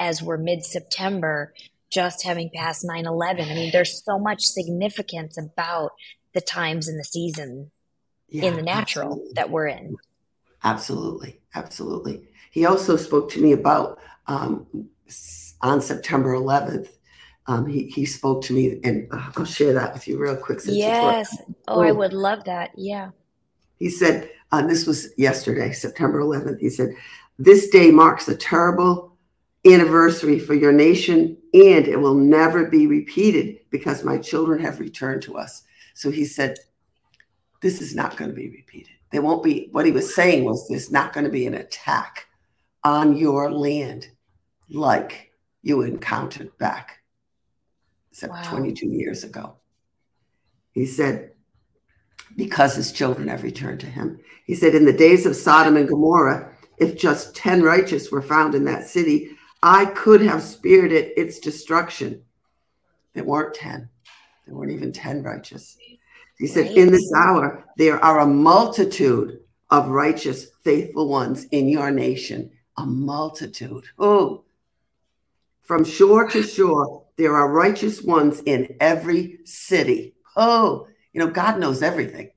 as 0.00 0.22
we're 0.22 0.36
mid 0.36 0.64
September, 0.64 1.54
just 1.90 2.24
having 2.24 2.50
passed 2.52 2.84
9 2.84 3.06
11. 3.06 3.48
I 3.50 3.54
mean, 3.54 3.70
there's 3.70 4.02
so 4.04 4.18
much 4.18 4.44
significance 4.44 5.38
about 5.38 5.92
the 6.34 6.40
times 6.40 6.88
and 6.88 6.98
the 6.98 7.04
season 7.04 7.70
Yeah, 8.28 8.46
in 8.46 8.56
the 8.56 8.62
natural 8.62 9.12
absolutely. 9.12 9.32
that 9.34 9.50
we're 9.50 9.66
in. 9.68 9.96
Absolutely. 10.64 11.40
Absolutely. 11.54 12.22
He 12.50 12.64
also 12.64 12.96
spoke 12.96 13.30
to 13.32 13.40
me 13.40 13.52
about 13.52 13.98
um, 14.26 14.66
on 15.60 15.80
September 15.80 16.34
11th. 16.34 16.88
Um, 17.46 17.66
he, 17.66 17.86
he 17.88 18.04
spoke 18.04 18.42
to 18.44 18.52
me, 18.52 18.80
and 18.84 19.08
I'll 19.12 19.44
share 19.44 19.72
that 19.72 19.92
with 19.92 20.06
you 20.06 20.18
real 20.18 20.36
quick. 20.36 20.60
Since. 20.60 20.76
Yes. 20.76 21.36
Oh, 21.66 21.80
I 21.80 21.90
Oh. 21.90 21.94
would 21.94 22.12
love 22.12 22.44
that. 22.44 22.70
Yeah. 22.76 23.10
He 23.78 23.90
said, 23.90 24.30
uh, 24.52 24.64
this 24.66 24.86
was 24.86 25.08
yesterday, 25.18 25.72
September 25.72 26.20
11th. 26.20 26.60
He 26.60 26.70
said, 26.70 26.94
This 27.38 27.68
day 27.68 27.90
marks 27.90 28.28
a 28.28 28.36
terrible 28.36 29.16
anniversary 29.66 30.38
for 30.38 30.54
your 30.54 30.72
nation, 30.72 31.36
and 31.52 31.88
it 31.88 31.96
will 32.00 32.14
never 32.14 32.66
be 32.66 32.86
repeated 32.86 33.58
because 33.70 34.04
my 34.04 34.18
children 34.18 34.60
have 34.60 34.78
returned 34.78 35.22
to 35.22 35.36
us. 35.36 35.62
So 35.94 36.10
he 36.10 36.24
said, 36.24 36.58
This 37.60 37.80
is 37.82 37.94
not 37.94 38.16
going 38.16 38.30
to 38.30 38.36
be 38.36 38.50
repeated. 38.50 38.92
There 39.10 39.22
won't 39.22 39.42
be, 39.42 39.68
what 39.72 39.84
he 39.84 39.92
was 39.92 40.14
saying 40.14 40.44
was, 40.44 40.68
there's 40.68 40.90
not 40.92 41.12
going 41.12 41.24
to 41.24 41.30
be 41.30 41.46
an 41.46 41.54
attack 41.54 42.26
on 42.84 43.16
your 43.16 43.50
land 43.50 44.08
like 44.70 45.32
you 45.62 45.82
encountered 45.82 46.56
back 46.58 47.01
except 48.12 48.34
Wow. 48.34 48.50
22 48.50 48.86
years 48.88 49.24
ago. 49.24 49.54
He 50.72 50.84
said, 50.84 51.32
because 52.36 52.76
his 52.76 52.92
children 52.92 53.28
have 53.28 53.42
returned 53.42 53.80
to 53.80 53.86
him. 53.86 54.20
He 54.44 54.54
said, 54.54 54.74
In 54.74 54.84
the 54.84 54.92
days 54.92 55.24
of 55.24 55.34
Sodom 55.34 55.76
and 55.78 55.88
Gomorrah, 55.88 56.52
if 56.78 56.98
just 56.98 57.34
10 57.34 57.62
righteous 57.62 58.12
were 58.12 58.20
found 58.20 58.54
in 58.54 58.64
that 58.66 58.86
city, 58.86 59.30
I 59.62 59.86
could 59.86 60.20
have 60.20 60.42
spared 60.42 60.92
it 60.92 61.14
its 61.16 61.38
destruction. 61.38 62.22
There 63.14 63.24
weren't 63.24 63.54
10, 63.54 63.88
there 64.46 64.54
weren't 64.54 64.72
even 64.72 64.92
10 64.92 65.22
righteous. 65.22 65.78
He 66.38 66.46
said, 66.46 66.72
In 66.72 66.90
this 66.90 67.12
hour, 67.16 67.64
there 67.78 68.02
are 68.04 68.20
a 68.20 68.26
multitude 68.26 69.40
of 69.70 69.88
righteous, 69.88 70.48
faithful 70.64 71.08
ones 71.08 71.44
in 71.44 71.68
your 71.68 71.90
nation. 71.90 72.50
A 72.76 72.84
multitude. 72.84 73.84
Oh, 73.98 74.44
from 75.62 75.84
shore 75.84 76.28
to 76.30 76.42
shore, 76.42 77.01
there 77.16 77.36
are 77.36 77.52
righteous 77.52 78.02
ones 78.02 78.40
in 78.46 78.76
every 78.80 79.40
city. 79.44 80.14
Oh, 80.36 80.88
you 81.12 81.20
know, 81.20 81.30
God 81.30 81.58
knows 81.58 81.82
everything. 81.82 82.30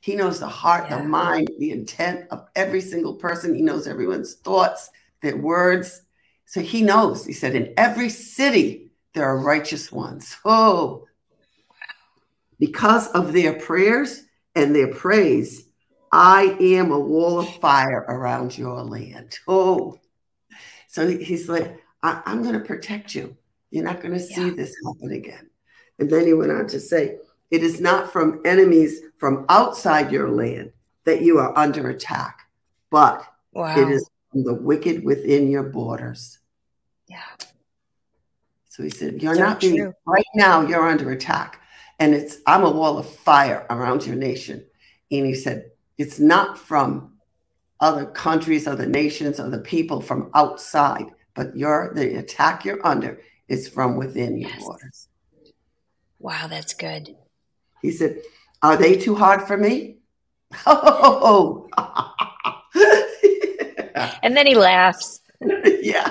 He 0.00 0.14
knows 0.14 0.40
the 0.40 0.48
heart, 0.48 0.86
yeah. 0.88 0.98
the 0.98 1.04
mind, 1.04 1.50
the 1.58 1.72
intent 1.72 2.26
of 2.30 2.46
every 2.56 2.80
single 2.80 3.14
person. 3.14 3.54
He 3.54 3.62
knows 3.62 3.86
everyone's 3.86 4.34
thoughts, 4.34 4.90
their 5.20 5.36
words. 5.36 6.02
So 6.46 6.60
he 6.60 6.82
knows. 6.82 7.26
He 7.26 7.32
said, 7.32 7.54
in 7.54 7.74
every 7.76 8.08
city, 8.08 8.90
there 9.14 9.24
are 9.24 9.38
righteous 9.38 9.92
ones. 9.92 10.36
Oh, 10.44 11.06
because 12.58 13.08
of 13.12 13.32
their 13.32 13.54
prayers 13.54 14.22
and 14.54 14.74
their 14.74 14.92
praise, 14.92 15.66
I 16.12 16.56
am 16.60 16.92
a 16.92 16.98
wall 16.98 17.40
of 17.40 17.54
fire 17.56 18.04
around 18.08 18.56
your 18.56 18.82
land. 18.82 19.38
Oh, 19.46 19.98
so 20.88 21.06
he's 21.06 21.48
like, 21.48 21.78
I, 22.02 22.22
am 22.26 22.42
going 22.42 22.54
to 22.54 22.60
protect 22.60 23.14
you. 23.14 23.36
You're 23.70 23.84
not 23.84 24.00
going 24.00 24.14
to 24.14 24.20
see 24.20 24.48
yeah. 24.48 24.54
this 24.54 24.74
happen 24.84 25.12
again. 25.12 25.50
And 25.98 26.10
then 26.10 26.26
he 26.26 26.34
went 26.34 26.50
on 26.50 26.66
to 26.68 26.80
say, 26.80 27.18
it 27.50 27.62
is 27.62 27.80
not 27.80 28.12
from 28.12 28.40
enemies 28.44 29.00
from 29.18 29.44
outside 29.48 30.12
your 30.12 30.30
land 30.30 30.72
that 31.04 31.22
you 31.22 31.38
are 31.38 31.56
under 31.58 31.90
attack, 31.90 32.40
but 32.90 33.24
wow. 33.52 33.76
it 33.76 33.88
is 33.90 34.08
from 34.30 34.44
the 34.44 34.54
wicked 34.54 35.04
within 35.04 35.50
your 35.50 35.64
borders. 35.64 36.38
Yeah. 37.08 37.18
So 38.68 38.84
he 38.84 38.90
said, 38.90 39.20
You're 39.22 39.34
so 39.34 39.40
not 39.40 39.60
being, 39.60 39.92
right 40.06 40.24
now, 40.34 40.62
you're 40.62 40.88
under 40.88 41.10
attack. 41.10 41.60
And 41.98 42.14
it's, 42.14 42.38
I'm 42.46 42.62
a 42.62 42.70
wall 42.70 42.98
of 42.98 43.08
fire 43.08 43.66
around 43.68 44.06
your 44.06 44.16
nation. 44.16 44.64
And 45.10 45.26
he 45.26 45.34
said, 45.34 45.72
It's 45.98 46.20
not 46.20 46.56
from 46.56 47.14
other 47.80 48.06
countries, 48.06 48.66
other 48.66 48.86
nations, 48.86 49.40
other 49.40 49.58
people 49.58 50.00
from 50.00 50.30
outside, 50.34 51.06
but 51.34 51.56
you're, 51.56 51.92
the 51.94 52.18
attack 52.18 52.64
you're 52.64 52.84
under 52.86 53.20
is 53.50 53.68
from 53.68 53.96
within 53.96 54.38
your 54.38 54.48
yes. 54.48 54.64
borders. 54.64 55.08
Wow, 56.20 56.46
that's 56.46 56.72
good. 56.72 57.16
He 57.82 57.90
said, 57.90 58.22
Are 58.62 58.76
they 58.76 58.96
too 58.96 59.14
hard 59.14 59.42
for 59.42 59.58
me? 59.58 59.96
Oh, 60.66 61.68
and 64.22 64.36
then 64.36 64.46
he 64.46 64.54
laughs. 64.54 65.20
yeah. 65.80 66.10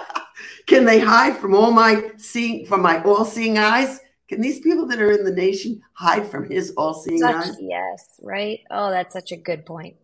Can 0.65 0.85
they 0.85 0.99
hide 0.99 1.35
from 1.37 1.55
all 1.55 1.71
my 1.71 2.11
seeing 2.17 2.65
from 2.65 2.81
my 2.81 3.01
all-seeing 3.03 3.57
eyes? 3.57 3.99
Can 4.27 4.39
these 4.39 4.59
people 4.59 4.85
that 4.87 5.01
are 5.01 5.11
in 5.11 5.23
the 5.25 5.31
nation 5.31 5.81
hide 5.93 6.27
from 6.27 6.49
his 6.49 6.71
all-seeing 6.77 7.19
such, 7.19 7.35
eyes? 7.35 7.57
Yes, 7.59 8.19
right. 8.21 8.59
Oh, 8.69 8.91
that's 8.91 9.13
such 9.13 9.31
a 9.31 9.37
good 9.37 9.65
point. 9.65 9.95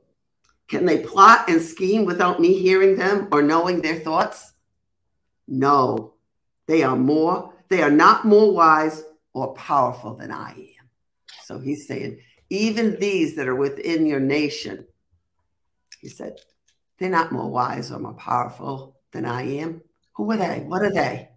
Can 0.67 0.85
they 0.85 0.97
plot 0.97 1.47
and 1.47 1.61
scheme 1.61 2.05
without 2.05 2.39
me 2.39 2.59
hearing 2.59 2.97
them 2.97 3.27
or 3.31 3.41
knowing 3.41 3.81
their 3.81 3.99
thoughts? 3.99 4.53
No. 5.47 6.14
They 6.67 6.83
are 6.83 6.95
more, 6.95 7.53
they 7.69 7.81
are 7.81 7.91
not 7.91 8.25
more 8.25 8.53
wise 8.53 9.03
or 9.33 9.53
powerful 9.53 10.15
than 10.15 10.31
I 10.31 10.51
am. 10.51 10.89
So 11.43 11.59
he's 11.59 11.87
saying, 11.87 12.19
even 12.49 12.99
these 12.99 13.35
that 13.35 13.47
are 13.47 13.55
within 13.55 14.05
your 14.05 14.19
nation, 14.19 14.85
he 15.99 16.09
said, 16.09 16.39
they're 16.97 17.09
not 17.09 17.31
more 17.31 17.49
wise 17.49 17.91
or 17.91 17.99
more 17.99 18.13
powerful 18.13 18.97
than 19.11 19.25
I 19.25 19.43
am. 19.59 19.81
Who 20.13 20.31
are 20.31 20.37
they? 20.37 20.59
What 20.59 20.81
are 20.81 20.93
they? 20.93 21.29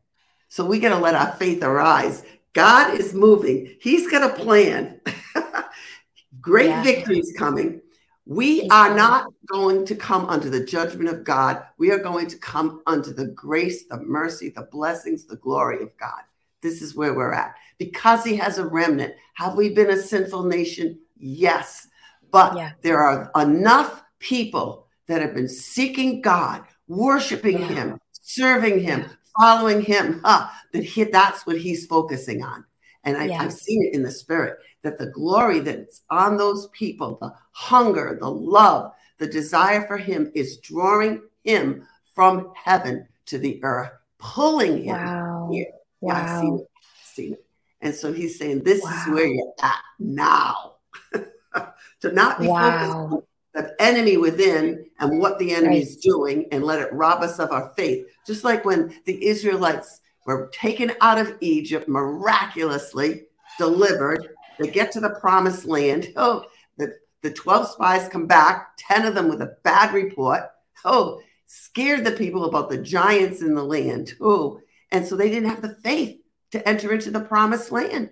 So 0.48 0.64
we 0.64 0.78
got 0.78 0.90
to 0.90 0.98
let 0.98 1.14
our 1.14 1.32
faith 1.32 1.62
arise. 1.62 2.22
God 2.52 2.98
is 2.98 3.12
moving. 3.12 3.76
He's 3.80 4.10
got 4.10 4.30
a 4.30 4.34
plan. 4.34 5.00
Great 6.40 6.70
yeah. 6.70 6.82
victories 6.82 7.34
coming. 7.36 7.80
We 8.28 8.68
are 8.68 8.94
not 8.94 9.32
going 9.46 9.86
to 9.86 9.94
come 9.94 10.26
under 10.26 10.50
the 10.50 10.62
judgment 10.62 11.08
of 11.08 11.24
God. 11.24 11.64
We 11.78 11.90
are 11.92 11.98
going 11.98 12.26
to 12.26 12.36
come 12.36 12.82
under 12.86 13.10
the 13.10 13.28
grace, 13.28 13.86
the 13.86 14.00
mercy, 14.02 14.50
the 14.50 14.68
blessings, 14.70 15.24
the 15.24 15.36
glory 15.36 15.82
of 15.82 15.96
God. 15.96 16.20
This 16.60 16.82
is 16.82 16.94
where 16.94 17.14
we're 17.14 17.32
at. 17.32 17.54
Because 17.78 18.24
he 18.24 18.36
has 18.36 18.58
a 18.58 18.66
remnant. 18.66 19.14
Have 19.36 19.54
we 19.54 19.70
been 19.70 19.88
a 19.88 19.96
sinful 19.96 20.42
nation? 20.42 20.98
Yes. 21.16 21.88
But 22.30 22.54
yeah. 22.54 22.72
there 22.82 23.00
are 23.00 23.30
enough 23.34 24.02
people 24.18 24.88
that 25.06 25.22
have 25.22 25.34
been 25.34 25.48
seeking 25.48 26.20
God, 26.20 26.64
worshiping 26.86 27.60
yeah. 27.60 27.68
him, 27.68 28.00
serving 28.12 28.80
him, 28.80 29.06
following 29.40 29.80
him, 29.80 30.20
huh, 30.22 30.48
that 30.74 30.84
he, 30.84 31.04
that's 31.04 31.46
what 31.46 31.56
he's 31.56 31.86
focusing 31.86 32.42
on. 32.42 32.66
And 33.04 33.16
I, 33.16 33.24
yeah. 33.24 33.40
I've 33.40 33.54
seen 33.54 33.86
it 33.86 33.94
in 33.94 34.02
the 34.02 34.10
spirit 34.10 34.58
that 34.82 34.98
the 34.98 35.10
glory 35.10 35.60
that's 35.60 36.02
on 36.10 36.36
those 36.36 36.68
people, 36.68 37.18
the 37.20 37.32
hunger, 37.52 38.16
the 38.20 38.30
love, 38.30 38.92
the 39.18 39.26
desire 39.26 39.86
for 39.86 39.96
him 39.96 40.30
is 40.34 40.58
drawing 40.58 41.22
him 41.44 41.86
from 42.14 42.52
heaven 42.54 43.06
to 43.26 43.38
the 43.38 43.62
earth, 43.62 43.90
pulling 44.18 44.84
him 44.84 44.96
wow. 44.96 45.48
here. 45.50 45.66
Wow. 46.00 46.12
Yeah, 46.12 46.22
I've 46.22 46.40
seen 46.40 46.58
it. 46.58 46.68
Seen 47.04 47.32
it. 47.34 47.44
And 47.80 47.94
so 47.94 48.12
he's 48.12 48.38
saying, 48.38 48.62
This 48.62 48.82
wow. 48.82 48.90
is 48.90 49.12
where 49.12 49.26
you're 49.26 49.52
at 49.62 49.78
now. 49.98 50.74
to 52.00 52.12
not 52.12 52.40
be 52.40 52.46
wow. 52.46 52.70
focused 52.70 52.92
on 52.92 53.22
the 53.54 53.82
enemy 53.82 54.16
within 54.16 54.86
and 55.00 55.18
what 55.18 55.38
the 55.38 55.54
enemy 55.54 55.80
is 55.80 55.94
right. 55.94 56.02
doing 56.02 56.46
and 56.52 56.64
let 56.64 56.80
it 56.80 56.92
rob 56.92 57.22
us 57.22 57.38
of 57.38 57.50
our 57.50 57.72
faith. 57.76 58.06
Just 58.26 58.44
like 58.44 58.64
when 58.64 58.94
the 59.04 59.26
Israelites 59.26 60.00
were 60.26 60.50
taken 60.52 60.92
out 61.00 61.18
of 61.18 61.36
Egypt, 61.40 61.88
miraculously 61.88 63.22
delivered, 63.58 64.28
they 64.58 64.68
get 64.68 64.92
to 64.92 65.00
the 65.00 65.10
promised 65.20 65.64
land. 65.66 66.12
Oh, 66.16 66.44
the, 66.76 66.94
the 67.22 67.32
12 67.32 67.68
spies 67.68 68.08
come 68.08 68.26
back, 68.26 68.76
10 68.78 69.06
of 69.06 69.14
them 69.14 69.28
with 69.28 69.42
a 69.42 69.56
bad 69.62 69.94
report. 69.94 70.42
Oh, 70.84 71.20
scared 71.46 72.04
the 72.04 72.12
people 72.12 72.44
about 72.44 72.70
the 72.70 72.78
giants 72.78 73.42
in 73.42 73.54
the 73.54 73.64
land. 73.64 74.14
Oh, 74.20 74.60
and 74.90 75.06
so 75.06 75.16
they 75.16 75.30
didn't 75.30 75.48
have 75.48 75.62
the 75.62 75.76
faith 75.82 76.20
to 76.52 76.68
enter 76.68 76.92
into 76.92 77.10
the 77.10 77.20
promised 77.20 77.72
land. 77.72 78.10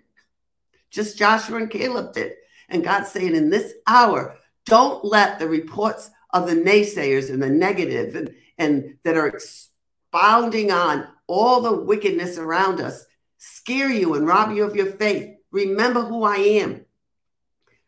Just 0.90 1.18
Joshua 1.18 1.58
and 1.58 1.70
Caleb 1.70 2.12
did. 2.12 2.32
And 2.68 2.84
God's 2.84 3.10
saying 3.10 3.34
in 3.34 3.50
this 3.50 3.74
hour, 3.86 4.36
don't 4.64 5.04
let 5.04 5.38
the 5.38 5.48
reports 5.48 6.10
of 6.30 6.46
the 6.46 6.54
naysayers 6.54 7.30
and 7.30 7.42
the 7.42 7.48
negative 7.48 8.14
and, 8.14 8.34
and 8.58 8.98
that 9.04 9.16
are 9.16 9.28
expounding 9.28 10.72
on 10.72 11.06
all 11.26 11.60
the 11.60 11.72
wickedness 11.72 12.38
around 12.38 12.80
us 12.80 13.04
scare 13.38 13.90
you 13.90 14.14
and 14.14 14.26
rob 14.26 14.54
you 14.54 14.64
of 14.64 14.76
your 14.76 14.86
faith. 14.92 15.35
Remember 15.50 16.02
who 16.02 16.24
I 16.24 16.36
am. 16.36 16.84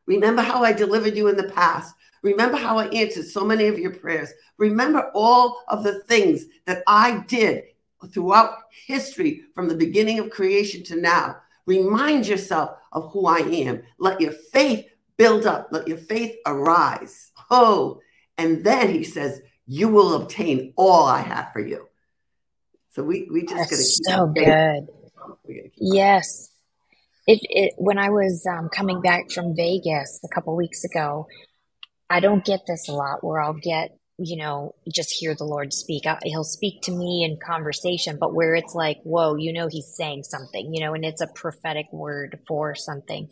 Remember 0.06 0.42
how 0.42 0.64
I 0.64 0.72
delivered 0.72 1.16
you 1.16 1.28
in 1.28 1.36
the 1.36 1.50
past. 1.50 1.94
Remember 2.22 2.56
how 2.56 2.78
I 2.78 2.88
answered 2.88 3.26
so 3.26 3.44
many 3.44 3.66
of 3.66 3.78
your 3.78 3.92
prayers. 3.92 4.32
Remember 4.56 5.10
all 5.14 5.62
of 5.68 5.84
the 5.84 6.00
things 6.04 6.46
that 6.64 6.82
I 6.86 7.24
did 7.28 7.64
throughout 8.12 8.54
history 8.70 9.42
from 9.54 9.68
the 9.68 9.76
beginning 9.76 10.18
of 10.18 10.30
creation 10.30 10.82
to 10.84 10.96
now. 10.96 11.36
Remind 11.66 12.26
yourself 12.26 12.78
of 12.92 13.12
who 13.12 13.26
I 13.26 13.40
am. 13.40 13.82
Let 13.98 14.20
your 14.20 14.32
faith 14.32 14.86
build 15.16 15.46
up, 15.46 15.68
let 15.70 15.86
your 15.86 15.98
faith 15.98 16.36
arise. 16.46 17.32
Oh, 17.50 18.00
and 18.38 18.64
then 18.64 18.90
he 18.90 19.04
says, 19.04 19.42
You 19.66 19.88
will 19.88 20.14
obtain 20.14 20.72
all 20.76 21.04
I 21.04 21.20
have 21.20 21.52
for 21.52 21.60
you. 21.60 21.88
So 22.90 23.02
we, 23.02 23.28
we 23.30 23.42
just 23.44 23.70
That's 23.70 24.06
so 24.06 24.26
good. 24.26 24.56
Yes. 25.76 26.50
It, 27.28 27.40
it, 27.42 27.74
when 27.76 27.98
I 27.98 28.10
was 28.10 28.44
um, 28.50 28.70
coming 28.70 29.00
back 29.00 29.30
from 29.30 29.54
Vegas 29.54 30.18
a 30.24 30.34
couple 30.34 30.56
weeks 30.56 30.82
ago, 30.82 31.28
I 32.10 32.18
don't 32.18 32.44
get 32.44 32.60
this 32.66 32.88
a 32.88 32.92
lot 32.92 33.22
where 33.22 33.40
I'll 33.40 33.52
get 33.52 33.98
you 34.18 34.36
know, 34.36 34.74
just 34.92 35.12
hear 35.12 35.34
the 35.34 35.44
Lord 35.44 35.72
speak. 35.72 36.02
He'll 36.24 36.42
speak 36.42 36.82
to 36.82 36.92
me 36.92 37.24
in 37.24 37.38
conversation, 37.38 38.18
but 38.18 38.34
where 38.34 38.56
it's 38.56 38.74
like, 38.74 38.98
whoa, 39.04 39.36
you 39.36 39.52
know, 39.52 39.68
he's 39.68 39.94
saying 39.96 40.24
something, 40.24 40.74
you 40.74 40.84
know, 40.84 40.92
and 40.92 41.04
it's 41.04 41.20
a 41.20 41.28
prophetic 41.28 41.86
word 41.92 42.40
for 42.48 42.74
something. 42.74 43.30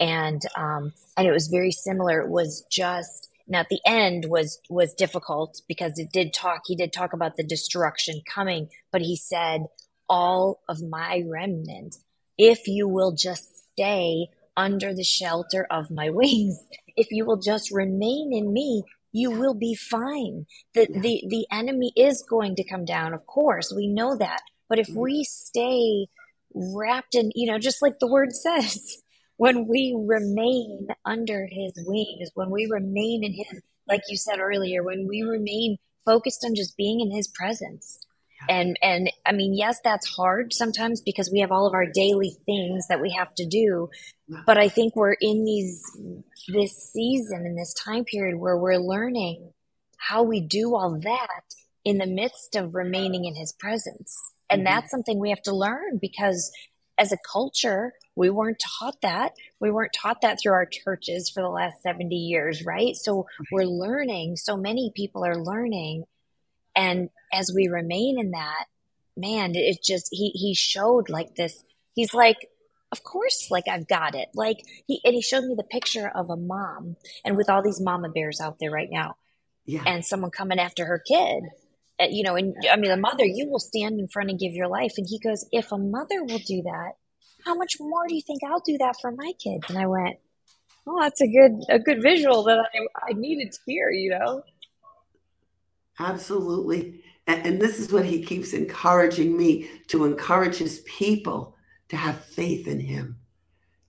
And, 0.00 0.40
um, 0.56 0.94
and 1.18 1.28
it 1.28 1.32
was 1.32 1.48
very 1.48 1.70
similar. 1.70 2.20
It 2.22 2.30
was 2.30 2.66
just, 2.72 3.28
now 3.46 3.66
the 3.68 3.80
end 3.86 4.24
was, 4.26 4.58
was 4.70 4.94
difficult 4.94 5.60
because 5.68 5.98
it 5.98 6.10
did 6.12 6.32
talk, 6.32 6.62
he 6.66 6.76
did 6.76 6.94
talk 6.94 7.12
about 7.12 7.36
the 7.36 7.44
destruction 7.44 8.22
coming, 8.26 8.70
but 8.90 9.02
he 9.02 9.16
said, 9.16 9.66
all 10.08 10.60
of 10.68 10.82
my 10.82 11.22
remnant, 11.30 11.96
if 12.38 12.66
you 12.66 12.88
will 12.88 13.12
just 13.12 13.72
stay 13.72 14.28
under 14.56 14.94
the 14.94 15.04
shelter 15.04 15.66
of 15.70 15.90
my 15.90 16.10
wings, 16.10 16.62
if 16.96 17.10
you 17.10 17.24
will 17.24 17.38
just 17.38 17.70
remain 17.70 18.32
in 18.32 18.52
me, 18.52 18.84
you 19.12 19.30
will 19.30 19.54
be 19.54 19.74
fine. 19.74 20.46
The, 20.74 20.86
the, 20.86 21.24
the 21.28 21.46
enemy 21.50 21.92
is 21.96 22.24
going 22.28 22.56
to 22.56 22.64
come 22.64 22.84
down. 22.84 23.12
Of 23.12 23.26
course, 23.26 23.72
we 23.74 23.86
know 23.86 24.16
that. 24.16 24.40
But 24.68 24.78
if 24.78 24.88
mm-hmm. 24.88 25.00
we 25.00 25.24
stay 25.24 26.06
wrapped 26.54 27.14
in, 27.14 27.30
you 27.34 27.50
know, 27.50 27.58
just 27.58 27.82
like 27.82 27.98
the 27.98 28.06
word 28.06 28.32
says, 28.34 29.02
when 29.36 29.66
we 29.66 29.94
remain 29.98 30.88
under 31.04 31.46
his 31.50 31.72
wings, 31.86 32.30
when 32.34 32.50
we 32.50 32.66
remain 32.70 33.24
in 33.24 33.32
his, 33.32 33.60
like 33.86 34.02
you 34.08 34.16
said 34.16 34.38
earlier, 34.38 34.82
when 34.82 35.06
we 35.06 35.22
remain 35.22 35.76
focused 36.04 36.44
on 36.44 36.54
just 36.54 36.76
being 36.76 37.00
in 37.00 37.10
his 37.10 37.28
presence. 37.28 38.06
And, 38.48 38.78
and 38.82 39.10
I 39.24 39.32
mean, 39.32 39.54
yes, 39.54 39.78
that's 39.82 40.06
hard 40.06 40.52
sometimes 40.52 41.00
because 41.00 41.30
we 41.30 41.40
have 41.40 41.52
all 41.52 41.66
of 41.66 41.74
our 41.74 41.86
daily 41.86 42.36
things 42.46 42.86
that 42.88 43.00
we 43.00 43.10
have 43.10 43.34
to 43.36 43.46
do. 43.46 43.90
But 44.46 44.58
I 44.58 44.68
think 44.68 44.96
we're 44.96 45.16
in 45.20 45.44
these, 45.44 45.82
this 46.48 46.90
season, 46.92 47.44
in 47.46 47.54
this 47.54 47.74
time 47.74 48.04
period 48.04 48.38
where 48.38 48.56
we're 48.56 48.78
learning 48.78 49.52
how 49.98 50.22
we 50.22 50.40
do 50.40 50.74
all 50.74 50.98
that 51.00 51.42
in 51.84 51.98
the 51.98 52.06
midst 52.06 52.56
of 52.56 52.74
remaining 52.74 53.24
in 53.24 53.34
his 53.34 53.52
presence. 53.52 54.18
And 54.50 54.60
mm-hmm. 54.60 54.74
that's 54.74 54.90
something 54.90 55.18
we 55.18 55.30
have 55.30 55.42
to 55.42 55.54
learn 55.54 55.98
because 56.00 56.50
as 56.98 57.12
a 57.12 57.18
culture, 57.30 57.92
we 58.14 58.30
weren't 58.30 58.60
taught 58.78 59.00
that. 59.02 59.32
We 59.60 59.70
weren't 59.70 59.94
taught 59.94 60.20
that 60.20 60.38
through 60.40 60.52
our 60.52 60.66
churches 60.66 61.30
for 61.30 61.42
the 61.42 61.48
last 61.48 61.82
70 61.82 62.14
years, 62.14 62.64
right? 62.64 62.94
So 62.94 63.26
we're 63.50 63.64
learning. 63.64 64.36
So 64.36 64.56
many 64.56 64.92
people 64.94 65.24
are 65.24 65.36
learning. 65.36 66.04
And 66.74 67.10
as 67.32 67.52
we 67.54 67.68
remain 67.68 68.18
in 68.18 68.32
that, 68.32 68.64
man, 69.16 69.54
it 69.54 69.82
just, 69.82 70.08
he, 70.10 70.30
he 70.30 70.54
showed 70.54 71.08
like 71.08 71.34
this. 71.34 71.64
He's 71.94 72.14
like, 72.14 72.48
of 72.90 73.02
course, 73.04 73.48
like 73.50 73.68
I've 73.68 73.88
got 73.88 74.14
it. 74.14 74.28
Like 74.34 74.64
he, 74.86 75.00
and 75.04 75.14
he 75.14 75.22
showed 75.22 75.44
me 75.44 75.54
the 75.54 75.64
picture 75.64 76.08
of 76.08 76.30
a 76.30 76.36
mom 76.36 76.96
and 77.24 77.36
with 77.36 77.50
all 77.50 77.62
these 77.62 77.80
mama 77.80 78.08
bears 78.08 78.40
out 78.40 78.58
there 78.58 78.70
right 78.70 78.90
now 78.90 79.16
yeah. 79.64 79.82
and 79.86 80.04
someone 80.04 80.30
coming 80.30 80.58
after 80.58 80.84
her 80.86 80.98
kid 80.98 81.44
uh, 82.00 82.06
you 82.10 82.22
know, 82.22 82.36
and 82.36 82.54
I 82.70 82.76
mean, 82.76 82.90
a 82.90 82.96
mother, 82.96 83.24
you 83.24 83.48
will 83.48 83.58
stand 83.58 84.00
in 84.00 84.08
front 84.08 84.30
and 84.30 84.38
give 84.38 84.52
your 84.52 84.68
life. 84.68 84.94
And 84.96 85.06
he 85.08 85.18
goes, 85.18 85.46
if 85.52 85.72
a 85.72 85.78
mother 85.78 86.24
will 86.24 86.38
do 86.38 86.62
that, 86.62 86.92
how 87.44 87.54
much 87.54 87.76
more 87.78 88.06
do 88.08 88.14
you 88.14 88.22
think 88.22 88.40
I'll 88.44 88.62
do 88.64 88.78
that 88.78 88.96
for 89.00 89.12
my 89.12 89.32
kids? 89.38 89.64
And 89.68 89.78
I 89.78 89.86
went, 89.86 90.16
oh, 90.86 91.00
that's 91.00 91.20
a 91.20 91.26
good, 91.26 91.60
a 91.68 91.78
good 91.78 92.02
visual 92.02 92.44
that 92.44 92.58
I, 92.58 93.10
I 93.10 93.12
needed 93.12 93.52
to 93.52 93.58
hear, 93.66 93.90
you 93.90 94.10
know? 94.10 94.42
Absolutely. 95.98 97.02
And, 97.26 97.46
and 97.46 97.60
this 97.60 97.78
is 97.78 97.92
what 97.92 98.04
he 98.04 98.24
keeps 98.24 98.52
encouraging 98.52 99.36
me 99.36 99.70
to 99.88 100.04
encourage 100.04 100.56
his 100.56 100.80
people 100.80 101.56
to 101.88 101.96
have 101.96 102.24
faith 102.24 102.66
in 102.66 102.80
him, 102.80 103.18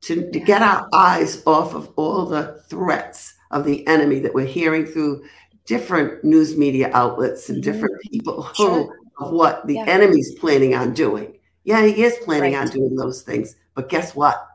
to, 0.01 0.29
to 0.31 0.39
get 0.39 0.61
our 0.61 0.87
eyes 0.93 1.41
off 1.45 1.73
of 1.73 1.91
all 1.95 2.25
the 2.25 2.61
threats 2.67 3.35
of 3.51 3.65
the 3.65 3.85
enemy 3.87 4.19
that 4.19 4.33
we're 4.33 4.45
hearing 4.45 4.85
through 4.85 5.23
different 5.65 6.23
news 6.23 6.57
media 6.57 6.91
outlets 6.93 7.49
and 7.49 7.63
mm-hmm. 7.63 7.71
different 7.71 8.01
people 8.01 8.49
sure. 8.53 8.97
of 9.19 9.31
what 9.31 9.65
the 9.67 9.75
yeah. 9.75 9.85
enemy's 9.87 10.35
planning 10.35 10.75
on 10.75 10.93
doing. 10.93 11.37
Yeah, 11.63 11.85
he 11.85 12.03
is 12.03 12.17
planning 12.25 12.53
right. 12.53 12.61
on 12.61 12.67
doing 12.67 12.95
those 12.95 13.21
things. 13.21 13.55
But 13.73 13.89
guess 13.89 14.13
what? 14.15 14.45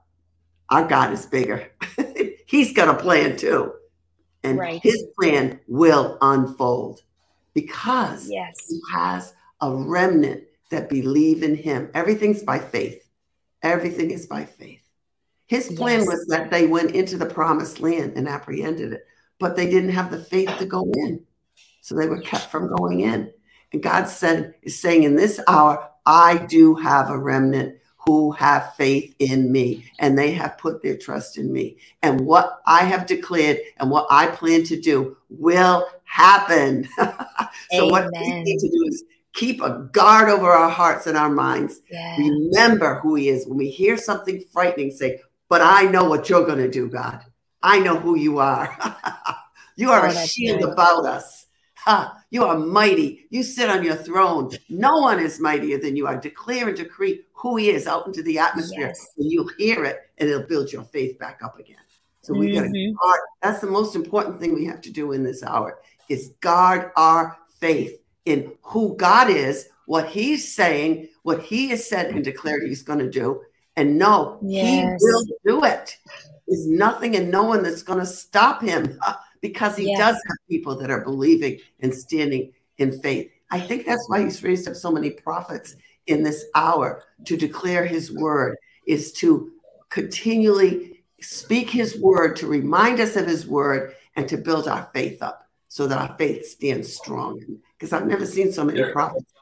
Our 0.70 0.86
God 0.86 1.12
is 1.12 1.24
bigger. 1.24 1.70
He's 2.46 2.74
got 2.74 2.94
a 2.94 3.02
plan 3.02 3.36
too. 3.36 3.72
And 4.44 4.58
right. 4.58 4.80
his 4.82 5.06
plan 5.18 5.58
will 5.66 6.18
unfold 6.20 7.02
because 7.60 8.30
yes. 8.30 8.66
he 8.68 8.80
has 8.92 9.34
a 9.60 9.74
remnant 9.74 10.44
that 10.70 10.88
believe 10.88 11.42
in 11.42 11.54
him. 11.54 11.90
Everything's 11.94 12.42
by 12.42 12.58
faith. 12.58 13.08
Everything 13.62 14.10
is 14.10 14.26
by 14.26 14.44
faith. 14.44 14.82
His 15.46 15.72
plan 15.72 16.00
yes. 16.00 16.06
was 16.06 16.26
that 16.26 16.50
they 16.50 16.66
went 16.66 16.92
into 16.92 17.16
the 17.16 17.26
promised 17.26 17.80
land 17.80 18.12
and 18.16 18.28
apprehended 18.28 18.92
it 18.92 19.06
but 19.38 19.56
they 19.56 19.68
didn't 19.68 19.90
have 19.90 20.10
the 20.10 20.22
faith 20.22 20.50
to 20.58 20.66
go 20.66 20.90
in. 20.94 21.20
So 21.80 21.94
they 21.94 22.08
were 22.08 22.20
kept 22.20 22.50
from 22.50 22.74
going 22.76 23.00
in. 23.00 23.32
And 23.72 23.82
God 23.82 24.04
said, 24.04 24.54
is 24.62 24.80
saying 24.80 25.04
in 25.04 25.16
this 25.16 25.40
hour, 25.46 25.90
I 26.06 26.38
do 26.48 26.74
have 26.74 27.10
a 27.10 27.18
remnant 27.18 27.76
who 27.96 28.32
have 28.32 28.74
faith 28.74 29.14
in 29.18 29.52
me 29.52 29.84
and 29.98 30.16
they 30.16 30.32
have 30.32 30.58
put 30.58 30.82
their 30.82 30.96
trust 30.96 31.36
in 31.36 31.52
me. 31.52 31.76
And 32.02 32.20
what 32.20 32.62
I 32.66 32.84
have 32.84 33.06
declared 33.06 33.58
and 33.78 33.90
what 33.90 34.06
I 34.10 34.28
plan 34.28 34.64
to 34.64 34.80
do 34.80 35.16
will 35.28 35.86
happen. 36.08 36.88
so, 36.96 37.04
Amen. 37.72 37.90
what 37.90 38.10
we 38.12 38.42
need 38.42 38.58
to 38.58 38.68
do 38.68 38.84
is 38.88 39.04
keep 39.34 39.62
a 39.62 39.88
guard 39.92 40.28
over 40.28 40.50
our 40.50 40.70
hearts 40.70 41.06
and 41.06 41.16
our 41.16 41.30
minds. 41.30 41.80
Yeah. 41.90 42.16
Remember 42.16 42.98
who 43.00 43.14
He 43.14 43.28
is. 43.28 43.46
When 43.46 43.58
we 43.58 43.70
hear 43.70 43.96
something 43.96 44.42
frightening, 44.52 44.90
say, 44.90 45.20
But 45.48 45.60
I 45.62 45.84
know 45.84 46.04
what 46.04 46.28
you're 46.28 46.46
going 46.46 46.58
to 46.58 46.70
do, 46.70 46.88
God. 46.88 47.24
I 47.62 47.78
know 47.78 47.98
who 47.98 48.16
you 48.16 48.38
are. 48.38 48.76
you 49.76 49.90
are 49.90 50.06
oh, 50.06 50.10
a 50.10 50.26
shield 50.26 50.60
good. 50.60 50.72
about 50.72 51.04
us. 51.04 51.46
You 52.30 52.44
are 52.44 52.58
mighty. 52.58 53.26
You 53.30 53.42
sit 53.42 53.70
on 53.70 53.82
your 53.82 53.96
throne. 53.96 54.50
No 54.68 54.98
one 54.98 55.18
is 55.18 55.40
mightier 55.40 55.78
than 55.78 55.96
you 55.96 56.06
are. 56.06 56.16
Declare 56.16 56.68
and 56.68 56.76
decree 56.76 57.22
who 57.32 57.56
he 57.56 57.70
is 57.70 57.86
out 57.86 58.06
into 58.06 58.22
the 58.22 58.38
atmosphere. 58.38 58.88
Yes. 58.88 59.08
And 59.16 59.30
you'll 59.30 59.50
hear 59.56 59.84
it 59.84 60.00
and 60.18 60.28
it'll 60.28 60.46
build 60.46 60.70
your 60.70 60.82
faith 60.82 61.18
back 61.18 61.40
up 61.42 61.58
again. 61.58 61.76
So 62.20 62.34
we 62.34 62.48
mm-hmm. 62.48 62.66
got 62.66 62.72
to 62.72 62.94
guard. 63.00 63.20
That's 63.42 63.60
the 63.60 63.70
most 63.70 63.96
important 63.96 64.38
thing 64.38 64.54
we 64.54 64.66
have 64.66 64.82
to 64.82 64.90
do 64.90 65.12
in 65.12 65.22
this 65.22 65.42
hour 65.42 65.80
is 66.08 66.34
guard 66.40 66.90
our 66.96 67.36
faith 67.60 68.00
in 68.24 68.52
who 68.62 68.96
God 68.96 69.30
is, 69.30 69.68
what 69.86 70.08
he's 70.08 70.54
saying, 70.54 71.08
what 71.22 71.42
he 71.42 71.68
has 71.68 71.88
said 71.88 72.10
and 72.10 72.22
declared 72.22 72.62
he's 72.62 72.82
going 72.82 72.98
to 72.98 73.10
do. 73.10 73.40
And 73.76 73.96
no, 73.96 74.38
yes. 74.42 75.00
he 75.00 75.06
will 75.06 75.24
do 75.46 75.64
it. 75.64 75.96
There's 76.46 76.66
nothing 76.66 77.16
and 77.16 77.30
no 77.30 77.44
one 77.44 77.62
that's 77.62 77.82
going 77.82 78.00
to 78.00 78.06
stop 78.06 78.62
him 78.62 78.98
because 79.40 79.76
he 79.76 79.88
yes. 79.88 79.98
does 79.98 80.14
have 80.14 80.36
people 80.48 80.76
that 80.76 80.90
are 80.90 81.04
believing 81.04 81.58
and 81.80 81.94
standing 81.94 82.52
in 82.78 83.00
faith. 83.00 83.30
I 83.50 83.60
think 83.60 83.86
that's 83.86 84.08
why 84.08 84.22
he's 84.24 84.42
raised 84.42 84.68
up 84.68 84.76
so 84.76 84.90
many 84.90 85.10
prophets 85.10 85.76
in 86.06 86.22
this 86.22 86.44
hour 86.54 87.04
to 87.24 87.36
declare 87.36 87.86
his 87.86 88.12
word, 88.12 88.56
is 88.86 89.12
to 89.12 89.52
continually 89.90 91.02
speak 91.20 91.70
his 91.70 91.98
word, 91.98 92.36
to 92.36 92.46
remind 92.46 93.00
us 93.00 93.16
of 93.16 93.26
his 93.26 93.46
word, 93.46 93.94
and 94.16 94.28
to 94.28 94.36
build 94.36 94.68
our 94.68 94.90
faith 94.92 95.22
up 95.22 95.47
so 95.68 95.86
that 95.86 95.98
our 95.98 96.16
faith 96.16 96.46
stands 96.46 96.94
strong. 96.94 97.40
Because 97.78 97.92
I've 97.92 98.06
never 98.06 98.26
seen 98.26 98.52
so 98.52 98.64
many 98.64 98.82
prophets 98.92 99.32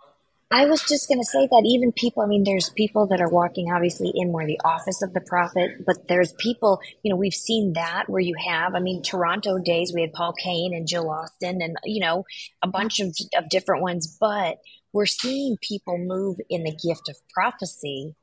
I 0.51 0.66
was 0.66 0.81
just 0.83 1.09
going 1.09 1.18
to 1.18 1.24
say 1.24 1.49
that 1.51 1.62
even 1.66 1.91
people, 1.91 2.22
I 2.22 2.27
mean, 2.27 2.45
there's 2.45 2.70
people 2.70 3.09
that 3.09 3.20
are 3.20 3.29
walking 3.29 3.72
obviously 3.72 4.12
in 4.14 4.31
more 4.31 4.47
the 4.47 4.61
office 4.64 5.03
of 5.03 5.12
the 5.12 5.20
prophet, 5.20 5.85
but 5.85 6.07
there's 6.07 6.33
people, 6.39 6.81
you 7.03 7.11
know, 7.11 7.16
we've 7.16 7.35
seen 7.35 7.72
that 7.72 8.09
where 8.09 8.20
you 8.20 8.35
have, 8.47 8.77
I 8.77 8.79
mean, 8.79 9.03
Toronto 9.03 9.59
days, 9.59 9.93
we 9.93 10.03
had 10.03 10.12
Paul 10.12 10.35
Cain 10.35 10.72
and 10.72 10.87
Jill 10.87 11.11
Austin 11.11 11.61
and, 11.62 11.77
you 11.85 12.01
know, 12.01 12.24
a 12.62 12.68
bunch 12.68 13.01
of, 13.01 13.09
of 13.37 13.49
different 13.49 13.83
ones, 13.83 14.16
but 14.20 14.59
we're 14.93 15.07
seeing 15.07 15.57
people 15.61 15.99
move 15.99 16.37
in 16.49 16.62
the 16.62 16.77
gift 16.77 17.09
of 17.09 17.16
prophecy 17.35 18.14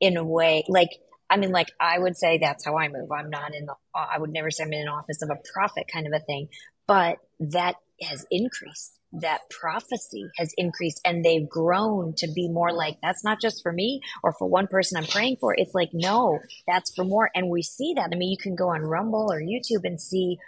in 0.00 0.16
a 0.16 0.24
way 0.24 0.64
like, 0.68 0.90
I 1.30 1.36
mean, 1.36 1.52
like 1.52 1.70
I 1.78 2.00
would 2.00 2.16
say 2.16 2.38
that's 2.38 2.64
how 2.64 2.76
I 2.76 2.88
move. 2.88 3.12
I'm 3.12 3.30
not 3.30 3.54
in 3.54 3.66
the, 3.66 3.74
I 3.94 4.18
would 4.18 4.32
never 4.32 4.50
say 4.50 4.64
I'm 4.64 4.72
in 4.72 4.82
an 4.82 4.88
office 4.88 5.22
of 5.22 5.30
a 5.30 5.38
prophet 5.54 5.84
kind 5.90 6.08
of 6.08 6.12
a 6.12 6.18
thing, 6.18 6.48
but 6.90 7.18
that 7.38 7.76
has 8.02 8.26
increased 8.32 8.98
that 9.12 9.40
prophecy 9.48 10.28
has 10.36 10.52
increased 10.56 11.00
and 11.04 11.24
they've 11.24 11.48
grown 11.48 12.14
to 12.14 12.28
be 12.28 12.48
more 12.48 12.72
like 12.72 12.96
that's 13.00 13.22
not 13.24 13.40
just 13.40 13.62
for 13.62 13.72
me 13.72 14.00
or 14.24 14.32
for 14.32 14.48
one 14.48 14.66
person 14.66 14.96
I'm 14.96 15.06
praying 15.06 15.36
for. 15.40 15.54
It's 15.56 15.74
like, 15.74 15.90
no, 15.92 16.40
that's 16.66 16.92
for 16.94 17.04
more. 17.04 17.30
And 17.32 17.48
we 17.48 17.62
see 17.62 17.94
that. 17.94 18.10
I 18.12 18.16
mean, 18.16 18.30
you 18.30 18.36
can 18.36 18.56
go 18.56 18.70
on 18.70 18.82
Rumble 18.82 19.32
or 19.32 19.40
YouTube 19.40 19.84
and 19.84 20.00
see 20.00 20.38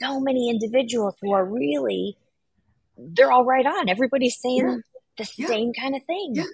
so 0.00 0.20
many 0.20 0.50
individuals 0.50 1.14
who 1.20 1.32
are 1.32 1.44
really, 1.44 2.16
they're 2.96 3.32
all 3.32 3.44
right 3.44 3.66
on. 3.66 3.88
Everybody's 3.88 4.38
saying 4.40 4.56
yeah. 4.66 4.76
the 5.24 5.32
yeah. 5.36 5.46
same 5.46 5.72
kind 5.72 5.96
of 5.96 6.02
thing. 6.04 6.34
Yeah. 6.34 6.44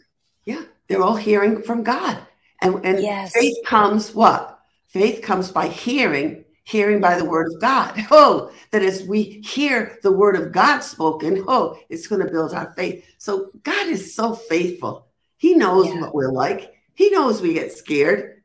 Yeah. 0.45 0.63
They're 0.89 1.03
all 1.03 1.17
hearing 1.17 1.63
from 1.63 1.83
God. 1.83 2.19
And, 2.63 2.85
and 2.85 3.03
yes. 3.03 3.33
faith 3.33 3.57
comes 3.67 4.15
what? 4.15 4.61
Faith 4.89 5.23
comes 5.23 5.51
by 5.51 5.69
hearing 5.69 6.45
hearing 6.71 7.01
by 7.01 7.19
the 7.19 7.25
word 7.25 7.53
of 7.53 7.61
God. 7.61 7.95
Oh, 8.13 8.53
that 8.71 8.83
as 8.83 9.03
we 9.05 9.41
hear 9.45 9.99
the 10.03 10.13
word 10.13 10.37
of 10.37 10.53
God 10.53 10.81
spoken, 10.81 11.45
oh, 11.49 11.79
it's 11.89 12.07
going 12.07 12.25
to 12.25 12.31
build 12.31 12.53
our 12.53 12.73
faith. 12.75 13.05
So 13.19 13.51
God 13.63 13.89
is 13.89 14.15
so 14.15 14.35
faithful. 14.35 15.07
He 15.37 15.55
knows 15.55 15.87
yeah. 15.87 16.01
what 16.01 16.15
we're 16.15 16.33
like. 16.33 16.75
He 16.95 17.11
knows 17.11 17.41
we 17.41 17.55
get 17.55 17.73
scared. 17.73 18.43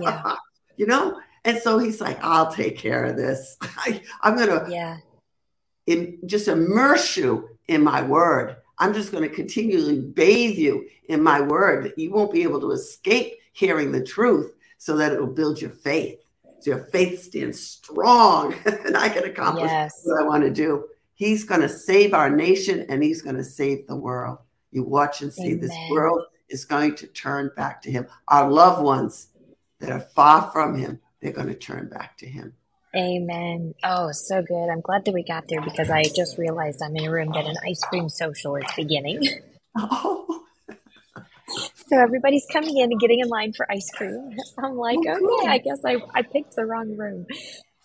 Yeah. 0.00 0.36
you 0.76 0.86
know? 0.86 1.20
And 1.44 1.58
so 1.58 1.78
he's 1.78 2.00
like, 2.00 2.22
I'll 2.22 2.52
take 2.52 2.78
care 2.78 3.04
of 3.04 3.16
this. 3.16 3.56
I, 3.62 4.00
am 4.22 4.36
going 4.36 4.48
to 4.48 4.70
yeah. 4.70 4.98
In, 5.86 6.18
just 6.26 6.48
immerse 6.48 7.16
you 7.16 7.48
in 7.68 7.82
my 7.82 8.02
word. 8.02 8.56
I'm 8.78 8.94
just 8.94 9.12
going 9.12 9.28
to 9.28 9.34
continually 9.34 10.00
bathe 10.00 10.56
you 10.56 10.88
in 11.08 11.22
my 11.22 11.40
word. 11.40 11.92
You 11.96 12.10
won't 12.10 12.32
be 12.32 12.42
able 12.42 12.60
to 12.60 12.72
escape 12.72 13.34
hearing 13.52 13.92
the 13.92 14.02
truth 14.02 14.54
so 14.78 14.96
that 14.96 15.12
it 15.12 15.20
will 15.20 15.26
build 15.26 15.60
your 15.60 15.70
faith 15.70 16.23
so 16.64 16.70
your 16.70 16.84
faith 16.86 17.22
stands 17.22 17.60
strong 17.60 18.54
and 18.64 18.96
I 18.96 19.10
can 19.10 19.24
accomplish 19.24 19.70
yes. 19.70 20.00
what 20.04 20.18
I 20.18 20.24
want 20.24 20.44
to 20.44 20.50
do. 20.50 20.86
He's 21.12 21.44
going 21.44 21.60
to 21.60 21.68
save 21.68 22.14
our 22.14 22.30
nation 22.30 22.86
and 22.88 23.02
he's 23.02 23.20
going 23.20 23.36
to 23.36 23.44
save 23.44 23.86
the 23.86 23.96
world. 23.96 24.38
You 24.70 24.82
watch 24.82 25.20
and 25.20 25.30
see 25.30 25.52
Amen. 25.52 25.60
this 25.60 25.76
world 25.90 26.22
is 26.48 26.64
going 26.64 26.94
to 26.96 27.06
turn 27.08 27.50
back 27.54 27.82
to 27.82 27.90
him. 27.90 28.06
Our 28.28 28.50
loved 28.50 28.82
ones 28.82 29.28
that 29.80 29.90
are 29.90 30.00
far 30.00 30.50
from 30.52 30.78
him, 30.78 31.00
they're 31.20 31.32
going 31.32 31.48
to 31.48 31.54
turn 31.54 31.90
back 31.90 32.16
to 32.18 32.26
him. 32.26 32.54
Amen. 32.96 33.74
Oh, 33.84 34.10
so 34.12 34.40
good. 34.40 34.70
I'm 34.70 34.80
glad 34.80 35.04
that 35.04 35.12
we 35.12 35.22
got 35.22 35.46
there 35.48 35.60
because 35.60 35.90
I 35.90 36.04
just 36.04 36.38
realized 36.38 36.80
I'm 36.82 36.96
in 36.96 37.04
a 37.04 37.10
room 37.10 37.30
that 37.34 37.44
an 37.44 37.56
ice 37.68 37.82
cream 37.82 38.08
social 38.08 38.56
is 38.56 38.64
beginning. 38.74 39.22
Oh. 39.76 40.43
So 41.94 42.00
everybody's 42.00 42.46
coming 42.52 42.78
in 42.78 42.90
and 42.90 43.00
getting 43.00 43.20
in 43.20 43.28
line 43.28 43.52
for 43.52 43.70
ice 43.70 43.88
cream. 43.94 44.30
I'm 44.58 44.76
like, 44.76 44.98
oh, 45.06 45.38
okay, 45.38 45.48
I 45.48 45.58
guess 45.58 45.78
I, 45.84 45.98
I 46.12 46.22
picked 46.22 46.56
the 46.56 46.64
wrong 46.64 46.96
room. 46.96 47.24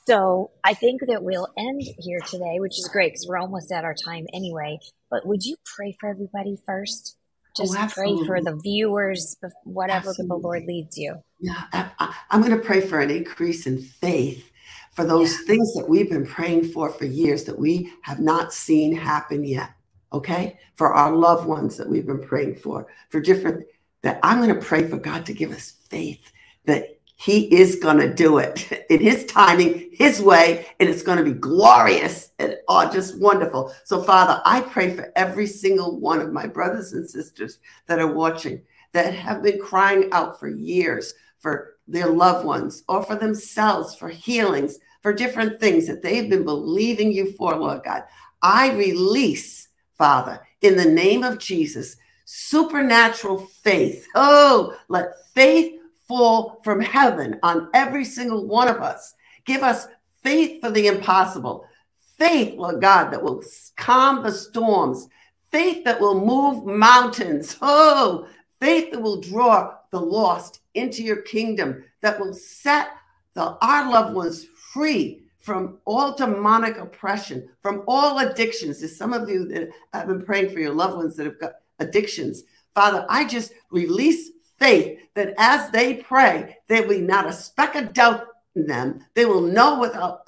So 0.07 0.49
I 0.63 0.73
think 0.73 1.01
that 1.07 1.21
we'll 1.21 1.47
end 1.55 1.83
here 1.99 2.19
today, 2.21 2.55
which 2.57 2.79
is 2.79 2.89
great 2.91 3.09
because 3.09 3.27
we're 3.29 3.37
almost 3.37 3.71
at 3.71 3.83
our 3.83 3.93
time 3.93 4.25
anyway. 4.33 4.79
But 5.11 5.27
would 5.27 5.43
you 5.43 5.57
pray 5.75 5.95
for 5.99 6.09
everybody 6.09 6.57
first? 6.65 7.17
Oh, 7.59 7.63
Just 7.63 7.77
oh, 7.77 7.87
pray 7.93 8.15
for 8.25 8.41
the 8.41 8.59
viewers, 8.63 9.37
whatever 9.63 10.09
absolutely. 10.09 10.27
the 10.27 10.35
Lord 10.35 10.63
leads 10.65 10.97
you. 10.97 11.15
Yeah, 11.39 11.61
I, 11.71 12.15
am 12.31 12.41
going 12.41 12.57
to 12.57 12.65
pray 12.65 12.81
for 12.81 12.99
an 12.99 13.11
increase 13.11 13.67
in 13.67 13.79
faith 13.79 14.51
for 14.93 15.05
those 15.05 15.33
yeah. 15.33 15.45
things 15.45 15.73
that 15.75 15.87
we've 15.87 16.09
been 16.09 16.25
praying 16.25 16.69
for 16.69 16.89
for 16.89 17.05
years 17.05 17.43
that 17.43 17.59
we 17.59 17.93
have 18.01 18.19
not 18.19 18.53
seen 18.53 18.95
happen 18.95 19.43
yet. 19.43 19.69
Okay, 20.11 20.57
for 20.75 20.95
our 20.95 21.15
loved 21.15 21.45
ones 21.45 21.77
that 21.77 21.87
we've 21.87 22.07
been 22.07 22.23
praying 22.23 22.55
for, 22.55 22.87
for 23.09 23.19
different. 23.19 23.63
That 24.01 24.19
I'm 24.23 24.41
going 24.41 24.53
to 24.53 24.65
pray 24.65 24.87
for 24.87 24.97
God 24.97 25.25
to 25.25 25.33
give 25.33 25.51
us 25.51 25.73
faith 25.89 26.31
that 26.65 26.99
he 27.15 27.53
is 27.53 27.75
going 27.75 27.97
to 27.97 28.13
do 28.13 28.37
it 28.37 28.85
in 28.89 29.01
his 29.01 29.25
timing, 29.25 29.89
his 29.91 30.21
way, 30.21 30.67
and 30.79 30.87
it's 30.87 31.03
going 31.03 31.17
to 31.17 31.23
be 31.23 31.33
glorious 31.33 32.31
and 32.39 32.55
oh, 32.69 32.89
just 32.91 33.19
wonderful. 33.19 33.73
So, 33.83 34.01
Father, 34.01 34.41
I 34.45 34.61
pray 34.61 34.95
for 34.95 35.11
every 35.17 35.47
single 35.47 35.99
one 35.99 36.21
of 36.21 36.31
my 36.31 36.47
brothers 36.47 36.93
and 36.93 37.09
sisters 37.09 37.59
that 37.87 37.99
are 37.99 38.13
watching 38.13 38.61
that 38.93 39.13
have 39.13 39.43
been 39.43 39.59
crying 39.59 40.09
out 40.13 40.39
for 40.39 40.47
years 40.47 41.13
for 41.39 41.75
their 41.87 42.07
loved 42.07 42.45
ones 42.45 42.83
or 42.87 43.03
for 43.03 43.15
themselves 43.15 43.95
for 43.95 44.09
healings, 44.09 44.79
for 45.01 45.13
different 45.13 45.59
things 45.59 45.87
that 45.87 46.01
they've 46.01 46.29
been 46.29 46.45
believing 46.45 47.11
you 47.11 47.33
for, 47.33 47.55
Lord 47.55 47.83
God. 47.83 48.03
I 48.41 48.71
release, 48.71 49.67
Father, 49.97 50.39
in 50.61 50.77
the 50.77 50.85
name 50.85 51.23
of 51.23 51.39
Jesus, 51.39 51.97
supernatural 52.31 53.39
faith. 53.63 54.07
Oh, 54.13 54.75
let 54.87 55.15
faith 55.33 55.79
fall 56.07 56.61
from 56.63 56.79
heaven 56.79 57.39
on 57.41 57.71
every 57.73 58.05
single 58.05 58.45
one 58.45 58.67
of 58.67 58.77
us. 58.77 59.15
Give 59.45 59.63
us 59.63 59.87
faith 60.21 60.61
for 60.61 60.69
the 60.69 60.85
impossible. 60.85 61.65
Faith, 62.19 62.55
Lord 62.55 62.81
God, 62.81 63.09
that 63.09 63.23
will 63.23 63.41
calm 63.77 64.21
the 64.21 64.31
storms. 64.31 65.07
Faith 65.51 65.83
that 65.85 65.99
will 65.99 66.23
move 66.23 66.67
mountains. 66.67 67.57
Oh, 67.63 68.27
faith 68.59 68.91
that 68.91 69.01
will 69.01 69.21
draw 69.21 69.77
the 69.89 69.99
lost 69.99 70.61
into 70.75 71.01
your 71.01 71.23
kingdom, 71.23 71.83
that 72.01 72.19
will 72.19 72.33
set 72.33 72.89
the, 73.33 73.57
our 73.59 73.91
loved 73.91 74.13
ones 74.13 74.45
free 74.71 75.23
from 75.39 75.79
all 75.85 76.13
demonic 76.13 76.77
oppression, 76.77 77.49
from 77.63 77.83
all 77.87 78.19
addictions. 78.19 78.81
There's 78.81 78.95
some 78.95 79.13
of 79.13 79.27
you 79.27 79.47
that 79.47 79.69
have 79.93 80.05
been 80.05 80.21
praying 80.21 80.51
for 80.51 80.59
your 80.59 80.75
loved 80.75 80.97
ones 80.97 81.15
that 81.15 81.25
have 81.25 81.39
got 81.39 81.53
addictions. 81.79 82.43
Father, 82.75 83.05
I 83.09 83.25
just 83.25 83.53
release 83.71 84.31
faith 84.57 84.99
that 85.15 85.33
as 85.37 85.69
they 85.71 85.95
pray, 85.95 86.57
there 86.67 86.83
will 86.83 86.89
be 86.89 87.01
not 87.01 87.27
a 87.27 87.33
speck 87.33 87.75
of 87.75 87.93
doubt 87.93 88.27
in 88.55 88.67
them. 88.67 89.05
They 89.15 89.25
will 89.25 89.41
know 89.41 89.79
without 89.79 90.21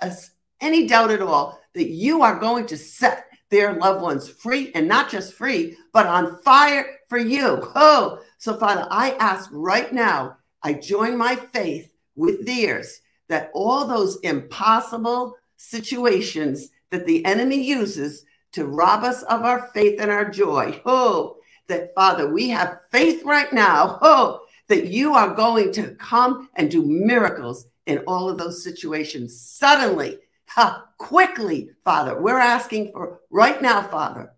any 0.59 0.87
doubt 0.87 1.11
at 1.11 1.21
all 1.21 1.59
that 1.73 1.89
you 1.89 2.21
are 2.21 2.39
going 2.39 2.65
to 2.67 2.77
set 2.77 3.25
their 3.49 3.73
loved 3.73 4.01
ones 4.01 4.29
free 4.29 4.71
and 4.73 4.87
not 4.87 5.09
just 5.09 5.33
free, 5.33 5.75
but 5.91 6.05
on 6.05 6.41
fire 6.41 6.99
for 7.09 7.17
you. 7.17 7.61
Oh, 7.75 8.21
so 8.37 8.57
Father, 8.57 8.87
I 8.89 9.11
ask 9.19 9.49
right 9.51 9.91
now, 9.93 10.37
I 10.63 10.73
join 10.73 11.17
my 11.17 11.35
faith 11.35 11.91
with 12.15 12.45
theirs 12.45 13.01
that 13.27 13.51
all 13.53 13.85
those 13.85 14.19
impossible 14.21 15.35
situations 15.57 16.69
that 16.91 17.05
the 17.05 17.23
enemy 17.25 17.61
uses 17.61 18.25
to 18.53 18.65
rob 18.65 19.03
us 19.03 19.23
of 19.23 19.43
our 19.43 19.69
faith 19.73 19.99
and 19.99 20.11
our 20.11 20.29
joy. 20.29 20.81
Oh, 20.85 21.37
that, 21.67 21.93
Father, 21.95 22.31
we 22.31 22.49
have 22.49 22.79
faith 22.91 23.23
right 23.23 23.51
now, 23.51 23.99
oh, 24.01 24.41
that 24.67 24.87
you 24.87 25.13
are 25.13 25.33
going 25.33 25.71
to 25.73 25.95
come 25.95 26.49
and 26.55 26.69
do 26.71 26.85
miracles 26.85 27.67
in 27.87 27.99
all 27.99 28.29
of 28.29 28.37
those 28.37 28.63
situations 28.63 29.41
suddenly, 29.41 30.17
ha, 30.47 30.85
quickly, 30.97 31.71
Father. 31.83 32.19
We're 32.21 32.39
asking 32.39 32.91
for 32.91 33.21
right 33.29 33.61
now, 33.61 33.81
Father, 33.81 34.33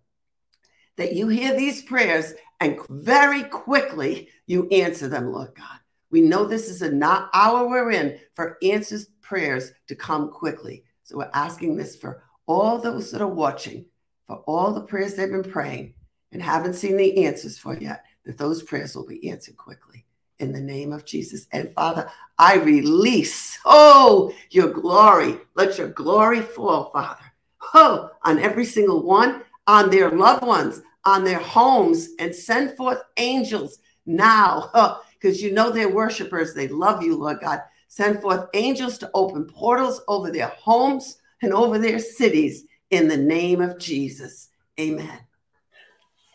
that 0.96 1.12
you 1.12 1.28
hear 1.28 1.56
these 1.56 1.82
prayers 1.82 2.34
and 2.60 2.78
very 2.88 3.44
quickly 3.44 4.28
you 4.46 4.68
answer 4.68 5.08
them, 5.08 5.32
Lord 5.32 5.54
God. 5.54 5.78
We 6.10 6.20
know 6.20 6.44
this 6.44 6.68
is 6.68 6.82
a 6.82 6.90
not 6.90 7.30
hour 7.34 7.68
we're 7.68 7.90
in 7.90 8.18
for 8.34 8.58
answers 8.62 9.06
prayers 9.20 9.72
to 9.88 9.96
come 9.96 10.30
quickly. 10.30 10.84
So 11.02 11.18
we're 11.18 11.30
asking 11.34 11.76
this 11.76 11.96
for 11.96 12.22
all 12.46 12.78
those 12.78 13.10
that 13.10 13.20
are 13.20 13.26
watching, 13.26 13.86
for 14.26 14.36
all 14.46 14.72
the 14.72 14.82
prayers 14.82 15.14
they've 15.14 15.30
been 15.30 15.42
praying 15.42 15.94
and 16.34 16.42
haven't 16.42 16.74
seen 16.74 16.96
the 16.96 17.24
answers 17.24 17.56
for 17.56 17.74
yet, 17.78 18.04
that 18.26 18.36
those 18.36 18.62
prayers 18.62 18.94
will 18.94 19.06
be 19.06 19.30
answered 19.30 19.56
quickly 19.56 20.04
in 20.40 20.52
the 20.52 20.60
name 20.60 20.92
of 20.92 21.04
Jesus. 21.06 21.46
And 21.52 21.72
Father, 21.74 22.10
I 22.38 22.56
release, 22.56 23.58
oh, 23.64 24.34
your 24.50 24.68
glory. 24.68 25.38
Let 25.54 25.78
your 25.78 25.88
glory 25.88 26.42
fall, 26.42 26.90
Father, 26.92 27.24
oh, 27.72 28.10
on 28.24 28.38
every 28.40 28.64
single 28.64 29.02
one, 29.02 29.42
on 29.66 29.90
their 29.90 30.10
loved 30.10 30.44
ones, 30.44 30.82
on 31.04 31.24
their 31.24 31.38
homes, 31.38 32.10
and 32.18 32.34
send 32.34 32.76
forth 32.76 32.98
angels 33.16 33.78
now, 34.04 34.70
because 35.18 35.40
oh, 35.42 35.46
you 35.46 35.52
know 35.52 35.70
they're 35.70 35.88
worshipers. 35.88 36.52
They 36.52 36.68
love 36.68 37.02
you, 37.02 37.16
Lord 37.16 37.40
God. 37.40 37.60
Send 37.88 38.20
forth 38.20 38.48
angels 38.54 38.98
to 38.98 39.10
open 39.14 39.44
portals 39.44 40.02
over 40.08 40.30
their 40.30 40.48
homes 40.48 41.18
and 41.42 41.52
over 41.52 41.78
their 41.78 42.00
cities 42.00 42.64
in 42.90 43.06
the 43.06 43.16
name 43.16 43.60
of 43.60 43.78
Jesus. 43.78 44.48
Amen. 44.80 45.20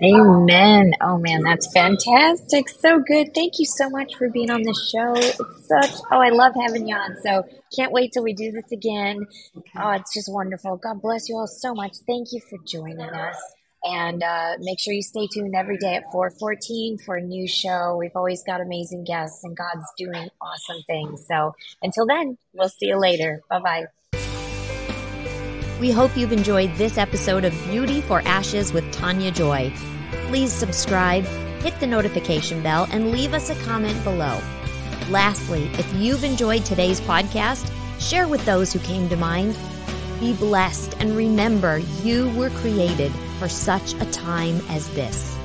Amen. 0.03 0.93
Oh 1.01 1.17
man, 1.17 1.41
that's 1.43 1.71
fantastic. 1.73 2.69
So 2.69 2.99
good. 2.99 3.33
Thank 3.33 3.53
you 3.59 3.65
so 3.65 3.89
much 3.89 4.15
for 4.15 4.29
being 4.29 4.51
on 4.51 4.61
the 4.61 4.75
show. 4.93 5.13
It's 5.15 5.67
such 5.67 6.01
oh, 6.11 6.21
I 6.21 6.29
love 6.29 6.53
having 6.61 6.87
you 6.87 6.95
on. 6.95 7.17
So 7.23 7.43
can't 7.75 7.91
wait 7.91 8.13
till 8.13 8.23
we 8.23 8.33
do 8.33 8.51
this 8.51 8.71
again. 8.71 9.25
Oh, 9.77 9.91
it's 9.91 10.13
just 10.13 10.31
wonderful. 10.31 10.77
God 10.77 11.01
bless 11.01 11.29
you 11.29 11.35
all 11.35 11.47
so 11.47 11.73
much. 11.73 11.93
Thank 12.07 12.29
you 12.31 12.41
for 12.49 12.59
joining 12.65 13.01
us. 13.09 13.37
And 13.83 14.23
uh, 14.23 14.53
make 14.59 14.79
sure 14.79 14.93
you 14.93 15.01
stay 15.01 15.27
tuned 15.33 15.55
every 15.55 15.77
day 15.77 15.95
at 15.95 16.03
414 16.11 16.99
for 16.99 17.15
a 17.15 17.21
new 17.21 17.47
show. 17.47 17.97
We've 17.97 18.15
always 18.15 18.43
got 18.43 18.61
amazing 18.61 19.05
guests 19.05 19.43
and 19.43 19.55
God's 19.57 19.87
doing 19.97 20.29
awesome 20.41 20.83
things. 20.87 21.25
So 21.27 21.55
until 21.81 22.05
then, 22.05 22.37
we'll 22.53 22.69
see 22.69 22.87
you 22.87 22.99
later. 22.99 23.41
Bye 23.49 23.59
bye. 23.59 23.85
We 25.79 25.91
hope 25.91 26.17
you've 26.17 26.33
enjoyed 26.33 26.75
this 26.75 26.97
episode 26.97 27.45
of 27.45 27.53
Beauty 27.69 28.01
for 28.01 28.21
Ashes 28.25 28.73
with 28.73 28.91
Tania 28.91 29.31
Joy. 29.31 29.71
Please 30.27 30.51
subscribe, 30.51 31.23
hit 31.61 31.79
the 31.79 31.87
notification 31.87 32.61
bell, 32.61 32.85
and 32.91 33.13
leave 33.13 33.33
us 33.33 33.49
a 33.49 33.55
comment 33.63 34.03
below. 34.03 34.41
Lastly, 35.09 35.71
if 35.75 35.93
you've 35.93 36.25
enjoyed 36.25 36.65
today's 36.65 36.99
podcast, 36.99 37.71
share 37.97 38.27
with 38.27 38.43
those 38.45 38.73
who 38.73 38.79
came 38.79 39.07
to 39.07 39.15
mind. 39.15 39.57
Be 40.19 40.33
blessed 40.33 40.97
and 40.99 41.15
remember 41.15 41.77
you 42.03 42.29
were 42.35 42.49
created 42.49 43.13
for 43.39 43.47
such 43.47 43.93
a 43.93 44.11
time 44.11 44.59
as 44.67 44.89
this. 44.89 45.38